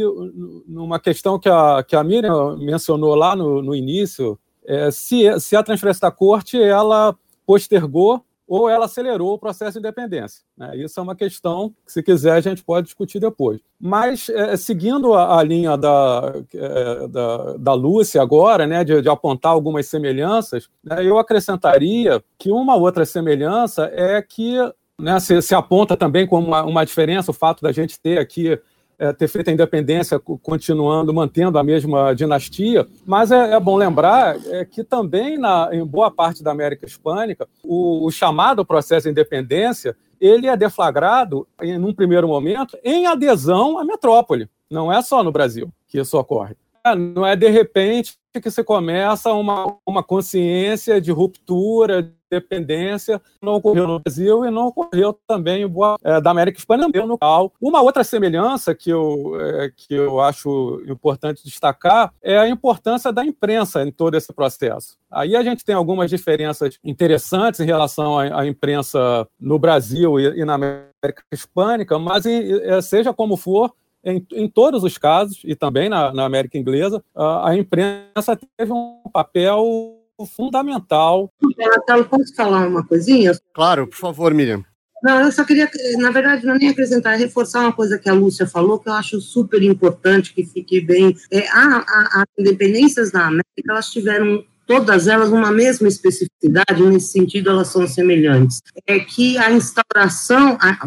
numa 0.68 1.00
questão 1.00 1.38
que 1.38 1.48
a, 1.48 1.82
que 1.82 1.96
a 1.96 2.04
Miriam 2.04 2.56
mencionou 2.58 3.14
lá 3.14 3.34
no, 3.34 3.62
no 3.62 3.74
início, 3.74 4.38
é, 4.66 4.90
se, 4.90 5.40
se 5.40 5.56
a 5.56 5.62
transferência 5.62 6.00
da 6.02 6.10
corte 6.10 6.60
ela 6.60 7.16
postergou 7.46 8.24
ou 8.46 8.68
ela 8.68 8.84
acelerou 8.84 9.32
o 9.32 9.38
processo 9.38 9.72
de 9.72 9.78
independência. 9.78 10.42
Né? 10.56 10.76
Isso 10.76 11.00
é 11.00 11.02
uma 11.02 11.16
questão 11.16 11.70
que, 11.86 11.92
se 11.92 12.02
quiser, 12.02 12.32
a 12.32 12.40
gente 12.40 12.62
pode 12.62 12.86
discutir 12.86 13.18
depois. 13.18 13.60
Mas, 13.80 14.28
é, 14.28 14.56
seguindo 14.58 15.14
a, 15.14 15.38
a 15.38 15.42
linha 15.42 15.74
da, 15.76 16.34
é, 16.54 17.08
da, 17.08 17.56
da 17.56 17.72
Lúcia 17.72 18.20
agora, 18.20 18.66
né, 18.66 18.84
de, 18.84 19.00
de 19.00 19.08
apontar 19.08 19.52
algumas 19.52 19.86
semelhanças, 19.86 20.68
né, 20.84 21.02
eu 21.02 21.18
acrescentaria 21.18 22.22
que 22.38 22.50
uma 22.50 22.76
outra 22.76 23.06
semelhança 23.06 23.90
é 23.90 24.20
que 24.20 24.56
né, 24.98 25.18
se, 25.18 25.40
se, 25.40 25.54
aponta 25.54 25.96
também 25.96 26.26
como 26.26 26.48
uma, 26.48 26.62
uma 26.62 26.84
diferença 26.84 27.30
o 27.30 27.34
fato 27.34 27.62
da 27.62 27.72
gente 27.72 27.98
ter 27.98 28.18
aqui 28.18 28.60
é, 29.02 29.12
ter 29.12 29.26
feito 29.26 29.50
a 29.50 29.52
independência 29.52 30.16
continuando, 30.20 31.12
mantendo 31.12 31.58
a 31.58 31.64
mesma 31.64 32.14
dinastia, 32.14 32.86
mas 33.04 33.32
é, 33.32 33.54
é 33.54 33.58
bom 33.58 33.76
lembrar 33.76 34.36
é, 34.46 34.64
que 34.64 34.84
também 34.84 35.36
na, 35.36 35.68
em 35.72 35.84
boa 35.84 36.08
parte 36.08 36.40
da 36.40 36.52
América 36.52 36.86
Hispânica, 36.86 37.48
o, 37.64 38.06
o 38.06 38.10
chamado 38.12 38.64
processo 38.64 39.04
de 39.04 39.10
independência, 39.10 39.96
ele 40.20 40.46
é 40.46 40.56
deflagrado, 40.56 41.48
em 41.60 41.76
um 41.76 41.92
primeiro 41.92 42.28
momento, 42.28 42.78
em 42.84 43.08
adesão 43.08 43.76
à 43.76 43.84
metrópole. 43.84 44.48
Não 44.70 44.92
é 44.92 45.02
só 45.02 45.24
no 45.24 45.32
Brasil 45.32 45.68
que 45.88 45.98
isso 45.98 46.16
ocorre. 46.16 46.54
É, 46.84 46.94
não 46.94 47.24
é 47.24 47.36
de 47.36 47.48
repente 47.48 48.14
que 48.40 48.50
se 48.50 48.64
começa 48.64 49.32
uma, 49.32 49.76
uma 49.86 50.02
consciência 50.02 51.00
de 51.00 51.12
ruptura, 51.12 52.02
de 52.02 52.12
dependência, 52.30 53.20
não 53.42 53.54
ocorreu 53.54 53.86
no 53.86 54.00
Brasil 54.00 54.46
e 54.46 54.50
não 54.50 54.68
ocorreu 54.68 55.18
também 55.26 55.62
em 55.62 55.68
boa, 55.68 55.98
é, 56.02 56.18
da 56.18 56.30
América 56.30 56.58
Hispânica 56.58 57.04
no 57.04 57.18
qual. 57.18 57.52
Uma 57.60 57.82
outra 57.82 58.02
semelhança 58.02 58.74
que 58.74 58.88
eu, 58.88 59.38
é, 59.38 59.70
que 59.76 59.92
eu 59.92 60.18
acho 60.18 60.82
importante 60.88 61.44
destacar 61.44 62.12
é 62.22 62.38
a 62.38 62.48
importância 62.48 63.12
da 63.12 63.22
imprensa 63.22 63.82
em 63.82 63.92
todo 63.92 64.16
esse 64.16 64.32
processo. 64.32 64.96
Aí 65.10 65.36
a 65.36 65.42
gente 65.42 65.62
tem 65.62 65.74
algumas 65.74 66.08
diferenças 66.08 66.78
interessantes 66.82 67.60
em 67.60 67.66
relação 67.66 68.18
à, 68.18 68.40
à 68.40 68.46
imprensa 68.46 69.28
no 69.38 69.58
Brasil 69.58 70.18
e, 70.18 70.40
e 70.40 70.44
na 70.44 70.54
América 70.54 71.22
Hispânica, 71.30 71.98
mas 71.98 72.24
é, 72.24 72.80
seja 72.80 73.12
como 73.12 73.36
for, 73.36 73.74
em, 74.04 74.26
em, 74.32 74.48
todos 74.48 74.84
os 74.84 74.98
casos, 74.98 75.40
e 75.44 75.54
também 75.54 75.88
na, 75.88 76.12
na 76.12 76.24
América 76.24 76.58
Inglesa, 76.58 77.02
a, 77.14 77.50
a, 77.50 77.56
imprensa 77.56 78.38
teve 78.56 78.72
um 78.72 79.02
papel 79.12 79.98
fundamental. 80.36 81.30
Marcelo, 81.58 82.04
posso 82.04 82.34
falar 82.34 82.66
uma 82.66 82.86
coisinha? 82.86 83.32
Claro, 83.52 83.86
por 83.86 83.96
favor, 83.96 84.32
Miriam. 84.34 84.64
Não, 85.02 85.20
eu 85.20 85.32
só 85.32 85.44
queria, 85.44 85.68
na 85.98 86.12
verdade, 86.12 86.46
não 86.46 86.54
nem 86.54 86.68
acrescentar, 86.68 87.18
reforçar 87.18 87.60
uma 87.60 87.72
coisa 87.72 87.98
que 87.98 88.08
a 88.08 88.14
Lúcia 88.14 88.46
falou, 88.46 88.78
que 88.78 88.88
eu 88.88 88.92
acho 88.92 89.20
super 89.20 89.60
importante 89.60 90.32
que 90.32 90.44
fique 90.44 90.80
bem. 90.80 91.16
É, 91.28 91.48
a, 91.48 91.78
a, 91.78 92.22
as 92.22 92.26
independências 92.38 93.10
da 93.10 93.26
América, 93.26 93.48
elas 93.68 93.90
tiveram 93.90 94.44
todas 94.72 95.06
elas 95.06 95.30
uma 95.30 95.52
mesma 95.52 95.86
especificidade, 95.86 96.82
nesse 96.82 97.12
sentido 97.12 97.50
elas 97.50 97.68
são 97.68 97.86
semelhantes, 97.86 98.62
é 98.86 98.98
que 98.98 99.36
a 99.36 99.52
instauração, 99.52 100.56
a, 100.58 100.78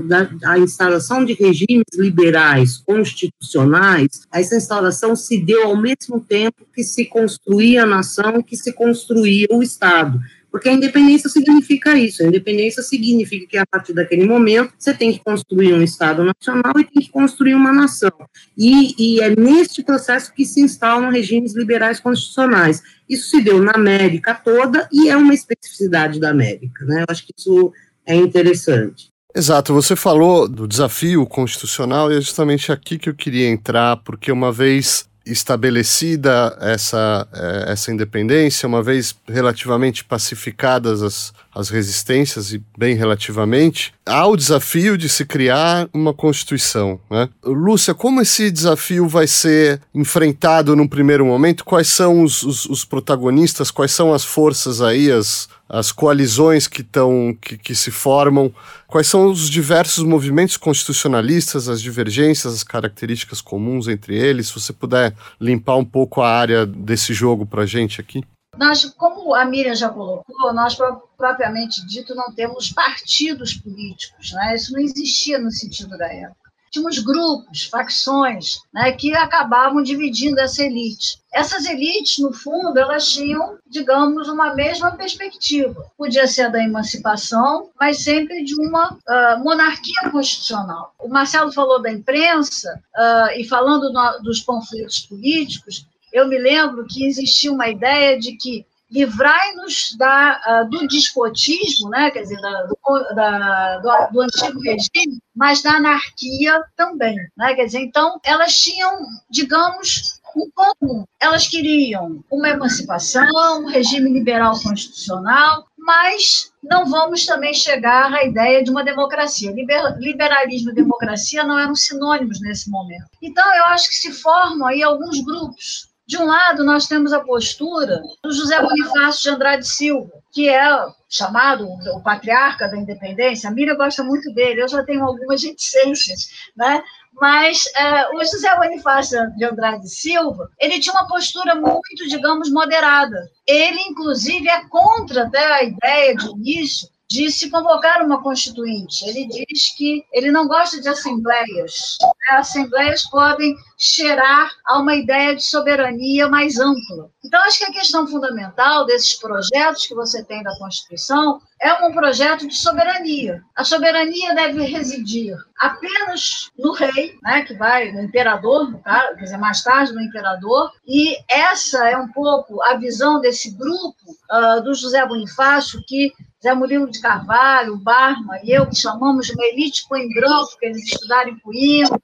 a, 0.51 0.57
instauração 0.57 1.23
de 1.23 1.33
regimes 1.33 1.85
liberais 1.93 2.77
constitucionais, 2.77 4.21
essa 4.33 4.55
instauração 4.55 5.15
se 5.15 5.37
deu 5.37 5.67
ao 5.67 5.77
mesmo 5.77 6.19
tempo 6.19 6.65
que 6.73 6.83
se 6.83 7.05
construía 7.05 7.83
a 7.83 7.85
nação 7.85 8.41
que 8.41 8.57
se 8.57 8.73
construía 8.73 9.47
o 9.51 9.61
Estado. 9.61 10.19
Porque 10.55 10.69
a 10.69 10.71
independência 10.71 11.29
significa 11.29 11.97
isso. 11.97 12.23
A 12.23 12.27
independência 12.27 12.81
significa 12.81 13.45
que, 13.45 13.57
a 13.57 13.65
partir 13.65 13.91
daquele 13.91 14.25
momento, 14.25 14.73
você 14.79 14.93
tem 14.93 15.11
que 15.11 15.19
construir 15.19 15.73
um 15.73 15.81
Estado 15.81 16.23
nacional 16.23 16.71
e 16.79 16.85
tem 16.85 17.03
que 17.03 17.09
construir 17.09 17.55
uma 17.55 17.73
nação. 17.73 18.13
E, 18.57 18.95
e 18.97 19.19
é 19.19 19.35
neste 19.35 19.83
processo 19.83 20.33
que 20.33 20.45
se 20.45 20.61
instalam 20.61 21.09
regimes 21.09 21.53
liberais 21.53 21.99
constitucionais. 21.99 22.81
Isso 23.09 23.31
se 23.31 23.41
deu 23.41 23.61
na 23.61 23.73
América 23.73 24.33
toda 24.33 24.87
e 24.93 25.09
é 25.09 25.17
uma 25.17 25.33
especificidade 25.33 26.21
da 26.21 26.29
América. 26.29 26.85
Né? 26.85 27.01
Eu 27.01 27.05
acho 27.09 27.25
que 27.25 27.33
isso 27.37 27.73
é 28.05 28.15
interessante. 28.15 29.09
Exato, 29.35 29.73
você 29.73 29.93
falou 29.93 30.47
do 30.47 30.65
desafio 30.65 31.25
constitucional 31.25 32.09
e 32.09 32.15
é 32.15 32.21
justamente 32.21 32.71
aqui 32.71 32.97
que 32.97 33.09
eu 33.09 33.13
queria 33.13 33.49
entrar, 33.49 33.97
porque 33.97 34.31
uma 34.31 34.53
vez 34.53 35.05
estabelecida 35.25 36.55
essa, 36.61 37.27
eh, 37.33 37.65
essa 37.69 37.91
independência, 37.91 38.67
uma 38.67 38.83
vez 38.83 39.15
relativamente 39.27 40.03
pacificadas 40.03 41.01
as, 41.01 41.33
as 41.53 41.69
resistências, 41.69 42.53
e 42.53 42.61
bem 42.77 42.95
relativamente, 42.95 43.93
há 44.05 44.27
o 44.27 44.37
desafio 44.37 44.97
de 44.97 45.09
se 45.09 45.25
criar 45.25 45.89
uma 45.93 46.13
Constituição. 46.13 46.99
Né? 47.09 47.27
Lúcia, 47.43 47.93
como 47.93 48.21
esse 48.21 48.51
desafio 48.51 49.07
vai 49.07 49.25
ser 49.27 49.81
enfrentado 49.93 50.75
num 50.75 50.87
primeiro 50.87 51.25
momento? 51.25 51.65
Quais 51.65 51.87
são 51.87 52.21
os, 52.21 52.43
os, 52.43 52.65
os 52.65 52.85
protagonistas? 52.85 53.71
Quais 53.71 53.91
são 53.91 54.13
as 54.13 54.23
forças 54.23 54.81
aí, 54.81 55.11
as, 55.11 55.49
as 55.67 55.91
coalizões 55.91 56.67
que, 56.67 56.83
tão, 56.83 57.35
que, 57.41 57.57
que 57.57 57.75
se 57.75 57.91
formam, 57.91 58.53
quais 58.87 59.07
são 59.07 59.27
os 59.27 59.49
diversos 59.49 60.03
movimentos 60.03 60.57
constitucionalistas, 60.57 61.67
as 61.67 61.81
divergências, 61.81 62.53
as 62.53 62.63
características 62.63 63.41
comuns 63.41 63.87
entre 63.87 64.15
eles. 64.15 64.47
Se 64.47 64.53
você 64.53 64.71
puder 64.71 65.15
limpar 65.41 65.75
um 65.77 65.85
pouco 65.85 66.21
a 66.21 66.29
área 66.29 66.65
desse 66.65 67.13
jogo 67.13 67.45
para 67.45 67.65
gente 67.65 67.99
aqui. 67.99 68.23
Nós, 68.57 68.85
como 68.97 69.33
a 69.35 69.43
Miriam 69.43 69.75
já 69.75 69.89
colocou, 69.89 70.53
nós 70.53 70.77
propriamente 71.17 71.85
dito 71.85 72.15
não 72.15 72.33
temos 72.33 72.71
partidos 72.71 73.53
políticos, 73.53 74.31
né? 74.31 74.55
isso 74.55 74.71
não 74.71 74.79
existia 74.79 75.37
no 75.37 75.51
sentido 75.51 75.97
da 75.97 76.07
época 76.07 76.44
tínhamos 76.75 76.99
grupos, 76.99 77.63
facções, 77.63 78.59
né, 78.73 78.91
que 78.91 79.15
acabavam 79.15 79.81
dividindo 79.81 80.39
essa 80.39 80.63
elite. 80.63 81.17
Essas 81.33 81.65
elites, 81.65 82.19
no 82.19 82.33
fundo, 82.33 82.77
elas 82.77 83.11
tinham, 83.11 83.57
digamos, 83.67 84.27
uma 84.27 84.53
mesma 84.53 84.91
perspectiva. 84.91 85.91
Podia 85.97 86.27
ser 86.27 86.43
a 86.43 86.49
da 86.49 86.63
emancipação, 86.63 87.69
mas 87.79 88.03
sempre 88.03 88.43
de 88.43 88.55
uma 88.55 88.93
uh, 88.93 89.43
monarquia 89.43 90.09
constitucional. 90.11 90.93
O 90.99 91.07
Marcelo 91.07 91.51
falou 91.51 91.81
da 91.81 91.91
imprensa, 91.91 92.81
uh, 92.95 93.39
e 93.39 93.45
falando 93.45 93.91
no, 93.91 94.19
dos 94.23 94.41
conflitos 94.41 94.99
políticos, 95.01 95.85
eu 96.11 96.27
me 96.27 96.37
lembro 96.37 96.85
que 96.87 97.05
existia 97.05 97.51
uma 97.51 97.67
ideia 97.67 98.17
de 98.17 98.33
que 98.33 98.65
livrai-nos 98.95 99.97
uh, 99.99 100.69
do 100.69 100.87
despotismo, 100.87 101.89
né, 101.89 102.09
quer 102.11 102.21
dizer, 102.21 102.39
da, 102.39 102.63
do, 102.63 102.77
da, 103.13 103.77
do, 103.79 104.13
do, 104.13 104.21
antigo 104.21 104.59
regime, 104.61 105.19
mas 105.35 105.61
da 105.61 105.73
anarquia 105.73 106.63
também. 106.77 107.17
Né, 107.35 107.53
quer 107.55 107.65
dizer, 107.65 107.81
então, 107.81 108.19
elas 108.23 108.55
tinham, 108.55 109.05
digamos, 109.29 110.21
um 110.35 110.49
comum. 110.53 111.05
Elas 111.19 111.47
queriam 111.47 112.23
uma 112.31 112.49
emancipação, 112.49 113.25
um 113.61 113.67
regime 113.67 114.09
liberal 114.11 114.57
constitucional, 114.61 115.65
mas 115.77 116.51
não 116.63 116.85
vamos 116.85 117.25
também 117.25 117.53
chegar 117.53 118.13
à 118.13 118.23
ideia 118.23 118.63
de 118.63 118.71
uma 118.71 118.83
democracia. 118.83 119.53
liberalismo 119.97 120.71
e 120.71 120.75
democracia 120.75 121.43
não 121.43 121.59
eram 121.59 121.75
sinônimos 121.75 122.41
nesse 122.41 122.69
momento. 122.69 123.05
Então, 123.21 123.45
eu 123.55 123.65
acho 123.65 123.89
que 123.89 123.95
se 123.95 124.11
formam 124.11 124.67
aí 124.67 124.81
alguns 124.81 125.19
grupos. 125.23 125.89
De 126.07 126.17
um 126.17 126.25
lado, 126.25 126.63
nós 126.63 126.87
temos 126.87 127.11
a 127.13 127.19
postura 127.19 127.99
do 128.23 128.31
José 128.31 128.61
Bonifácio 128.61 129.23
de 129.23 129.29
Andrade 129.29 129.67
Silva, 129.67 130.11
que 130.31 130.47
é 130.47 130.85
chamado 131.09 131.67
o 131.67 132.01
patriarca 132.01 132.67
da 132.67 132.77
independência. 132.77 133.49
A 133.49 133.53
Miriam 133.53 133.75
gosta 133.75 134.03
muito 134.03 134.31
dele, 134.33 134.61
eu 134.61 134.67
já 134.67 134.83
tenho 134.83 135.03
algumas 135.03 135.43
reticências, 135.43 136.29
né? 136.55 136.83
mas 137.19 137.65
é, 137.75 138.09
o 138.09 138.19
José 138.23 138.55
Bonifácio 138.57 139.17
de 139.35 139.45
Andrade 139.45 139.89
Silva, 139.89 140.49
ele 140.59 140.79
tinha 140.79 140.93
uma 140.93 141.07
postura 141.07 141.55
muito, 141.55 142.07
digamos, 142.07 142.51
moderada. 142.51 143.29
Ele, 143.47 143.79
inclusive, 143.81 144.47
é 144.49 144.67
contra 144.67 145.23
até 145.23 145.53
a 145.53 145.63
ideia 145.63 146.15
de 146.15 146.27
início 146.27 146.89
de 147.09 147.29
se 147.31 147.49
convocar 147.49 148.03
uma 148.03 148.21
constituinte. 148.21 149.07
Ele 149.07 149.27
diz 149.27 149.75
que 149.75 150.03
ele 150.11 150.31
não 150.31 150.47
gosta 150.47 150.81
de 150.81 150.89
assembleias. 150.89 151.97
As 152.31 152.49
assembleias 152.49 153.03
podem 153.09 153.55
cheirar 153.77 154.51
a 154.65 154.79
uma 154.79 154.95
ideia 154.95 155.35
de 155.35 155.43
soberania 155.43 156.27
mais 156.27 156.57
ampla. 156.59 157.11
Então, 157.25 157.41
acho 157.41 157.57
que 157.57 157.65
a 157.65 157.71
questão 157.71 158.05
fundamental 158.05 158.85
desses 158.85 159.15
projetos 159.15 159.87
que 159.87 159.95
você 159.95 160.23
tem 160.23 160.43
da 160.43 160.55
Constituição 160.59 161.41
é 161.59 161.73
um 161.73 161.91
projeto 161.91 162.47
de 162.47 162.55
soberania. 162.55 163.41
A 163.55 163.63
soberania 163.63 164.35
deve 164.35 164.63
residir 164.65 165.35
apenas 165.57 166.51
no 166.55 166.71
rei, 166.71 167.17
né, 167.23 167.41
que 167.41 167.55
vai 167.55 167.91
no 167.91 168.03
imperador, 168.03 168.69
no 168.69 168.79
caso, 168.79 169.15
quer 169.15 169.23
dizer, 169.23 169.37
mais 169.37 169.63
tarde 169.63 169.93
no 169.93 170.01
imperador, 170.01 170.71
e 170.85 171.17
essa 171.27 171.89
é 171.89 171.97
um 171.97 172.11
pouco 172.11 172.61
a 172.61 172.75
visão 172.75 173.19
desse 173.19 173.49
grupo 173.55 173.95
uh, 174.31 174.61
do 174.61 174.75
José 174.75 175.03
Bonifácio, 175.07 175.81
que 175.87 176.13
Zé 176.43 176.53
Murilo 176.53 176.91
de 176.91 177.01
Carvalho, 177.01 177.75
Barma 177.77 178.37
e 178.43 178.51
eu, 178.51 178.67
que 178.67 178.75
chamamos 178.75 179.25
de 179.25 179.33
uma 179.33 179.45
elite 179.45 179.83
em 179.95 180.13
branco, 180.13 180.55
que 180.59 180.67
eles 180.67 180.85
estudaram 180.85 181.31
em 181.31 181.39
Coimbra, 181.39 181.99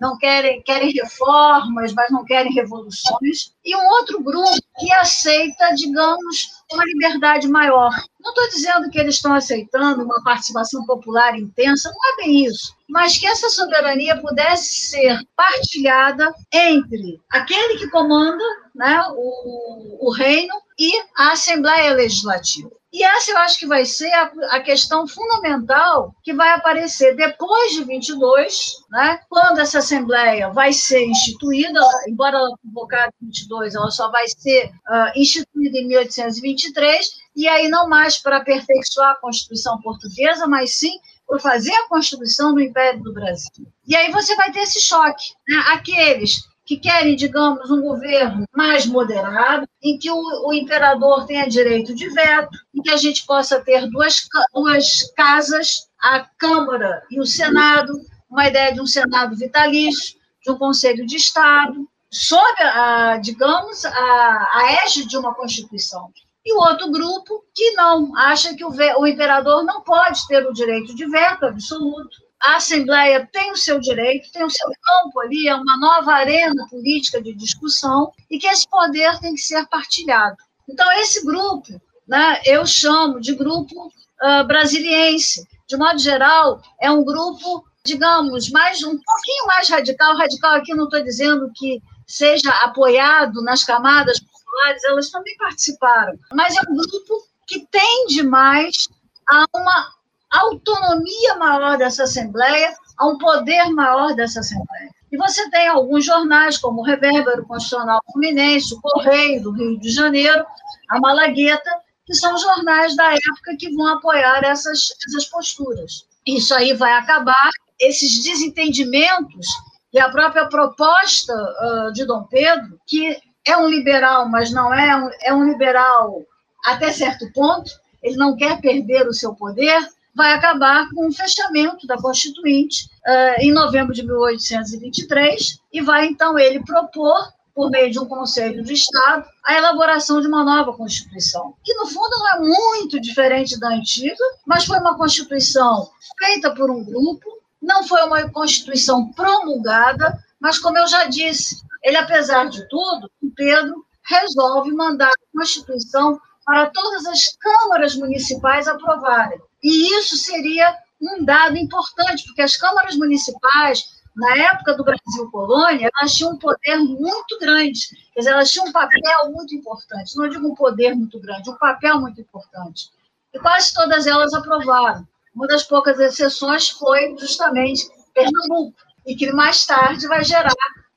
não 0.00 0.16
querem, 0.18 0.62
querem 0.62 0.92
reformas, 0.92 1.92
mas 1.92 2.10
não 2.10 2.24
querem 2.24 2.52
revoluções, 2.52 3.52
e 3.64 3.74
um 3.74 3.86
outro 3.88 4.22
grupo 4.22 4.56
que 4.78 4.92
aceita, 4.92 5.74
digamos, 5.74 6.56
uma 6.72 6.84
liberdade 6.84 7.48
maior. 7.48 7.90
Não 8.20 8.30
estou 8.30 8.48
dizendo 8.48 8.90
que 8.90 8.98
eles 8.98 9.16
estão 9.16 9.32
aceitando 9.32 10.04
uma 10.04 10.22
participação 10.22 10.84
popular 10.84 11.38
intensa, 11.38 11.90
não 11.90 12.12
é 12.12 12.24
bem 12.24 12.44
isso, 12.44 12.74
mas 12.88 13.18
que 13.18 13.26
essa 13.26 13.48
soberania 13.48 14.20
pudesse 14.20 14.90
ser 14.90 15.20
partilhada 15.34 16.34
entre 16.52 17.20
aquele 17.30 17.78
que 17.78 17.88
comanda 17.88 18.44
né, 18.74 19.02
o, 19.14 20.08
o 20.08 20.12
reino 20.12 20.54
e 20.78 20.92
a 21.16 21.32
Assembleia 21.32 21.94
Legislativa. 21.94 22.70
E 22.92 23.02
essa 23.02 23.30
eu 23.32 23.38
acho 23.38 23.58
que 23.58 23.66
vai 23.66 23.84
ser 23.84 24.10
a, 24.12 24.32
a, 24.50 24.60
questão 24.60 25.06
fundamental 25.06 26.14
que 26.22 26.32
vai 26.32 26.50
aparecer 26.50 27.16
depois 27.16 27.72
de 27.72 27.84
22, 27.84 28.76
né, 28.90 29.20
quando 29.28 29.58
essa 29.58 29.78
Assembleia 29.78 30.50
vai 30.50 30.72
ser 30.72 31.04
instituída, 31.04 31.80
embora 32.08 32.38
ela 32.38 32.56
convocada 32.62 33.12
em 33.20 33.26
22, 33.26 33.74
ela 33.74 33.90
só 33.90 34.10
vai 34.10 34.26
ser 34.28 34.70
uh, 34.88 35.12
instituída 35.18 35.78
em 35.78 35.88
1823, 35.88 37.10
e 37.34 37.48
aí 37.48 37.68
não 37.68 37.88
mais 37.88 38.18
para 38.18 38.38
aperfeiçoar 38.38 39.12
a 39.12 39.20
Constituição 39.20 39.80
portuguesa, 39.82 40.46
mas 40.46 40.78
sim 40.78 40.98
por 41.26 41.40
fazer 41.40 41.72
a 41.72 41.88
Constituição 41.88 42.54
do 42.54 42.60
Império 42.60 43.02
do 43.02 43.12
Brasil. 43.12 43.66
E 43.86 43.96
aí 43.96 44.10
você 44.12 44.34
vai 44.36 44.52
ter 44.52 44.60
esse 44.60 44.80
choque. 44.80 45.24
Né? 45.48 45.58
Aqueles 45.72 46.40
que 46.66 46.76
querem, 46.76 47.14
digamos, 47.14 47.70
um 47.70 47.80
governo 47.80 48.44
mais 48.54 48.84
moderado, 48.86 49.68
em 49.80 49.96
que 49.96 50.10
o, 50.10 50.48
o, 50.48 50.52
imperador 50.52 51.24
tenha 51.24 51.48
direito 51.48 51.94
de 51.94 52.08
veto, 52.08 52.58
em 52.74 52.82
que 52.82 52.90
a 52.90 52.96
gente 52.96 53.24
possa 53.24 53.60
ter 53.60 53.88
duas, 53.88 54.26
duas 54.52 55.12
casas, 55.12 55.88
a 56.02 56.26
Câmara 56.36 57.04
e 57.08 57.20
o 57.20 57.24
Senado, 57.24 57.92
uma 58.28 58.48
ideia 58.48 58.74
de 58.74 58.80
um 58.80 58.86
Senado 58.86 59.36
vitalício, 59.36 60.18
de 60.42 60.50
um 60.50 60.58
Conselho 60.58 61.06
de 61.06 61.16
Estado, 61.16 61.88
sob, 62.10 62.62
a, 62.62 63.18
digamos, 63.18 63.84
a, 63.84 64.48
a 64.52 64.76
égide 64.84 65.08
de 65.08 65.16
uma 65.16 65.34
Constituição. 65.34 66.10
E 66.44 66.52
o 66.52 66.58
outro 66.58 66.90
grupo 66.90 67.44
que 67.54 67.72
não, 67.72 68.16
acha 68.16 68.54
que 68.54 68.64
o, 68.64 68.70
o 68.70 69.06
imperador 69.06 69.64
não 69.64 69.82
pode 69.82 70.26
ter 70.26 70.44
o 70.44 70.52
direito 70.52 70.94
de 70.96 71.06
veto 71.06 71.46
absoluto, 71.46 72.25
a 72.42 72.56
Assembleia 72.56 73.28
tem 73.32 73.52
o 73.52 73.56
seu 73.56 73.80
direito, 73.80 74.30
tem 74.30 74.44
o 74.44 74.50
seu 74.50 74.68
campo 74.82 75.20
ali, 75.20 75.48
é 75.48 75.54
uma 75.54 75.78
nova 75.78 76.12
arena 76.12 76.66
política 76.68 77.20
de 77.22 77.34
discussão, 77.34 78.12
e 78.30 78.38
que 78.38 78.46
esse 78.46 78.68
poder 78.68 79.18
tem 79.20 79.34
que 79.34 79.40
ser 79.40 79.66
partilhado. 79.68 80.36
Então, 80.68 80.90
esse 81.00 81.24
grupo, 81.24 81.80
né, 82.06 82.40
eu 82.44 82.66
chamo 82.66 83.20
de 83.20 83.34
grupo 83.34 83.86
uh, 83.86 84.46
brasiliense. 84.46 85.46
De 85.66 85.76
modo 85.76 85.98
geral, 85.98 86.60
é 86.80 86.90
um 86.90 87.04
grupo, 87.04 87.64
digamos, 87.84 88.50
mais 88.50 88.82
um 88.82 88.96
pouquinho 88.96 89.46
mais 89.46 89.68
radical. 89.68 90.16
Radical 90.16 90.54
aqui 90.54 90.74
não 90.74 90.84
estou 90.84 91.02
dizendo 91.02 91.50
que 91.54 91.82
seja 92.06 92.50
apoiado 92.62 93.42
nas 93.42 93.64
camadas 93.64 94.20
populares, 94.20 94.84
elas 94.84 95.10
também 95.10 95.36
participaram, 95.36 96.16
mas 96.32 96.56
é 96.56 96.60
um 96.70 96.76
grupo 96.76 97.26
que 97.46 97.66
tende 97.66 98.22
mais 98.22 98.88
a 99.28 99.44
uma 99.54 99.92
autonomia 100.38 101.36
maior 101.36 101.76
dessa 101.76 102.04
Assembleia, 102.04 102.74
a 102.98 103.06
um 103.06 103.18
poder 103.18 103.68
maior 103.70 104.14
dessa 104.14 104.40
Assembleia. 104.40 104.90
E 105.10 105.16
você 105.16 105.48
tem 105.50 105.68
alguns 105.68 106.04
jornais, 106.04 106.58
como 106.58 106.80
o 106.80 106.84
Revérbero 106.84 107.46
Constitucional 107.46 108.02
Fluminense, 108.12 108.74
o 108.74 108.80
Correio 108.80 109.42
do 109.42 109.52
Rio 109.52 109.78
de 109.78 109.90
Janeiro, 109.90 110.44
a 110.88 111.00
Malagueta, 111.00 111.70
que 112.04 112.14
são 112.14 112.36
jornais 112.38 112.96
da 112.96 113.12
época 113.12 113.56
que 113.58 113.74
vão 113.74 113.86
apoiar 113.88 114.44
essas, 114.44 114.80
essas 115.06 115.26
posturas. 115.26 116.06
Isso 116.26 116.54
aí 116.54 116.74
vai 116.74 116.92
acabar, 116.92 117.50
esses 117.80 118.22
desentendimentos 118.22 119.46
e 119.92 120.00
a 120.00 120.08
própria 120.08 120.46
proposta 120.46 121.32
uh, 121.32 121.92
de 121.92 122.04
Dom 122.04 122.24
Pedro, 122.24 122.78
que 122.86 123.16
é 123.46 123.56
um 123.56 123.68
liberal, 123.68 124.28
mas 124.28 124.50
não 124.50 124.74
é 124.74 124.96
um, 124.96 125.10
é 125.22 125.34
um 125.34 125.48
liberal 125.48 126.22
até 126.64 126.92
certo 126.92 127.30
ponto, 127.32 127.70
ele 128.02 128.16
não 128.16 128.36
quer 128.36 128.60
perder 128.60 129.06
o 129.06 129.14
seu 129.14 129.34
poder, 129.34 129.78
vai 130.16 130.32
acabar 130.32 130.88
com 130.94 131.08
o 131.08 131.12
fechamento 131.12 131.86
da 131.86 131.98
Constituinte 131.98 132.86
uh, 133.06 133.40
em 133.40 133.52
novembro 133.52 133.92
de 133.92 134.02
1823 134.02 135.60
e 135.70 135.82
vai 135.82 136.06
então 136.06 136.38
ele 136.38 136.64
propor 136.64 137.36
por 137.54 137.70
meio 137.70 137.90
de 137.90 137.98
um 137.98 138.06
Conselho 138.06 138.62
de 138.62 138.72
Estado, 138.74 139.26
a 139.44 139.54
elaboração 139.54 140.20
de 140.20 140.26
uma 140.26 140.44
nova 140.44 140.74
Constituição, 140.74 141.54
que 141.62 141.72
no 141.74 141.86
fundo 141.86 142.10
não 142.10 142.28
é 142.34 142.38
muito 142.40 143.00
diferente 143.00 143.58
da 143.58 143.68
antiga, 143.68 144.22
mas 144.46 144.66
foi 144.66 144.78
uma 144.78 144.96
Constituição 144.96 145.90
feita 146.18 146.54
por 146.54 146.70
um 146.70 146.84
grupo, 146.84 147.24
não 147.62 147.86
foi 147.86 148.02
uma 148.02 148.28
Constituição 148.30 149.10
promulgada, 149.12 150.18
mas 150.38 150.58
como 150.58 150.76
eu 150.76 150.86
já 150.86 151.04
disse, 151.04 151.62
ele, 151.82 151.96
apesar 151.96 152.48
de 152.48 152.66
tudo, 152.68 153.10
Pedro 153.34 153.86
resolve 154.04 154.70
mandar 154.72 155.08
a 155.08 155.38
Constituição 155.38 156.20
para 156.44 156.70
todas 156.70 157.06
as 157.06 157.36
câmaras 157.36 157.96
municipais 157.96 158.68
aprovarem. 158.68 159.40
E 159.62 159.98
isso 159.98 160.16
seria 160.16 160.76
um 161.00 161.24
dado 161.24 161.56
importante, 161.56 162.24
porque 162.26 162.42
as 162.42 162.56
câmaras 162.56 162.96
municipais, 162.96 163.96
na 164.14 164.36
época 164.36 164.74
do 164.74 164.84
Brasil 164.84 165.30
colônia, 165.30 165.90
elas 165.98 166.14
tinham 166.14 166.32
um 166.32 166.38
poder 166.38 166.76
muito 166.78 167.38
grande, 167.38 167.80
quer 168.14 168.20
dizer, 168.20 168.30
elas 168.30 168.50
tinham 168.50 168.66
um 168.66 168.72
papel 168.72 169.30
muito 169.30 169.54
importante. 169.54 170.16
Não 170.16 170.28
digo 170.28 170.46
um 170.48 170.54
poder 170.54 170.94
muito 170.94 171.20
grande, 171.20 171.50
um 171.50 171.56
papel 171.56 172.00
muito 172.00 172.20
importante. 172.20 172.90
E 173.32 173.38
quase 173.38 173.74
todas 173.74 174.06
elas 174.06 174.32
aprovaram. 174.32 175.06
Uma 175.34 175.46
das 175.46 175.64
poucas 175.64 176.00
exceções 176.00 176.70
foi 176.70 177.14
justamente 177.18 177.86
Pernambuco, 178.14 178.74
e 179.06 179.14
que 179.14 179.30
mais 179.32 179.66
tarde 179.66 180.08
vai 180.08 180.24
gerar 180.24 180.54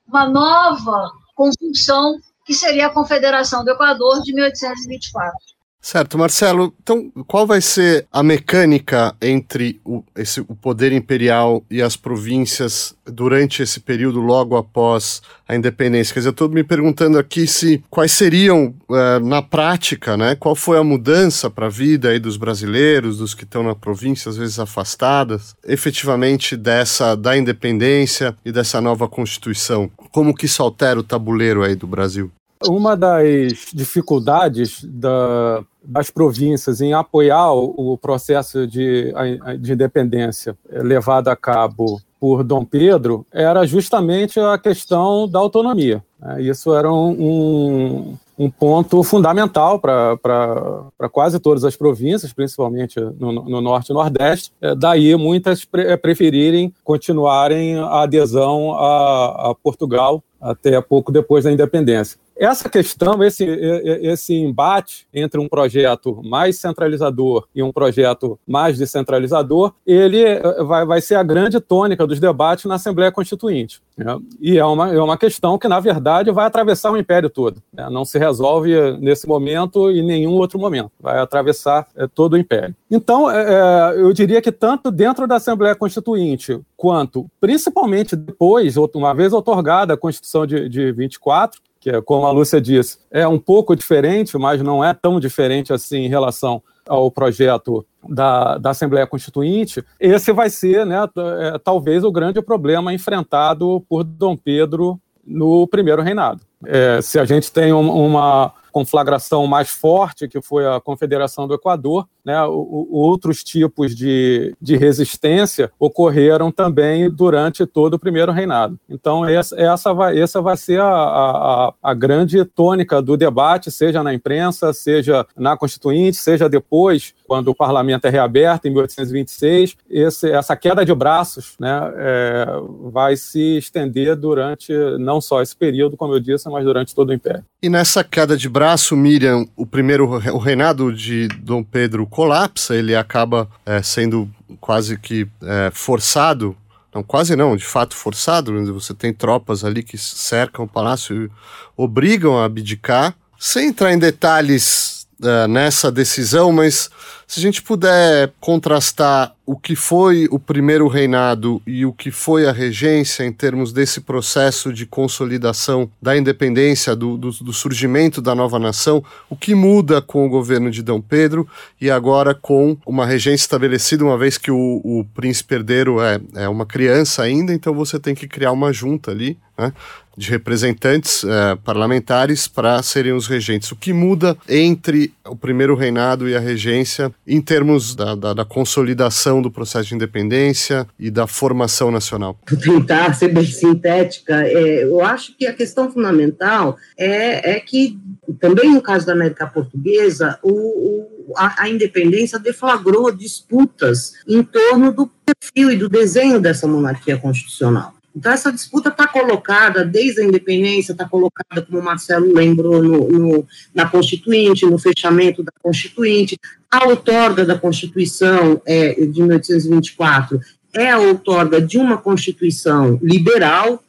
uma 0.07 0.27
nova 0.27 1.11
conjunção 1.35 2.17
que 2.45 2.53
seria 2.53 2.87
a 2.87 2.93
Confederação 2.93 3.63
do 3.63 3.71
Equador 3.71 4.21
de 4.21 4.33
1824. 4.33 5.58
Certo, 5.81 6.17
Marcelo. 6.17 6.73
Então, 6.83 7.09
qual 7.25 7.47
vai 7.47 7.61
ser 7.61 8.05
a 8.11 8.21
mecânica 8.21 9.15
entre 9.21 9.79
o, 9.85 10.03
esse, 10.15 10.41
o 10.41 10.53
poder 10.55 10.91
imperial 10.91 11.63
e 11.71 11.81
as 11.81 11.95
províncias 11.95 12.93
durante 13.05 13.63
esse 13.63 13.79
período 13.79 14.19
logo 14.19 14.57
após 14.57 15.21
a 15.47 15.55
independência? 15.55 16.13
Quer 16.13 16.19
dizer, 16.19 16.29
eu 16.29 16.31
estou 16.31 16.49
me 16.49 16.65
perguntando 16.65 17.17
aqui 17.17 17.47
se 17.47 17.81
quais 17.89 18.11
seriam, 18.11 18.75
uh, 18.89 19.25
na 19.25 19.41
prática, 19.41 20.17
né, 20.17 20.35
qual 20.35 20.53
foi 20.53 20.77
a 20.77 20.83
mudança 20.83 21.49
para 21.49 21.67
a 21.67 21.69
vida 21.69 22.09
aí 22.09 22.19
dos 22.19 22.35
brasileiros, 22.35 23.19
dos 23.19 23.33
que 23.33 23.45
estão 23.45 23.63
na 23.63 23.73
província, 23.73 24.29
às 24.29 24.35
vezes 24.35 24.59
afastadas, 24.59 25.55
efetivamente 25.65 26.57
dessa 26.57 27.15
da 27.15 27.37
independência 27.37 28.35
e 28.43 28.51
dessa 28.51 28.81
nova 28.81 29.07
constituição. 29.07 29.89
Como 30.11 30.35
que 30.35 30.45
isso 30.45 30.61
altera 30.61 30.99
o 30.99 31.03
tabuleiro 31.03 31.63
aí 31.63 31.75
do 31.75 31.87
Brasil? 31.87 32.29
Uma 32.67 32.97
das 32.97 33.67
dificuldades 33.73 34.83
da, 34.83 35.63
das 35.81 36.09
províncias 36.09 36.81
em 36.81 36.93
apoiar 36.93 37.53
o, 37.53 37.97
processo 37.97 38.67
de, 38.67 39.13
de 39.59 39.73
independência 39.73 40.57
levado 40.69 41.29
a 41.29 41.35
cabo 41.35 42.01
por 42.19 42.43
Dom 42.43 42.65
Pedro 42.65 43.25
era 43.31 43.65
justamente 43.65 44.39
a 44.39 44.57
questão 44.57 45.27
da 45.27 45.39
autonomia. 45.39 46.03
Né? 46.19 46.41
Isso 46.41 46.75
era 46.75 46.91
um, 46.91 47.11
um, 47.11 48.17
um 48.37 48.49
ponto 48.49 49.01
fundamental 49.03 49.79
para 49.79 51.09
quase 51.11 51.39
todas 51.39 51.63
as 51.63 51.77
províncias, 51.77 52.33
principalmente 52.33 52.99
no, 52.99 53.31
no 53.31 53.61
Norte 53.61 53.91
e 53.91 53.93
Nordeste. 53.93 54.51
É, 54.61 54.75
daí 54.75 55.15
muitas 55.15 55.65
é, 55.75 55.95
preferirem 55.95 56.73
continuarem 56.83 57.77
a 57.77 58.01
adesão 58.01 58.73
a, 58.73 59.51
a 59.51 59.55
Portugal 59.55 60.21
até 60.41 60.79
pouco 60.81 61.11
depois 61.11 61.43
da 61.43 61.51
independência. 61.51 62.19
Essa 62.39 62.69
questão, 62.69 63.21
esse, 63.21 63.43
esse 63.43 64.33
embate 64.33 65.05
entre 65.13 65.41
um 65.41 65.49
projeto 65.49 66.21
mais 66.23 66.57
centralizador 66.57 67.45
e 67.53 67.61
um 67.61 67.69
projeto 67.69 68.39
mais 68.47 68.77
descentralizador, 68.77 69.73
ele 69.85 70.23
eh, 70.23 70.63
vai, 70.63 70.85
vai 70.85 71.01
ser 71.01 71.15
a 71.15 71.23
grande 71.23 71.59
tônica 71.59 72.07
dos 72.07 72.17
debates 72.17 72.63
na 72.63 72.75
Assembleia 72.75 73.11
Constituinte. 73.11 73.81
Né? 73.97 74.17
E 74.39 74.57
é 74.57 74.63
uma, 74.63 74.93
é 74.93 75.01
uma 75.01 75.17
questão 75.17 75.57
que, 75.57 75.67
na 75.67 75.81
verdade, 75.81 76.31
vai 76.31 76.45
atravessar 76.45 76.91
o 76.91 76.97
império 76.97 77.29
todo. 77.29 77.61
Né? 77.73 77.89
Não 77.89 78.05
se 78.05 78.17
resolve 78.17 78.97
nesse 78.99 79.27
momento 79.27 79.91
e 79.91 80.01
nenhum 80.01 80.31
outro 80.31 80.57
momento. 80.57 80.91
Vai 80.97 81.19
atravessar 81.19 81.87
é, 81.93 82.07
todo 82.07 82.33
o 82.33 82.37
império. 82.37 82.73
Então, 82.89 83.29
é, 83.29 83.95
eu 83.97 84.13
diria 84.13 84.41
que 84.41 84.51
tanto 84.51 84.89
dentro 84.89 85.27
da 85.27 85.35
Assembleia 85.35 85.75
Constituinte, 85.75 86.57
quanto, 86.77 87.29
principalmente 87.41 88.15
depois, 88.15 88.77
uma 88.77 89.13
vez 89.13 89.33
otorgada 89.33 89.93
a 89.93 89.97
Constituição 89.97 90.47
de, 90.47 90.69
de 90.69 90.93
24, 90.93 91.59
que 91.79 91.89
é, 91.89 92.01
como 92.01 92.25
a 92.25 92.31
Lúcia 92.31 92.59
disse, 92.59 92.99
é 93.09 93.27
um 93.27 93.39
pouco 93.39 93.75
diferente, 93.75 94.37
mas 94.37 94.61
não 94.61 94.83
é 94.83 94.93
tão 94.93 95.19
diferente 95.19 95.71
assim 95.71 95.99
em 95.99 96.09
relação 96.09 96.61
ao 96.87 97.09
projeto 97.11 97.85
da, 98.07 98.57
da 98.57 98.71
Assembleia 98.71 99.05
Constituinte, 99.07 99.83
esse 99.99 100.31
vai 100.31 100.49
ser, 100.49 100.85
né, 100.85 100.97
é, 101.39 101.57
talvez, 101.59 102.03
o 102.03 102.11
grande 102.11 102.41
problema 102.41 102.93
enfrentado 102.93 103.85
por 103.87 104.03
Dom 104.03 104.35
Pedro 104.35 104.99
no 105.25 105.67
primeiro 105.67 106.01
reinado. 106.01 106.48
É, 106.65 107.01
se 107.01 107.19
a 107.19 107.25
gente 107.25 107.51
tem 107.51 107.71
um, 107.71 107.89
uma 107.89 108.53
conflagração 108.71 109.47
mais 109.47 109.69
forte, 109.69 110.27
que 110.27 110.41
foi 110.41 110.65
a 110.65 110.79
Confederação 110.79 111.47
do 111.47 111.53
Equador, 111.53 112.07
né, 112.23 112.41
outros 112.45 113.43
tipos 113.43 113.95
de, 113.95 114.55
de 114.61 114.77
resistência 114.77 115.71
ocorreram 115.79 116.51
também 116.51 117.09
durante 117.09 117.65
todo 117.65 117.95
o 117.95 117.99
primeiro 117.99 118.31
reinado. 118.31 118.79
Então, 118.89 119.25
essa, 119.25 119.59
essa, 119.59 119.93
vai, 119.93 120.19
essa 120.19 120.41
vai 120.41 120.55
ser 120.57 120.79
a, 120.79 120.87
a, 120.87 121.73
a 121.81 121.93
grande 121.93 122.43
tônica 122.45 123.01
do 123.01 123.17
debate, 123.17 123.71
seja 123.71 124.03
na 124.03 124.13
imprensa, 124.13 124.71
seja 124.73 125.25
na 125.35 125.57
Constituinte, 125.57 126.17
seja 126.17 126.49
depois, 126.49 127.13
quando 127.27 127.49
o 127.49 127.55
parlamento 127.55 128.05
é 128.05 128.09
reaberto, 128.09 128.67
em 128.67 128.71
1826. 128.71 129.77
Esse, 129.89 130.31
essa 130.31 130.55
queda 130.55 130.85
de 130.85 130.93
braços 130.93 131.55
né, 131.59 131.93
é, 131.95 132.45
vai 132.91 133.15
se 133.15 133.57
estender 133.57 134.15
durante 134.15 134.73
não 134.99 135.19
só 135.21 135.41
esse 135.41 135.55
período, 135.55 135.97
como 135.97 136.13
eu 136.13 136.19
disse, 136.19 136.48
mas 136.49 136.65
durante 136.65 136.93
todo 136.95 137.09
o 137.09 137.13
Império. 137.13 137.43
E 137.61 137.69
nessa 137.69 138.03
queda 138.03 138.35
de 138.35 138.49
braço, 138.49 138.95
Miriam, 138.95 139.47
o 139.55 139.65
primeiro 139.65 140.05
o 140.33 140.37
reinado 140.37 140.93
de 140.93 141.27
Dom 141.27 141.63
Pedro 141.63 142.05
colapsa, 142.05 142.75
ele 142.75 142.95
acaba 142.95 143.47
é, 143.65 143.81
sendo 143.81 144.29
quase 144.59 144.97
que 144.97 145.27
é, 145.43 145.69
forçado 145.73 146.55
não, 146.93 147.03
quase 147.03 147.35
não, 147.35 147.55
de 147.55 147.65
fato 147.65 147.95
forçado. 147.95 148.51
Né? 148.51 148.71
Você 148.71 148.93
tem 148.93 149.13
tropas 149.13 149.63
ali 149.63 149.83
que 149.83 149.97
cercam 149.97 150.65
o 150.65 150.67
palácio 150.67 151.25
e 151.25 151.31
obrigam 151.77 152.37
a 152.37 152.45
abdicar. 152.45 153.15
Sem 153.37 153.67
entrar 153.67 153.93
em 153.93 153.99
detalhes 153.99 155.07
uh, 155.21 155.47
nessa 155.47 155.91
decisão, 155.91 156.51
mas 156.51 156.89
se 157.29 157.39
a 157.39 157.43
gente 157.43 157.61
puder 157.61 158.33
contrastar 158.39 159.35
o 159.45 159.55
que 159.55 159.75
foi 159.75 160.27
o 160.31 160.39
primeiro 160.39 160.87
reinado 160.87 161.61
e 161.65 161.85
o 161.85 161.93
que 161.93 162.09
foi 162.09 162.47
a 162.47 162.51
regência 162.51 163.23
em 163.23 163.31
termos 163.31 163.71
desse 163.71 164.01
processo 164.01 164.73
de 164.73 164.87
consolidação 164.87 165.91
da 166.01 166.17
independência, 166.17 166.95
do, 166.95 167.17
do, 167.17 167.29
do 167.29 167.53
surgimento 167.53 168.19
da 168.19 168.33
nova 168.33 168.57
nação, 168.57 169.03
o 169.29 169.35
que 169.35 169.53
muda 169.53 170.01
com 170.01 170.25
o 170.25 170.29
governo 170.29 170.71
de 170.71 170.81
Dom 170.81 170.99
Pedro 170.99 171.47
e 171.79 171.91
agora 171.91 172.33
com 172.33 172.75
uma 172.83 173.05
regência 173.05 173.43
estabelecida, 173.43 174.03
uma 174.03 174.17
vez 174.17 174.35
que 174.35 174.49
o, 174.49 174.81
o 174.83 175.05
príncipe 175.13 175.53
herdeiro 175.53 176.01
é, 176.01 176.19
é 176.35 176.49
uma 176.49 176.65
criança 176.65 177.21
ainda, 177.21 177.53
então 177.53 177.75
você 177.75 177.99
tem 177.99 178.15
que 178.15 178.27
criar 178.27 178.51
uma 178.51 178.73
junta 178.73 179.11
ali, 179.11 179.37
né? 179.55 179.71
de 180.19 180.29
representantes 180.29 181.23
uh, 181.23 181.55
parlamentares 181.63 182.45
para 182.45 182.83
serem 182.83 183.13
os 183.13 183.25
regentes. 183.25 183.71
O 183.71 183.75
que 183.75 183.93
muda 183.93 184.37
entre 184.49 185.13
o 185.25 185.33
primeiro 185.33 185.75
reinado 185.75 186.27
e 186.27 186.35
a 186.35 186.39
regência 186.41 187.09
em 187.29 187.39
termos 187.39 187.95
da, 187.95 188.15
da, 188.15 188.33
da 188.33 188.43
consolidação 188.43 189.39
do 189.39 189.51
processo 189.51 189.89
de 189.89 189.95
independência 189.95 190.87
e 190.97 191.11
da 191.11 191.27
formação 191.27 191.91
nacional? 191.91 192.37
Vou 192.49 192.59
tentar 192.59 193.13
ser 193.13 193.27
bem 193.29 193.45
sintética. 193.45 194.43
É, 194.43 194.83
eu 194.83 195.01
acho 195.01 195.37
que 195.37 195.45
a 195.45 195.53
questão 195.53 195.91
fundamental 195.91 196.75
é, 196.97 197.51
é 197.51 197.59
que, 197.59 197.99
também 198.39 198.73
no 198.73 198.81
caso 198.81 199.05
da 199.05 199.13
América 199.13 199.45
Portuguesa, 199.45 200.39
o, 200.41 200.51
o, 200.51 201.33
a, 201.37 201.63
a 201.63 201.69
independência 201.69 202.39
deflagrou 202.39 203.11
disputas 203.11 204.13
em 204.27 204.41
torno 204.41 204.91
do 204.91 205.09
perfil 205.23 205.71
e 205.71 205.77
do 205.77 205.87
desenho 205.87 206.39
dessa 206.39 206.67
monarquia 206.67 207.17
constitucional. 207.17 207.93
Então, 208.15 208.31
essa 208.31 208.51
disputa 208.51 208.89
está 208.89 209.07
colocada, 209.07 209.85
desde 209.85 210.21
a 210.21 210.25
independência, 210.25 210.91
está 210.91 211.07
colocada, 211.07 211.61
como 211.61 211.79
o 211.79 211.83
Marcelo 211.83 212.33
lembrou, 212.33 212.81
no, 212.81 213.07
no, 213.07 213.47
na 213.73 213.87
Constituinte, 213.87 214.65
no 214.65 214.77
fechamento 214.77 215.43
da 215.43 215.51
Constituinte. 215.61 216.37
A 216.71 216.87
outorga 216.87 217.45
da 217.45 217.57
Constituição 217.57 218.61
é, 218.65 218.93
de 218.93 219.21
1824 219.21 220.39
é 220.73 220.89
a 220.89 220.99
outorga 220.99 221.61
de 221.61 221.77
uma 221.77 221.97
Constituição 221.97 222.99
liberal, 223.01 223.83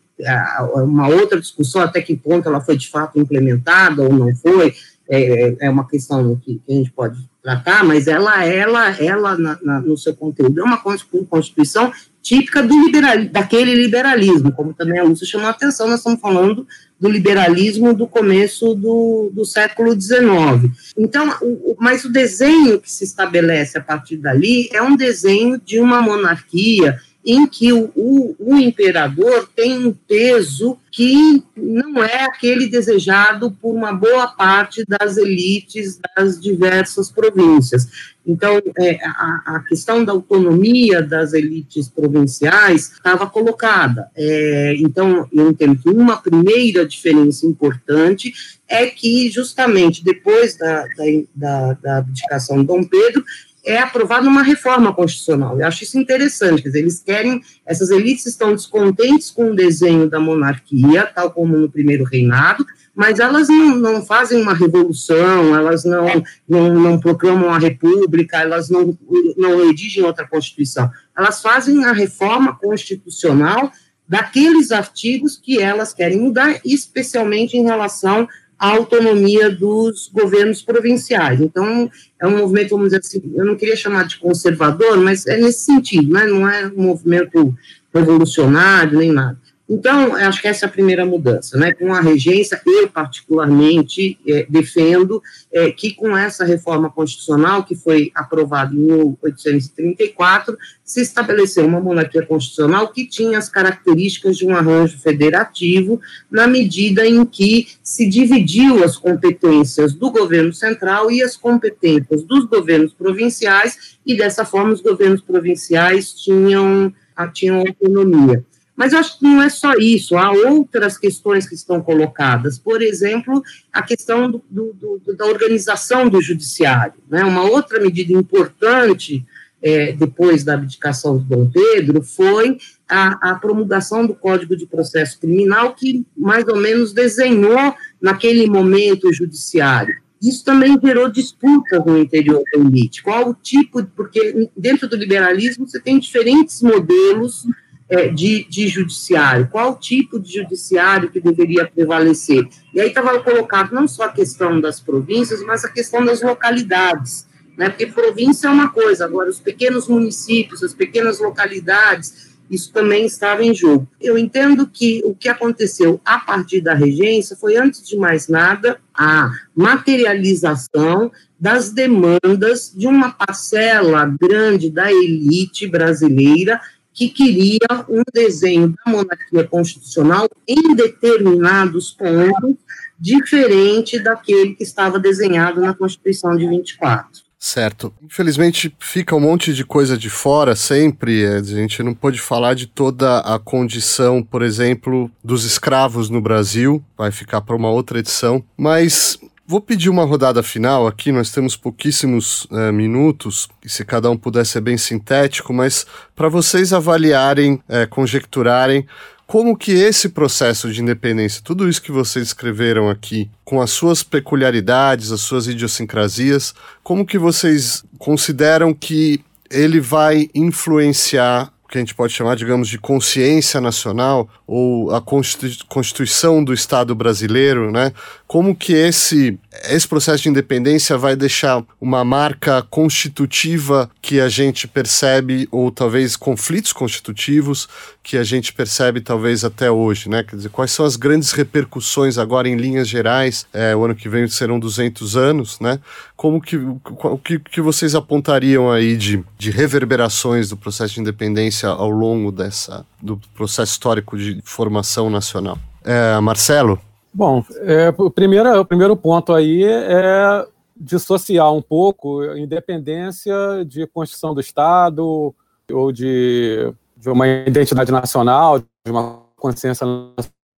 uma 0.74 1.08
outra 1.08 1.40
discussão 1.40 1.80
até 1.80 2.00
que 2.02 2.16
ponto 2.16 2.48
ela 2.48 2.60
foi 2.60 2.76
de 2.76 2.88
fato 2.88 3.18
implementada 3.18 4.02
ou 4.02 4.12
não 4.12 4.34
foi, 4.36 4.74
é, 5.10 5.56
é 5.66 5.70
uma 5.70 5.86
questão 5.86 6.36
que, 6.36 6.62
a 6.68 6.72
gente 6.72 6.92
pode 6.92 7.18
tratar, 7.42 7.82
mas 7.84 8.06
ela, 8.06 8.44
ela, 8.44 8.90
ela 9.02 9.36
na, 9.36 9.58
na, 9.60 9.80
no 9.80 9.96
seu 9.96 10.14
conteúdo 10.14 10.60
é 10.60 10.62
uma 10.62 10.80
Constituição 11.28 11.92
típica 12.22 12.62
do 12.62 12.78
liberal, 12.84 13.24
daquele 13.24 13.74
liberalismo, 13.74 14.52
como 14.52 14.74
também 14.74 15.00
a 15.00 15.02
Lúcia 15.02 15.26
chamou 15.26 15.48
a 15.48 15.50
atenção, 15.50 15.88
nós 15.88 16.00
estamos 16.00 16.20
falando 16.20 16.66
do 16.98 17.08
liberalismo 17.08 17.94
do 17.94 18.06
começo 18.06 18.74
do, 18.74 19.30
do 19.32 19.44
século 19.44 19.98
XIX. 19.98 20.70
Então, 20.96 21.34
o, 21.40 21.74
mas 21.80 22.04
o 22.04 22.12
desenho 22.12 22.78
que 22.78 22.92
se 22.92 23.04
estabelece 23.04 23.78
a 23.78 23.82
partir 23.82 24.18
dali 24.18 24.68
é 24.70 24.82
um 24.82 24.94
desenho 24.94 25.58
de 25.58 25.80
uma 25.80 26.02
monarquia 26.02 27.00
em 27.24 27.46
que 27.46 27.72
o, 27.72 27.90
o, 27.94 28.34
o, 28.38 28.56
imperador 28.56 29.48
tem 29.54 29.86
um 29.86 29.92
peso 29.92 30.78
que 30.90 31.42
não 31.54 32.02
é 32.02 32.24
aquele 32.24 32.66
desejado 32.66 33.50
por 33.50 33.74
uma 33.74 33.92
boa 33.92 34.28
parte 34.28 34.84
das 34.88 35.18
elites 35.18 36.00
das 36.16 36.40
diversas 36.40 37.10
províncias. 37.10 37.86
Então, 38.26 38.60
é, 38.78 38.98
a, 39.04 39.42
a, 39.46 39.64
questão 39.68 40.04
da 40.04 40.12
autonomia 40.12 41.02
das 41.02 41.32
elites 41.32 41.88
provinciais 41.88 42.92
estava 42.92 43.26
colocada. 43.28 44.10
É, 44.16 44.74
então, 44.78 45.28
eu 45.32 45.50
entendo 45.50 45.78
que 45.78 45.90
uma 45.90 46.16
primeira 46.16 46.86
diferença 46.86 47.46
importante 47.46 48.32
é 48.66 48.86
que, 48.86 49.30
justamente 49.30 50.02
depois 50.02 50.56
da, 50.56 50.86
da, 50.86 51.04
da, 51.34 51.72
da 51.74 51.96
abdicação 51.98 52.60
de 52.60 52.66
Dom 52.66 52.84
Pedro, 52.84 53.24
é 53.64 53.78
aprovada 53.78 54.28
uma 54.28 54.42
reforma 54.42 54.92
constitucional. 54.94 55.58
Eu 55.58 55.66
acho 55.66 55.84
isso 55.84 55.98
interessante, 55.98 56.62
quer 56.62 56.68
dizer, 56.68 56.80
eles 56.80 57.00
querem, 57.00 57.40
essas 57.66 57.90
elites 57.90 58.26
estão 58.26 58.52
descontentes 58.52 59.30
com 59.30 59.50
o 59.50 59.54
desenho 59.54 60.08
da 60.08 60.18
monarquia, 60.18 61.06
tal 61.06 61.30
como 61.30 61.56
no 61.56 61.70
primeiro 61.70 62.04
reinado, 62.04 62.64
mas 62.94 63.18
elas 63.18 63.48
não, 63.48 63.76
não 63.76 64.04
fazem 64.04 64.40
uma 64.40 64.54
revolução, 64.54 65.54
elas 65.54 65.84
não, 65.84 66.06
não, 66.48 66.74
não 66.74 67.00
proclamam 67.00 67.50
a 67.50 67.58
república, 67.58 68.38
elas 68.38 68.68
não, 68.68 68.96
não 69.36 69.66
redigem 69.66 70.04
outra 70.04 70.26
constituição, 70.26 70.90
elas 71.16 71.40
fazem 71.40 71.84
a 71.84 71.92
reforma 71.92 72.56
constitucional 72.56 73.70
daqueles 74.08 74.72
artigos 74.72 75.36
que 75.36 75.60
elas 75.60 75.94
querem 75.94 76.20
mudar, 76.20 76.60
especialmente 76.64 77.56
em 77.56 77.62
relação 77.62 78.26
a 78.60 78.68
autonomia 78.68 79.48
dos 79.48 80.10
governos 80.12 80.60
provinciais. 80.60 81.40
Então, 81.40 81.90
é 82.20 82.26
um 82.26 82.36
movimento, 82.36 82.70
vamos 82.70 82.88
dizer 82.88 82.98
assim, 82.98 83.32
eu 83.34 83.46
não 83.46 83.56
queria 83.56 83.74
chamar 83.74 84.06
de 84.06 84.18
conservador, 84.18 84.98
mas 84.98 85.26
é 85.26 85.38
nesse 85.38 85.60
sentido, 85.60 86.12
né? 86.12 86.26
não 86.26 86.46
é 86.46 86.66
um 86.66 86.82
movimento 86.82 87.56
revolucionário 87.92 88.98
nem 88.98 89.10
nada. 89.10 89.38
Então, 89.72 90.16
acho 90.16 90.42
que 90.42 90.48
essa 90.48 90.66
é 90.66 90.68
a 90.68 90.72
primeira 90.72 91.06
mudança, 91.06 91.56
né? 91.56 91.72
Com 91.72 91.94
a 91.94 92.00
regência, 92.00 92.60
eu 92.66 92.88
particularmente 92.88 94.18
é, 94.26 94.44
defendo 94.48 95.22
é, 95.52 95.70
que 95.70 95.94
com 95.94 96.16
essa 96.16 96.44
reforma 96.44 96.90
constitucional 96.90 97.62
que 97.62 97.76
foi 97.76 98.10
aprovada 98.12 98.74
em 98.74 98.78
1834, 98.78 100.58
se 100.84 101.00
estabeleceu 101.00 101.64
uma 101.64 101.80
monarquia 101.80 102.26
constitucional 102.26 102.88
que 102.88 103.06
tinha 103.06 103.38
as 103.38 103.48
características 103.48 104.38
de 104.38 104.44
um 104.44 104.56
arranjo 104.56 104.98
federativo, 104.98 106.00
na 106.28 106.48
medida 106.48 107.06
em 107.06 107.24
que 107.24 107.68
se 107.80 108.08
dividiu 108.08 108.82
as 108.82 108.96
competências 108.96 109.94
do 109.94 110.10
governo 110.10 110.52
central 110.52 111.12
e 111.12 111.22
as 111.22 111.36
competências 111.36 112.24
dos 112.24 112.44
governos 112.44 112.92
provinciais, 112.92 113.96
e 114.04 114.16
dessa 114.16 114.44
forma 114.44 114.72
os 114.72 114.80
governos 114.80 115.20
provinciais 115.20 116.12
tinham, 116.12 116.92
tinham 117.32 117.60
autonomia. 117.60 118.44
Mas 118.76 118.94
acho 118.94 119.18
que 119.18 119.24
não 119.24 119.42
é 119.42 119.48
só 119.48 119.74
isso, 119.74 120.16
há 120.16 120.30
outras 120.32 120.96
questões 120.96 121.46
que 121.46 121.54
estão 121.54 121.82
colocadas. 121.82 122.58
Por 122.58 122.80
exemplo, 122.80 123.42
a 123.72 123.82
questão 123.82 124.30
do, 124.30 124.42
do, 124.50 125.00
do, 125.04 125.16
da 125.16 125.26
organização 125.26 126.08
do 126.08 126.22
judiciário. 126.22 126.94
Né? 127.08 127.22
Uma 127.24 127.42
outra 127.42 127.78
medida 127.78 128.12
importante, 128.12 129.24
é, 129.62 129.92
depois 129.92 130.44
da 130.44 130.54
abdicação 130.54 131.18
de 131.18 131.24
Dom 131.24 131.50
Pedro, 131.50 132.02
foi 132.02 132.56
a, 132.88 133.32
a, 133.32 133.34
promulgação 133.34 134.06
do 134.06 134.14
Código 134.14 134.56
de 134.56 134.66
Processo 134.66 135.20
Criminal, 135.20 135.74
que 135.74 136.06
mais 136.16 136.46
ou 136.48 136.56
menos 136.56 136.92
desenhou, 136.92 137.74
naquele 138.00 138.48
momento, 138.48 139.08
o 139.08 139.12
judiciário. 139.12 139.94
Isso 140.20 140.44
também 140.44 140.78
gerou 140.82 141.10
disputas 141.10 141.82
no 141.84 141.98
interior 141.98 142.42
da 142.52 142.60
elite. 142.60 143.02
Qual 143.02 143.30
o 143.30 143.34
tipo, 143.34 143.82
porque 143.96 144.50
dentro 144.54 144.86
do 144.86 144.96
liberalismo 144.96 145.66
você 145.66 145.80
tem 145.80 145.98
diferentes 145.98 146.60
modelos 146.60 147.46
é, 147.90 148.06
de, 148.08 148.46
de 148.48 148.68
judiciário, 148.68 149.48
qual 149.50 149.76
tipo 149.76 150.18
de 150.20 150.34
judiciário 150.34 151.10
que 151.10 151.20
deveria 151.20 151.66
prevalecer. 151.66 152.48
E 152.72 152.80
aí 152.80 152.88
estava 152.88 153.18
colocado 153.20 153.72
não 153.72 153.88
só 153.88 154.04
a 154.04 154.12
questão 154.12 154.60
das 154.60 154.80
províncias, 154.80 155.42
mas 155.42 155.64
a 155.64 155.68
questão 155.68 156.04
das 156.04 156.22
localidades, 156.22 157.26
né? 157.58 157.68
porque 157.68 157.86
província 157.86 158.46
é 158.46 158.50
uma 158.50 158.70
coisa, 158.70 159.04
agora 159.04 159.28
os 159.28 159.40
pequenos 159.40 159.88
municípios, 159.88 160.62
as 160.62 160.72
pequenas 160.72 161.18
localidades, 161.18 162.30
isso 162.48 162.72
também 162.72 163.06
estava 163.06 163.44
em 163.44 163.54
jogo. 163.54 163.88
Eu 164.00 164.16
entendo 164.16 164.66
que 164.66 165.02
o 165.04 165.14
que 165.14 165.28
aconteceu 165.28 166.00
a 166.04 166.18
partir 166.18 166.60
da 166.60 166.74
regência 166.74 167.36
foi, 167.36 167.56
antes 167.56 167.86
de 167.86 167.96
mais 167.96 168.28
nada, 168.28 168.80
a 168.94 169.30
materialização 169.54 171.12
das 171.38 171.70
demandas 171.70 172.72
de 172.76 172.86
uma 172.86 173.12
parcela 173.12 174.04
grande 174.20 174.68
da 174.68 174.92
elite 174.92 175.66
brasileira 175.66 176.60
que 177.00 177.08
queria 177.08 177.86
um 177.88 178.02
desenho 178.12 178.74
da 178.84 178.92
monarquia 178.92 179.44
constitucional 179.44 180.28
em 180.46 180.74
determinados 180.74 181.92
pontos, 181.92 182.56
diferente 182.98 183.98
daquele 183.98 184.54
que 184.54 184.62
estava 184.62 184.98
desenhado 184.98 185.62
na 185.62 185.72
Constituição 185.72 186.36
de 186.36 186.46
24. 186.46 187.22
Certo. 187.38 187.90
Infelizmente 188.02 188.70
fica 188.78 189.16
um 189.16 189.20
monte 189.20 189.54
de 189.54 189.64
coisa 189.64 189.96
de 189.96 190.10
fora 190.10 190.54
sempre. 190.54 191.24
A 191.24 191.42
gente 191.42 191.82
não 191.82 191.94
pode 191.94 192.20
falar 192.20 192.52
de 192.52 192.66
toda 192.66 193.20
a 193.20 193.38
condição, 193.38 194.22
por 194.22 194.42
exemplo, 194.42 195.10
dos 195.24 195.46
escravos 195.46 196.10
no 196.10 196.20
Brasil. 196.20 196.84
Vai 196.98 197.10
ficar 197.10 197.40
para 197.40 197.56
uma 197.56 197.70
outra 197.70 197.98
edição. 197.98 198.44
Mas 198.58 199.18
Vou 199.50 199.60
pedir 199.60 199.90
uma 199.90 200.04
rodada 200.04 200.44
final 200.44 200.86
aqui, 200.86 201.10
nós 201.10 201.32
temos 201.32 201.56
pouquíssimos 201.56 202.46
é, 202.52 202.70
minutos, 202.70 203.48
e 203.64 203.68
se 203.68 203.84
cada 203.84 204.08
um 204.08 204.16
puder 204.16 204.46
ser 204.46 204.60
bem 204.60 204.78
sintético, 204.78 205.52
mas 205.52 205.84
para 206.14 206.28
vocês 206.28 206.72
avaliarem, 206.72 207.60
é, 207.68 207.84
conjecturarem 207.84 208.86
como 209.26 209.56
que 209.56 209.72
esse 209.72 210.10
processo 210.10 210.70
de 210.72 210.80
independência, 210.80 211.42
tudo 211.44 211.68
isso 211.68 211.82
que 211.82 211.90
vocês 211.90 212.28
escreveram 212.28 212.88
aqui, 212.88 213.28
com 213.44 213.60
as 213.60 213.72
suas 213.72 214.04
peculiaridades, 214.04 215.10
as 215.10 215.22
suas 215.22 215.48
idiosincrasias, 215.48 216.54
como 216.84 217.04
que 217.04 217.18
vocês 217.18 217.82
consideram 217.98 218.72
que 218.72 219.20
ele 219.50 219.80
vai 219.80 220.30
influenciar 220.32 221.52
que 221.70 221.78
a 221.78 221.80
gente 221.80 221.94
pode 221.94 222.12
chamar, 222.12 222.36
digamos, 222.36 222.68
de 222.68 222.78
consciência 222.78 223.60
nacional 223.60 224.28
ou 224.46 224.94
a 224.94 225.00
Constituição 225.00 226.42
do 226.42 226.52
Estado 226.52 226.94
brasileiro, 226.94 227.70
né? 227.70 227.92
Como 228.26 228.54
que 228.54 228.72
esse, 228.72 229.38
esse 229.68 229.86
processo 229.86 230.24
de 230.24 230.28
independência 230.28 230.98
vai 230.98 231.14
deixar 231.14 231.64
uma 231.80 232.04
marca 232.04 232.62
constitutiva 232.62 233.88
que 234.02 234.20
a 234.20 234.28
gente 234.28 234.66
percebe, 234.66 235.48
ou 235.50 235.70
talvez 235.70 236.16
conflitos 236.16 236.72
constitutivos 236.72 237.68
que 238.02 238.16
a 238.16 238.24
gente 238.24 238.52
percebe 238.52 239.00
talvez 239.00 239.44
até 239.44 239.70
hoje, 239.70 240.08
né? 240.08 240.22
Quer 240.22 240.36
dizer, 240.36 240.48
quais 240.48 240.70
são 240.70 240.86
as 240.86 240.96
grandes 240.96 241.32
repercussões 241.32 242.16
agora 242.16 242.48
em 242.48 242.56
linhas 242.56 242.88
gerais? 242.88 243.46
É, 243.52 243.76
o 243.76 243.84
ano 243.84 243.94
que 243.94 244.08
vem 244.08 244.26
serão 244.26 244.58
200 244.58 245.16
anos, 245.16 245.60
né? 245.60 245.78
Como 246.16 246.40
que, 246.40 246.56
o 246.56 247.18
que, 247.18 247.38
que 247.38 247.60
vocês 247.60 247.94
apontariam 247.94 248.70
aí 248.70 248.96
de, 248.96 249.22
de 249.38 249.50
reverberações 249.50 250.48
do 250.48 250.56
processo 250.56 250.94
de 250.94 251.00
independência 251.00 251.68
ao 251.68 251.90
longo 251.90 252.32
dessa 252.32 252.86
do 253.00 253.20
processo 253.34 253.72
histórico 253.72 254.16
de 254.16 254.40
formação 254.44 255.10
nacional? 255.10 255.58
É, 255.84 256.18
Marcelo? 256.20 256.80
Bom, 257.12 257.44
é, 257.62 257.92
o, 257.96 258.10
primeiro, 258.10 258.60
o 258.60 258.64
primeiro 258.64 258.96
ponto 258.96 259.34
aí 259.34 259.62
é 259.64 260.46
dissociar 260.76 261.52
um 261.52 261.60
pouco 261.60 262.24
independência 262.34 263.34
de 263.66 263.86
Constituição 263.86 264.32
do 264.32 264.40
Estado 264.40 265.34
ou 265.70 265.92
de 265.92 266.72
de 267.00 267.08
uma 267.08 267.26
identidade 267.26 267.90
nacional, 267.90 268.58
de 268.58 268.66
uma 268.90 269.22
consciência 269.36 269.86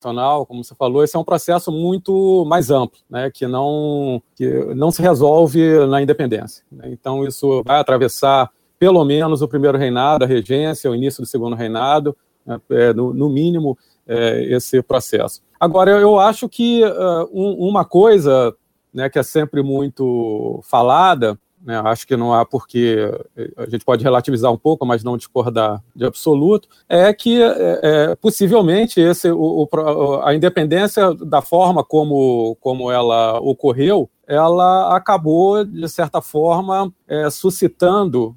nacional, 0.01 0.45
como 0.45 0.63
você 0.63 0.73
falou, 0.73 1.03
esse 1.03 1.15
é 1.15 1.19
um 1.19 1.23
processo 1.23 1.71
muito 1.71 2.43
mais 2.47 2.71
amplo, 2.71 2.99
né, 3.07 3.29
que 3.29 3.45
não 3.45 4.21
que 4.35 4.49
não 4.75 4.89
se 4.89 5.01
resolve 5.01 5.85
na 5.85 6.01
independência. 6.01 6.63
Né? 6.71 6.89
Então 6.91 7.23
isso 7.25 7.61
vai 7.63 7.79
atravessar 7.79 8.49
pelo 8.79 9.05
menos 9.05 9.43
o 9.43 9.47
primeiro 9.47 9.77
reinado, 9.77 10.23
a 10.23 10.27
regência, 10.27 10.89
o 10.89 10.95
início 10.95 11.21
do 11.21 11.27
segundo 11.27 11.55
reinado, 11.55 12.17
né, 12.43 12.59
é, 12.71 12.93
no, 12.93 13.13
no, 13.13 13.29
mínimo 13.29 13.77
é, 14.07 14.43
esse 14.45 14.81
processo. 14.81 15.43
Agora 15.59 15.91
eu 15.91 16.19
acho 16.19 16.49
que 16.49 16.83
uh, 16.83 17.29
um, 17.31 17.69
uma 17.69 17.85
coisa 17.85 18.55
né, 18.91 19.07
que 19.07 19.19
é 19.19 19.23
sempre 19.23 19.61
muito 19.61 20.59
falada 20.63 21.37
né, 21.64 21.80
acho 21.86 22.07
que 22.07 22.18
não 22.18 22.34
há 22.34 22.45
porque 22.45 22.97
a 23.57 23.70
gente 23.70 23.86
pode 23.86 24.03
relativizar 24.03 24.51
um 24.51 24.57
pouco, 24.57 24.86
mas 24.86 25.03
não 25.03 25.18
discordar 25.18 25.82
de 25.95 26.05
absoluto, 26.05 26.68
é 26.89 27.14
que 27.14 27.41
é, 27.41 28.16
possivelmente 28.16 28.99
esse, 28.99 29.32
o, 29.32 29.68
o, 29.72 30.22
a 30.24 30.34
independência 30.34 31.14
da 31.14 31.41
forma 31.41 31.84
como, 31.84 32.57
como 32.59 32.91
ela 32.91 33.39
ocorreu, 33.39 34.09
ela 34.28 34.95
acabou, 34.95 35.66
de 35.66 35.89
certa 35.89 36.22
forma, 36.22 36.91
é, 37.07 37.30
suscitando, 37.30 38.36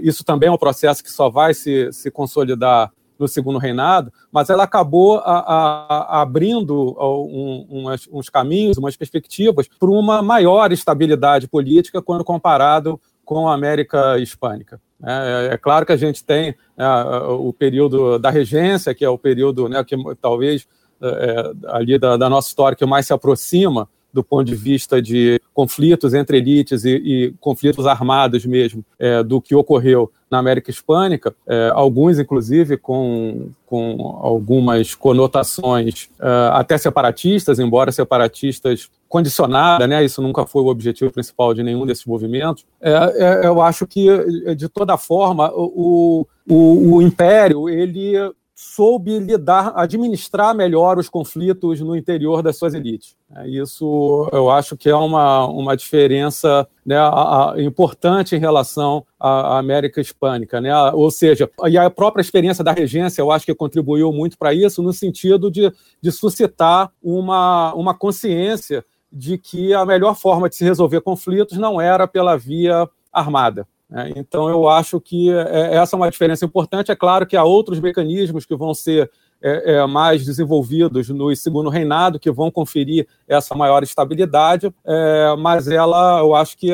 isso 0.00 0.24
também 0.24 0.48
é 0.48 0.52
um 0.52 0.58
processo 0.58 1.04
que 1.04 1.10
só 1.10 1.28
vai 1.28 1.52
se, 1.52 1.92
se 1.92 2.10
consolidar 2.10 2.90
no 3.20 3.28
segundo 3.28 3.58
reinado, 3.58 4.12
mas 4.32 4.48
ela 4.48 4.64
acabou 4.64 5.18
a, 5.18 5.38
a, 5.38 6.22
abrindo 6.22 6.96
um, 6.98 7.66
umas, 7.68 8.08
uns 8.10 8.28
caminhos, 8.28 8.78
umas 8.78 8.96
perspectivas 8.96 9.68
para 9.68 9.90
uma 9.90 10.22
maior 10.22 10.72
estabilidade 10.72 11.46
política 11.46 12.00
quando 12.00 12.24
comparado 12.24 12.98
com 13.24 13.48
a 13.48 13.54
América 13.54 14.18
Hispânica. 14.18 14.80
É, 15.02 15.50
é, 15.52 15.56
claro 15.58 15.86
que 15.86 15.92
a 15.92 15.96
gente 15.96 16.24
tem 16.24 16.54
é, 16.76 16.86
o 17.28 17.52
período 17.52 18.18
da 18.18 18.30
regência, 18.30 18.94
que 18.94 19.04
é 19.04 19.08
o 19.08 19.18
período 19.18 19.68
né, 19.68 19.84
que 19.84 19.96
talvez 20.20 20.66
é, 21.00 21.06
é, 21.08 21.52
ali 21.68 21.98
da, 21.98 22.16
da 22.16 22.28
nossa 22.28 22.48
história 22.48 22.76
que 22.76 22.84
mais 22.84 23.06
se 23.06 23.12
aproxima 23.12 23.88
do 24.12 24.22
ponto 24.22 24.44
de 24.44 24.54
vista 24.54 25.00
de 25.00 25.40
conflitos 25.52 26.14
entre 26.14 26.38
elites 26.38 26.84
e, 26.84 26.96
e 26.96 27.34
conflitos 27.40 27.86
armados 27.86 28.44
mesmo, 28.44 28.84
é, 28.98 29.22
do 29.22 29.40
que 29.40 29.54
ocorreu 29.54 30.10
na 30.30 30.38
América 30.38 30.70
Hispânica, 30.70 31.34
é, 31.46 31.70
alguns, 31.74 32.18
inclusive, 32.18 32.76
com, 32.76 33.48
com 33.66 34.20
algumas 34.22 34.94
conotações 34.94 36.08
é, 36.20 36.50
até 36.52 36.78
separatistas, 36.78 37.58
embora 37.58 37.90
separatistas 37.90 38.88
condicionadas, 39.08 39.88
né, 39.88 40.04
isso 40.04 40.22
nunca 40.22 40.46
foi 40.46 40.62
o 40.62 40.68
objetivo 40.68 41.10
principal 41.10 41.52
de 41.52 41.64
nenhum 41.64 41.84
desses 41.84 42.06
movimentos, 42.06 42.64
é, 42.80 42.92
é, 42.92 43.46
eu 43.46 43.60
acho 43.60 43.86
que, 43.86 44.06
de 44.54 44.68
toda 44.68 44.96
forma, 44.96 45.50
o, 45.52 46.24
o, 46.48 46.94
o 46.94 47.02
Império, 47.02 47.68
ele 47.68 48.14
soube 48.62 49.18
lidar, 49.18 49.72
administrar 49.74 50.54
melhor 50.54 50.98
os 50.98 51.08
conflitos 51.08 51.80
no 51.80 51.96
interior 51.96 52.42
das 52.42 52.58
suas 52.58 52.74
elites. 52.74 53.16
É, 53.34 53.48
isso 53.48 54.28
eu 54.32 54.50
acho 54.50 54.76
que 54.76 54.90
é 54.90 54.94
uma, 54.94 55.46
uma 55.46 55.74
diferença 55.74 56.68
né, 56.84 56.98
importante 57.56 58.36
em 58.36 58.38
relação 58.38 59.02
à 59.18 59.58
América 59.58 59.98
Hispânica. 59.98 60.60
Né? 60.60 60.70
Ou 60.92 61.10
seja, 61.10 61.50
e 61.68 61.78
a 61.78 61.88
própria 61.88 62.20
experiência 62.20 62.62
da 62.62 62.72
regência 62.72 63.22
eu 63.22 63.30
acho 63.30 63.46
que 63.46 63.54
contribuiu 63.54 64.12
muito 64.12 64.36
para 64.36 64.52
isso, 64.52 64.82
no 64.82 64.92
sentido 64.92 65.50
de, 65.50 65.72
de 66.02 66.12
suscitar 66.12 66.92
uma, 67.02 67.72
uma 67.72 67.94
consciência 67.94 68.84
de 69.10 69.38
que 69.38 69.72
a 69.72 69.86
melhor 69.86 70.14
forma 70.14 70.50
de 70.50 70.56
se 70.56 70.64
resolver 70.64 71.00
conflitos 71.00 71.56
não 71.56 71.80
era 71.80 72.06
pela 72.06 72.36
via 72.36 72.86
armada. 73.10 73.66
É, 73.92 74.12
então, 74.16 74.48
eu 74.48 74.68
acho 74.68 75.00
que 75.00 75.32
é, 75.32 75.74
essa 75.74 75.96
é 75.96 75.98
uma 75.98 76.10
diferença 76.10 76.44
importante. 76.44 76.92
É 76.92 76.96
claro 76.96 77.26
que 77.26 77.36
há 77.36 77.44
outros 77.44 77.80
mecanismos 77.80 78.46
que 78.46 78.54
vão 78.54 78.72
ser 78.72 79.10
é, 79.42 79.74
é, 79.74 79.86
mais 79.86 80.24
desenvolvidos 80.24 81.08
no 81.08 81.34
segundo 81.34 81.70
reinado, 81.70 82.20
que 82.20 82.30
vão 82.30 82.50
conferir 82.50 83.08
essa 83.26 83.54
maior 83.54 83.82
estabilidade, 83.82 84.72
é, 84.84 85.34
mas 85.38 85.66
ela, 85.66 86.20
eu 86.20 86.34
acho 86.34 86.56
que 86.56 86.70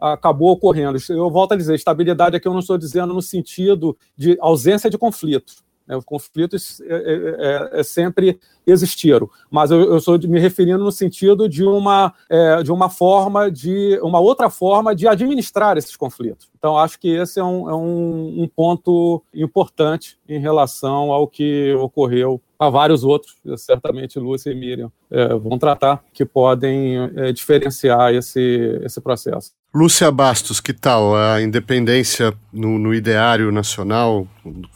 acabou 0.00 0.50
ocorrendo. 0.50 0.98
Eu 1.08 1.30
volto 1.30 1.52
a 1.52 1.56
dizer, 1.56 1.74
estabilidade 1.74 2.36
aqui 2.36 2.46
eu 2.46 2.52
não 2.52 2.60
estou 2.60 2.76
dizendo 2.76 3.14
no 3.14 3.22
sentido 3.22 3.96
de 4.16 4.36
ausência 4.40 4.90
de 4.90 4.98
conflitos, 4.98 5.62
né? 5.88 5.96
Os 5.96 6.04
conflitos 6.04 6.80
é, 6.82 6.94
é, 6.94 7.76
é, 7.76 7.80
é 7.80 7.82
sempre 7.82 8.38
existiram, 8.66 9.30
mas 9.50 9.70
eu, 9.70 9.80
eu 9.80 9.96
estou 9.96 10.18
me 10.28 10.38
referindo 10.38 10.84
no 10.84 10.92
sentido 10.92 11.48
de 11.48 11.64
uma, 11.64 12.12
é, 12.28 12.62
de 12.62 12.70
uma 12.70 12.90
forma 12.90 13.50
de 13.50 13.98
uma 14.02 14.20
outra 14.20 14.50
forma 14.50 14.94
de 14.94 15.08
administrar 15.08 15.78
esses 15.78 15.96
conflitos. 15.96 16.50
Então 16.58 16.76
acho 16.76 17.00
que 17.00 17.08
esse 17.08 17.40
é 17.40 17.44
um, 17.44 17.70
é 17.70 17.74
um, 17.74 18.42
um 18.42 18.48
ponto 18.48 19.22
importante 19.32 20.18
em 20.28 20.38
relação 20.38 21.10
ao 21.10 21.26
que 21.26 21.72
ocorreu 21.74 22.40
a 22.58 22.68
vários 22.68 23.04
outros, 23.04 23.36
certamente 23.56 24.18
Lúcia 24.18 24.50
e 24.50 24.54
Miriam 24.54 24.90
é, 25.10 25.28
vão 25.34 25.58
tratar, 25.58 26.04
que 26.12 26.24
podem 26.24 26.96
é, 27.16 27.32
diferenciar 27.32 28.12
esse, 28.12 28.80
esse 28.82 29.00
processo. 29.00 29.52
Lúcia 29.74 30.10
Bastos, 30.10 30.60
que 30.60 30.72
tal 30.72 31.14
a 31.14 31.42
independência 31.42 32.32
no, 32.50 32.78
no 32.78 32.94
ideário 32.94 33.52
nacional? 33.52 34.26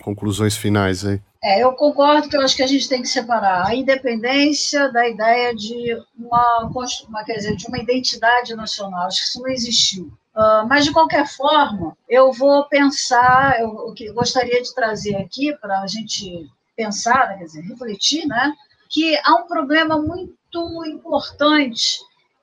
Conclusões 0.02 0.54
finais 0.54 1.04
aí. 1.04 1.20
É, 1.42 1.64
eu 1.64 1.72
concordo 1.72 2.28
que 2.28 2.36
eu 2.36 2.42
acho 2.42 2.54
que 2.54 2.62
a 2.62 2.66
gente 2.66 2.88
tem 2.88 3.02
que 3.02 3.08
separar 3.08 3.66
a 3.66 3.74
independência 3.74 4.92
da 4.92 5.08
ideia 5.08 5.54
de 5.54 5.96
uma, 6.16 6.70
uma 7.08 7.24
quer 7.24 7.34
dizer, 7.34 7.56
de 7.56 7.66
uma 7.66 7.78
identidade 7.78 8.54
nacional. 8.54 9.06
Acho 9.06 9.22
que 9.22 9.28
isso 9.28 9.42
não 9.42 9.48
existiu. 9.48 10.04
Uh, 10.36 10.68
mas, 10.68 10.84
de 10.84 10.92
qualquer 10.92 11.26
forma, 11.26 11.96
eu 12.08 12.32
vou 12.32 12.64
pensar, 12.68 13.60
eu, 13.60 13.68
o 13.68 13.92
que 13.92 14.06
eu 14.06 14.14
gostaria 14.14 14.62
de 14.62 14.74
trazer 14.74 15.16
aqui 15.16 15.52
para 15.56 15.80
a 15.80 15.86
gente 15.86 16.48
pensar, 16.76 17.28
né, 17.28 17.38
quer 17.38 17.44
dizer, 17.44 17.62
refletir, 17.62 18.26
né, 18.26 18.54
que 18.88 19.18
há 19.24 19.34
um 19.34 19.46
problema 19.46 19.98
muito 19.98 20.86
importante 20.86 21.98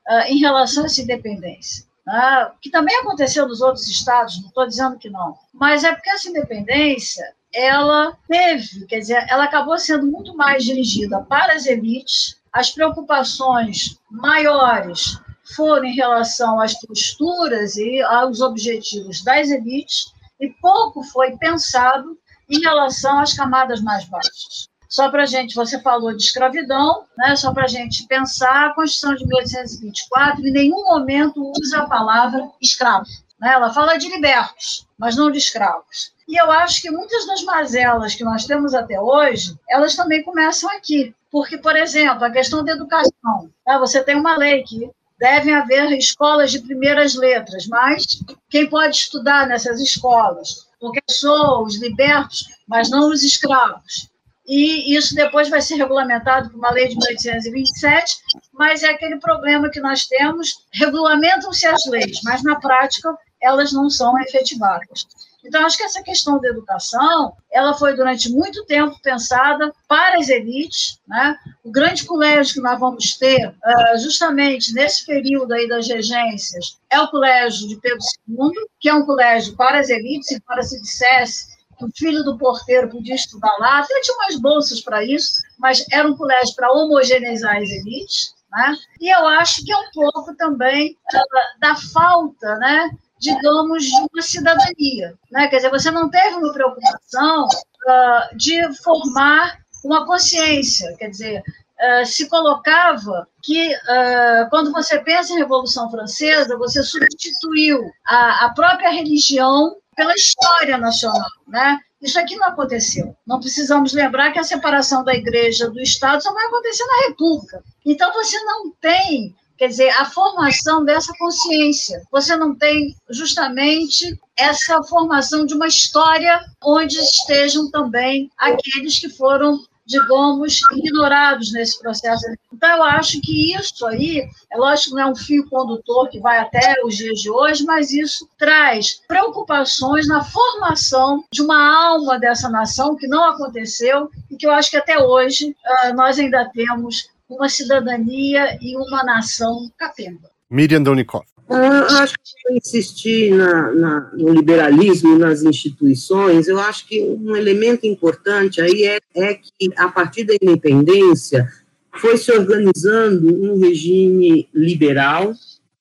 uh, 0.10 0.28
em 0.28 0.40
relação 0.40 0.84
a 0.84 0.86
essa 0.88 1.02
independência 1.02 1.89
né, 2.10 2.52
que 2.60 2.72
também 2.72 2.96
aconteceu 2.98 3.48
nos 3.48 3.62
outros 3.62 3.88
estados, 3.88 4.42
não 4.42 4.48
estou 4.48 4.68
dizendo 4.68 4.98
que 4.98 5.12
não, 5.12 5.38
mas 5.54 5.84
é 5.84 5.94
porque 5.94 6.10
essa 6.10 6.28
independência 6.28 7.24
ela 7.54 8.18
teve, 8.28 8.86
quer 8.88 9.00
dizer, 9.00 9.26
ela 9.30 9.44
acabou 9.44 9.78
sendo 9.78 10.08
muito 10.08 10.36
mais 10.36 10.64
dirigida 10.64 11.22
para 11.22 11.54
as 11.54 11.68
elites, 11.68 12.40
as 12.52 12.72
preocupações 12.72 14.00
maiores 14.10 15.20
foram 15.56 15.86
em 15.86 15.96
relação 15.96 16.60
às 16.60 16.74
posturas 16.80 17.76
e 17.76 18.02
aos 18.02 18.42
objetivos 18.42 19.24
das 19.24 19.50
elites, 19.50 20.12
e 20.40 20.50
pouco 20.50 21.04
foi 21.04 21.38
pensado 21.38 22.18
em 22.50 22.60
relação 22.60 23.20
às 23.20 23.34
camadas 23.34 23.82
mais 23.82 24.06
baixas. 24.06 24.69
Só 24.90 25.08
para 25.12 25.22
a 25.22 25.26
gente, 25.28 25.54
você 25.54 25.80
falou 25.80 26.18
de 26.18 26.24
escravidão, 26.24 27.04
né? 27.16 27.36
só 27.36 27.54
para 27.54 27.66
a 27.66 27.68
gente 27.68 28.08
pensar, 28.08 28.70
a 28.70 28.74
Constituição 28.74 29.14
de 29.14 29.28
1824 29.28 30.48
em 30.48 30.52
nenhum 30.52 30.84
momento 30.84 31.52
usa 31.56 31.78
a 31.78 31.88
palavra 31.88 32.50
escravo. 32.60 33.06
Né? 33.40 33.54
Ela 33.54 33.72
fala 33.72 33.98
de 33.98 34.10
libertos, 34.10 34.88
mas 34.98 35.16
não 35.16 35.30
de 35.30 35.38
escravos. 35.38 36.12
E 36.28 36.42
eu 36.42 36.52
acho 36.52 36.82
que 36.82 36.90
muitas 36.90 37.28
das 37.28 37.44
mazelas 37.44 38.16
que 38.16 38.24
nós 38.24 38.46
temos 38.46 38.74
até 38.74 39.00
hoje, 39.00 39.56
elas 39.70 39.96
também 39.96 40.24
começam 40.24 40.68
aqui. 40.72 41.14
Porque, 41.32 41.60
por 41.60 41.76
exemplo, 41.76 42.26
a 42.26 42.32
questão 42.32 42.66
da 42.66 42.72
educação. 42.72 43.52
Né? 43.68 43.78
Você 43.78 44.04
tem 44.04 44.16
uma 44.16 44.38
lei 44.38 44.64
que 44.64 44.90
devem 45.20 45.54
haver 45.54 45.92
escolas 45.92 46.52
de 46.52 46.62
primeiras 46.62 47.14
letras, 47.14 47.68
mas 47.68 48.06
quem 48.50 48.68
pode 48.68 48.96
estudar 48.96 49.48
nessas 49.48 49.80
escolas? 49.80 50.68
Porque 50.80 51.00
são 51.08 51.64
os 51.64 51.80
libertos, 51.80 52.48
mas 52.68 52.90
não 52.90 53.10
os 53.10 53.22
escravos 53.22 54.10
e 54.50 54.98
isso 54.98 55.14
depois 55.14 55.48
vai 55.48 55.62
ser 55.62 55.76
regulamentado 55.76 56.50
por 56.50 56.58
uma 56.58 56.72
lei 56.72 56.88
de 56.88 56.96
1827, 56.96 58.18
mas 58.52 58.82
é 58.82 58.90
aquele 58.90 59.20
problema 59.20 59.70
que 59.70 59.80
nós 59.80 60.08
temos, 60.08 60.66
regulamentam-se 60.74 61.68
as 61.68 61.86
leis, 61.86 62.20
mas 62.24 62.42
na 62.42 62.60
prática 62.60 63.16
elas 63.40 63.72
não 63.72 63.92
são 63.92 64.20
efetivadas. 64.20 65.06
Então, 65.46 65.66
acho 65.66 65.78
que 65.78 65.84
essa 65.84 66.04
questão 66.04 66.40
da 66.40 66.50
educação, 66.50 67.34
ela 67.52 67.74
foi 67.74 67.96
durante 67.96 68.30
muito 68.30 68.66
tempo 68.66 69.00
pensada 69.02 69.72
para 69.88 70.18
as 70.18 70.30
elites, 70.30 71.00
né? 71.08 71.38
O 71.64 71.72
grande 71.72 72.06
colégio 72.06 72.56
que 72.56 72.60
nós 72.60 72.80
vamos 72.80 73.18
ter, 73.18 73.56
ah, 73.64 73.98
justamente 73.98 74.74
nesse 74.74 75.06
período 75.06 75.54
aí 75.54 75.68
das 75.68 75.88
regências, 75.88 76.78
é 76.90 77.00
o 77.00 77.08
colégio 77.08 77.68
de 77.70 77.80
Pedro 77.80 78.00
II, 78.28 78.52
que 78.80 78.90
é 78.90 78.94
um 78.94 79.06
colégio 79.06 79.56
para 79.56 79.80
as 79.80 79.90
elites, 79.90 80.32
e 80.32 80.42
para 80.42 80.62
se 80.64 80.82
dissesse 80.82 81.49
o 81.82 81.90
filho 81.96 82.24
do 82.24 82.38
porteiro 82.38 82.90
podia 82.90 83.16
estudar 83.16 83.56
lá, 83.60 83.80
até 83.80 84.00
tinha 84.02 84.18
umas 84.18 84.40
bolsas 84.40 84.82
para 84.82 85.04
isso, 85.04 85.42
mas 85.58 85.86
era 85.92 86.08
um 86.08 86.16
colégio 86.16 86.56
para 86.56 86.72
homogeneizar 86.72 87.58
as 87.58 87.70
elites, 87.70 88.34
né? 88.52 88.76
E 89.00 89.14
eu 89.14 89.28
acho 89.28 89.64
que 89.64 89.72
é 89.72 89.78
um 89.78 89.92
pouco 89.94 90.36
também 90.36 90.98
uh, 91.14 91.60
da 91.60 91.76
falta, 91.76 92.56
né, 92.56 92.90
digamos, 93.20 93.84
de 93.84 93.96
uma 93.96 94.22
cidadania, 94.22 95.18
né? 95.32 95.48
Quer 95.48 95.58
dizer, 95.58 95.70
você 95.70 95.92
não 95.92 96.10
teve 96.10 96.36
uma 96.36 96.54
preocupação 96.54 97.46
uh, 97.46 98.38
de 98.38 98.74
formar 98.84 99.60
uma 99.84 100.06
consciência, 100.06 100.96
quer 100.98 101.10
dizer, 101.10 101.44
Uh, 101.80 102.06
se 102.06 102.28
colocava 102.28 103.26
que, 103.42 103.74
uh, 103.74 104.50
quando 104.50 104.70
você 104.70 105.00
pensa 105.00 105.32
em 105.32 105.38
Revolução 105.38 105.90
Francesa, 105.90 106.58
você 106.58 106.84
substituiu 106.84 107.90
a, 108.06 108.48
a 108.48 108.54
própria 108.54 108.90
religião 108.90 109.78
pela 110.00 110.16
história 110.16 110.78
nacional, 110.78 111.30
né? 111.46 111.78
Isso 112.02 112.18
aqui 112.18 112.38
não 112.38 112.48
aconteceu. 112.48 113.14
Não 113.28 113.38
precisamos 113.38 113.92
lembrar 113.92 114.32
que 114.32 114.40
a 114.40 114.46
separação 114.46 115.04
da 115.04 115.14
igreja 115.14 115.70
do 115.70 115.82
Estado 115.82 116.24
só 116.24 116.34
vai 116.34 116.46
acontecer 116.46 116.86
na 116.86 117.08
República. 117.10 117.62
Então, 117.86 118.14
você 118.14 118.42
não 118.46 118.72
tem, 118.80 119.36
quer 119.58 119.68
dizer, 119.68 119.90
a 119.90 120.06
formação 120.06 120.86
dessa 120.86 121.12
consciência. 121.20 122.02
Você 122.14 122.38
não 122.38 122.56
tem 122.56 122.96
justamente 123.10 124.18
essa 124.38 124.82
formação 124.84 125.46
de 125.46 125.54
uma 125.54 125.68
história 125.68 126.46
onde 126.64 126.98
estejam 126.98 127.70
também 127.70 128.32
aqueles 128.38 129.00
que 129.00 129.10
foram 129.10 129.60
digamos, 129.90 130.60
ignorados 130.72 131.52
nesse 131.52 131.80
processo. 131.80 132.24
Então, 132.54 132.70
eu 132.70 132.84
acho 132.84 133.20
que 133.22 133.56
isso 133.56 133.88
aí, 133.88 134.30
é 134.52 134.58
lógico 134.58 134.96
não 134.96 135.02
é 135.02 135.06
um 135.08 135.16
fio 135.16 135.50
condutor 135.50 136.08
que 136.10 136.20
vai 136.20 136.38
até 136.38 136.76
os 136.86 136.96
dias 136.96 137.20
de 137.20 137.30
hoje, 137.30 137.66
mas 137.66 137.92
isso 137.92 138.30
traz 138.38 139.02
preocupações 139.08 140.08
na 140.08 140.24
formação 140.24 141.24
de 141.34 141.42
uma 141.42 141.60
alma 141.88 142.20
dessa 142.20 142.48
nação 142.50 142.96
que 142.96 143.08
não 143.08 143.24
aconteceu 143.24 144.12
e 144.30 144.38
que 144.38 144.46
eu 144.46 144.52
acho 144.52 144.70
que 144.70 144.78
até 144.78 145.00
hoje 145.00 145.50
uh, 145.50 145.96
nós 145.96 146.20
ainda 146.20 146.48
temos 146.54 147.10
uma 147.28 147.50
cidadania 147.50 148.60
e 148.62 148.78
uma 148.78 149.04
nação 149.04 149.72
capenga. 149.76 150.30
Miriam 150.50 150.84
Donikov. 150.84 151.26
Eu 151.50 151.98
acho 151.98 152.14
que 152.14 152.54
insistir 152.54 153.32
na, 153.34 153.72
na, 153.72 154.12
no 154.14 154.34
liberalismo 154.34 155.18
nas 155.18 155.42
instituições, 155.42 156.48
eu 156.48 156.60
acho 156.60 156.88
que 156.88 157.02
um 157.02 157.36
elemento 157.36 157.88
importante 157.88 158.62
aí 158.62 158.84
é, 158.84 159.00
é 159.16 159.34
que, 159.34 159.72
a 159.76 159.88
partir 159.88 160.26
da 160.26 160.36
independência, 160.40 161.52
foi 161.96 162.18
se 162.18 162.32
organizando 162.32 163.28
um 163.28 163.60
regime 163.60 164.48
liberal 164.54 165.34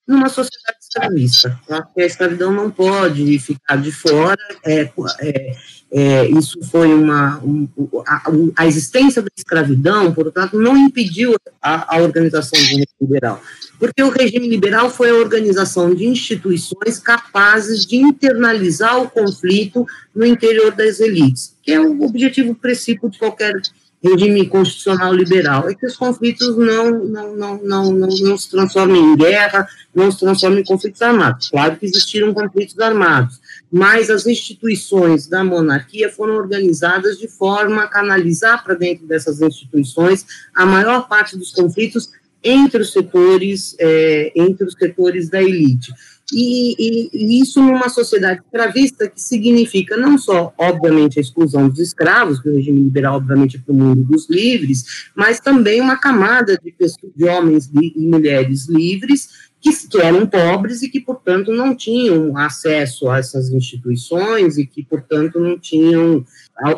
numa 0.06 0.30
sociedade 0.30 0.78
escravista. 0.80 1.60
a 1.68 2.02
escravidão 2.02 2.50
não 2.50 2.70
pode 2.70 3.38
ficar 3.38 3.76
de 3.76 3.92
fora, 3.92 4.40
é, 4.64 4.90
é, 5.20 5.56
é, 5.90 6.28
isso 6.28 6.58
foi 6.70 6.92
uma. 6.92 7.38
Um, 7.38 7.66
a, 8.06 8.30
a, 8.56 8.66
existência 8.66 9.22
da 9.22 9.28
escravidão, 9.34 10.12
por 10.12 10.26
outro 10.26 10.40
lado, 10.40 10.60
não 10.60 10.76
impediu 10.76 11.34
a, 11.62 11.96
a 11.96 12.02
organização 12.02 12.58
do 12.60 12.66
regime 12.66 12.86
liberal, 13.00 13.42
porque 13.78 14.02
o 14.02 14.10
regime 14.10 14.48
liberal 14.48 14.90
foi 14.90 15.08
a 15.08 15.14
organização 15.14 15.94
de 15.94 16.06
instituições 16.06 16.98
capazes 16.98 17.86
de 17.86 17.96
internalizar 17.96 19.00
o 19.00 19.08
conflito 19.08 19.86
no 20.14 20.26
interior 20.26 20.72
das 20.72 21.00
elites, 21.00 21.54
que 21.62 21.72
é 21.72 21.80
o 21.80 22.02
objetivo 22.02 22.54
princípio 22.54 23.08
de 23.08 23.18
qualquer 23.18 23.54
regime 24.02 24.46
constitucional 24.46 25.12
liberal, 25.12 25.68
é 25.68 25.74
que 25.74 25.86
os 25.86 25.96
conflitos 25.96 26.56
não, 26.56 27.04
não, 27.04 27.36
não, 27.36 27.58
não, 27.62 27.92
não, 27.92 28.08
não 28.08 28.36
se 28.36 28.50
transformem 28.50 29.02
em 29.02 29.16
guerra, 29.16 29.66
não 29.94 30.10
se 30.10 30.20
transformem 30.20 30.60
em 30.60 30.64
conflitos 30.64 31.02
armados. 31.02 31.48
Claro 31.48 31.76
que 31.76 31.86
existiram 31.86 32.32
conflitos 32.32 32.78
armados, 32.78 33.40
mas 33.70 34.10
as 34.10 34.26
instituições 34.26 35.26
da 35.26 35.44
monarquia 35.44 36.10
foram 36.10 36.34
organizadas 36.34 37.18
de 37.18 37.28
forma 37.28 37.82
a 37.82 37.88
canalizar 37.88 38.64
para 38.64 38.74
dentro 38.74 39.06
dessas 39.06 39.40
instituições 39.40 40.26
a 40.54 40.64
maior 40.64 41.08
parte 41.08 41.36
dos 41.36 41.52
conflitos 41.52 42.10
entre 42.42 42.82
os 42.82 42.92
setores, 42.92 43.76
é, 43.78 44.32
entre 44.34 44.66
os 44.66 44.74
setores 44.74 45.28
da 45.28 45.42
elite. 45.42 45.92
E, 46.32 46.74
e, 46.78 47.10
e, 47.12 47.40
isso 47.40 47.60
numa 47.62 47.88
sociedade 47.88 48.42
escravista 48.44 49.08
que 49.08 49.20
significa 49.20 49.96
não 49.96 50.18
só, 50.18 50.52
obviamente, 50.58 51.18
a 51.18 51.22
exclusão 51.22 51.68
dos 51.70 51.78
escravos, 51.78 52.38
que 52.38 52.50
o 52.50 52.54
regime 52.54 52.82
liberal, 52.82 53.16
obviamente, 53.16 53.56
é 53.56 53.60
para 53.60 53.72
o 53.72 53.76
mundo 53.76 54.02
dos 54.04 54.28
livres, 54.28 55.10
mas 55.14 55.40
também 55.40 55.80
uma 55.80 55.96
camada 55.96 56.58
de, 56.62 56.70
pessoas, 56.70 57.12
de 57.16 57.24
homens 57.24 57.70
e 57.72 57.98
mulheres 57.98 58.68
livres 58.68 59.47
que, 59.60 59.88
que 59.88 60.00
eram 60.00 60.26
pobres 60.26 60.82
e 60.82 60.88
que, 60.88 61.00
portanto, 61.00 61.52
não 61.52 61.74
tinham 61.74 62.36
acesso 62.36 63.08
a 63.08 63.18
essas 63.18 63.50
instituições 63.50 64.56
e 64.56 64.66
que, 64.66 64.84
portanto, 64.84 65.40
não 65.40 65.58
tinham 65.58 66.24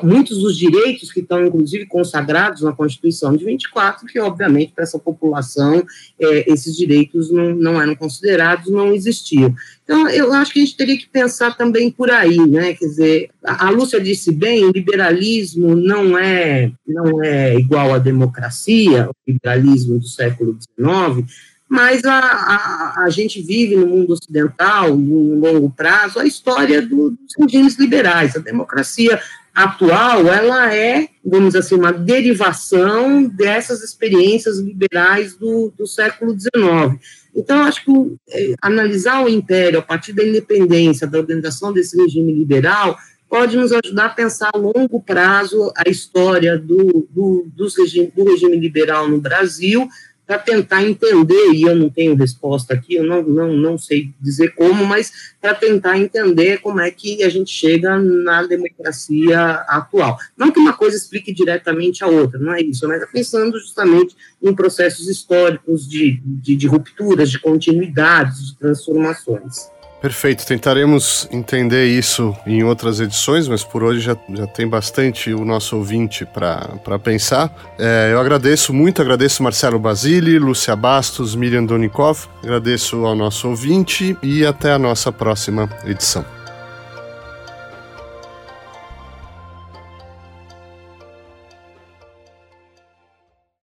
muitos 0.03 0.39
dos 0.39 0.57
direitos 0.57 1.11
que 1.11 1.21
estão, 1.21 1.47
inclusive, 1.47 1.87
consagrados 1.87 2.63
na 2.63 2.73
Constituição 2.73 3.35
de 3.35 3.45
24, 3.45 4.07
que, 4.07 4.19
obviamente, 4.19 4.73
para 4.73 4.85
essa 4.85 4.99
população, 4.99 5.85
é, 6.19 6.53
esses 6.53 6.77
direitos 6.77 7.31
não, 7.31 7.55
não 7.55 7.81
eram 7.81 7.95
considerados, 7.95 8.71
não 8.71 8.93
existiam. 8.93 9.55
Então, 9.85 10.09
eu 10.09 10.33
acho 10.33 10.53
que 10.53 10.61
a 10.61 10.65
gente 10.65 10.77
teria 10.77 10.99
que 10.99 11.09
pensar 11.09 11.57
também 11.57 11.91
por 11.91 12.11
aí, 12.11 12.39
né? 12.47 12.75
Quer 12.75 12.87
dizer, 12.87 13.31
a, 13.43 13.67
a 13.67 13.71
Lúcia 13.71 14.01
disse 14.01 14.33
bem, 14.33 14.65
o 14.65 14.73
liberalismo 14.73 15.75
não 15.75 16.17
é, 16.17 16.71
não 16.87 17.23
é 17.23 17.55
igual 17.57 17.95
à 17.95 17.99
democracia, 17.99 19.09
o 19.09 19.15
liberalismo 19.27 19.99
do 19.99 20.07
século 20.07 20.59
XIX, 20.79 21.27
mas 21.71 22.05
a, 22.05 22.19
a, 22.19 23.05
a, 23.05 23.11
gente 23.11 23.41
vive 23.41 23.77
no 23.77 23.87
mundo 23.87 24.13
ocidental, 24.13 24.97
no 24.97 25.39
longo 25.39 25.71
prazo, 25.71 26.19
a 26.19 26.27
história 26.27 26.83
do, 26.83 27.13
dos 27.13 27.37
regimes 27.39 27.79
liberais. 27.79 28.35
A 28.35 28.41
democracia 28.41 29.23
atual, 29.55 30.27
ela 30.27 30.75
é, 30.75 31.07
vamos 31.25 31.51
dizer 31.51 31.61
assim, 31.61 31.77
uma 31.77 31.93
derivação 31.93 33.23
dessas 33.23 33.85
experiências 33.85 34.59
liberais 34.59 35.37
do, 35.37 35.73
do 35.79 35.87
século 35.87 36.37
XIX. 36.37 37.01
Então, 37.37 37.63
acho 37.63 37.85
que 37.85 38.17
é, 38.31 38.55
analisar 38.61 39.23
o 39.25 39.29
império 39.29 39.79
a 39.79 39.83
partir 39.83 40.13
da 40.13 40.25
independência, 40.25 41.07
da 41.07 41.19
organização 41.19 41.73
desse 41.73 41.97
regime 41.97 42.33
liberal, 42.33 42.99
pode 43.29 43.57
nos 43.57 43.71
ajudar 43.71 44.07
a 44.07 44.11
pensar 44.11 44.51
a 44.53 44.59
longo 44.59 45.01
prazo 45.01 45.73
a 45.77 45.89
história 45.89 46.59
do, 46.59 47.07
do, 47.09 47.49
regime, 47.79 48.13
do 48.15 48.25
regime 48.25 48.57
liberal 48.57 49.09
no 49.09 49.21
Brasil, 49.21 49.89
para 50.31 50.39
tentar 50.39 50.85
entender, 50.85 51.51
e 51.55 51.63
eu 51.63 51.75
não 51.75 51.91
tenho 51.91 52.15
resposta 52.15 52.73
aqui, 52.73 52.95
eu 52.95 53.03
não, 53.03 53.21
não, 53.21 53.53
não 53.53 53.77
sei 53.77 54.15
dizer 54.21 54.55
como, 54.55 54.87
mas 54.87 55.35
para 55.41 55.57
tentar 55.57 55.99
entender 55.99 56.61
como 56.61 56.81
é 56.81 56.89
que 56.89 57.25
a 57.25 57.29
gente 57.29 57.51
chega 57.51 57.99
na 57.99 58.45
democracia 58.45 59.41
atual. 59.67 60.17
Não 60.37 60.53
que 60.53 60.61
uma 60.61 60.73
coisa 60.73 60.97
explique 60.97 61.33
diretamente 61.33 62.05
a 62.05 62.07
outra, 62.07 62.39
não 62.39 62.55
é 62.55 62.61
isso, 62.61 62.87
mas 62.87 63.03
é 63.03 63.07
pensando 63.07 63.59
justamente 63.59 64.15
em 64.41 64.55
processos 64.55 65.09
históricos 65.09 65.89
de, 65.89 66.21
de, 66.25 66.55
de 66.55 66.67
rupturas, 66.69 67.29
de 67.29 67.41
continuidades, 67.41 68.51
de 68.51 68.57
transformações. 68.57 69.69
Perfeito, 70.01 70.47
tentaremos 70.47 71.29
entender 71.31 71.87
isso 71.87 72.35
em 72.47 72.65
outras 72.65 73.01
edições, 73.01 73.47
mas 73.47 73.63
por 73.63 73.83
hoje 73.83 74.01
já, 74.01 74.17
já 74.31 74.47
tem 74.47 74.67
bastante 74.67 75.33
o 75.35 75.45
nosso 75.45 75.77
ouvinte 75.77 76.25
para 76.25 76.99
pensar. 76.99 77.55
É, 77.79 78.11
eu 78.11 78.19
agradeço 78.19 78.73
muito, 78.73 79.03
agradeço 79.03 79.43
Marcelo 79.43 79.79
Basile, 79.79 80.39
Lúcia 80.39 80.75
Bastos, 80.75 81.35
Miriam 81.35 81.67
Donikov, 81.67 82.29
agradeço 82.43 83.05
ao 83.05 83.15
nosso 83.15 83.49
ouvinte 83.49 84.17
e 84.23 84.45
até 84.45 84.73
a 84.73 84.79
nossa 84.79 85.13
próxima 85.13 85.69
edição. 85.85 86.40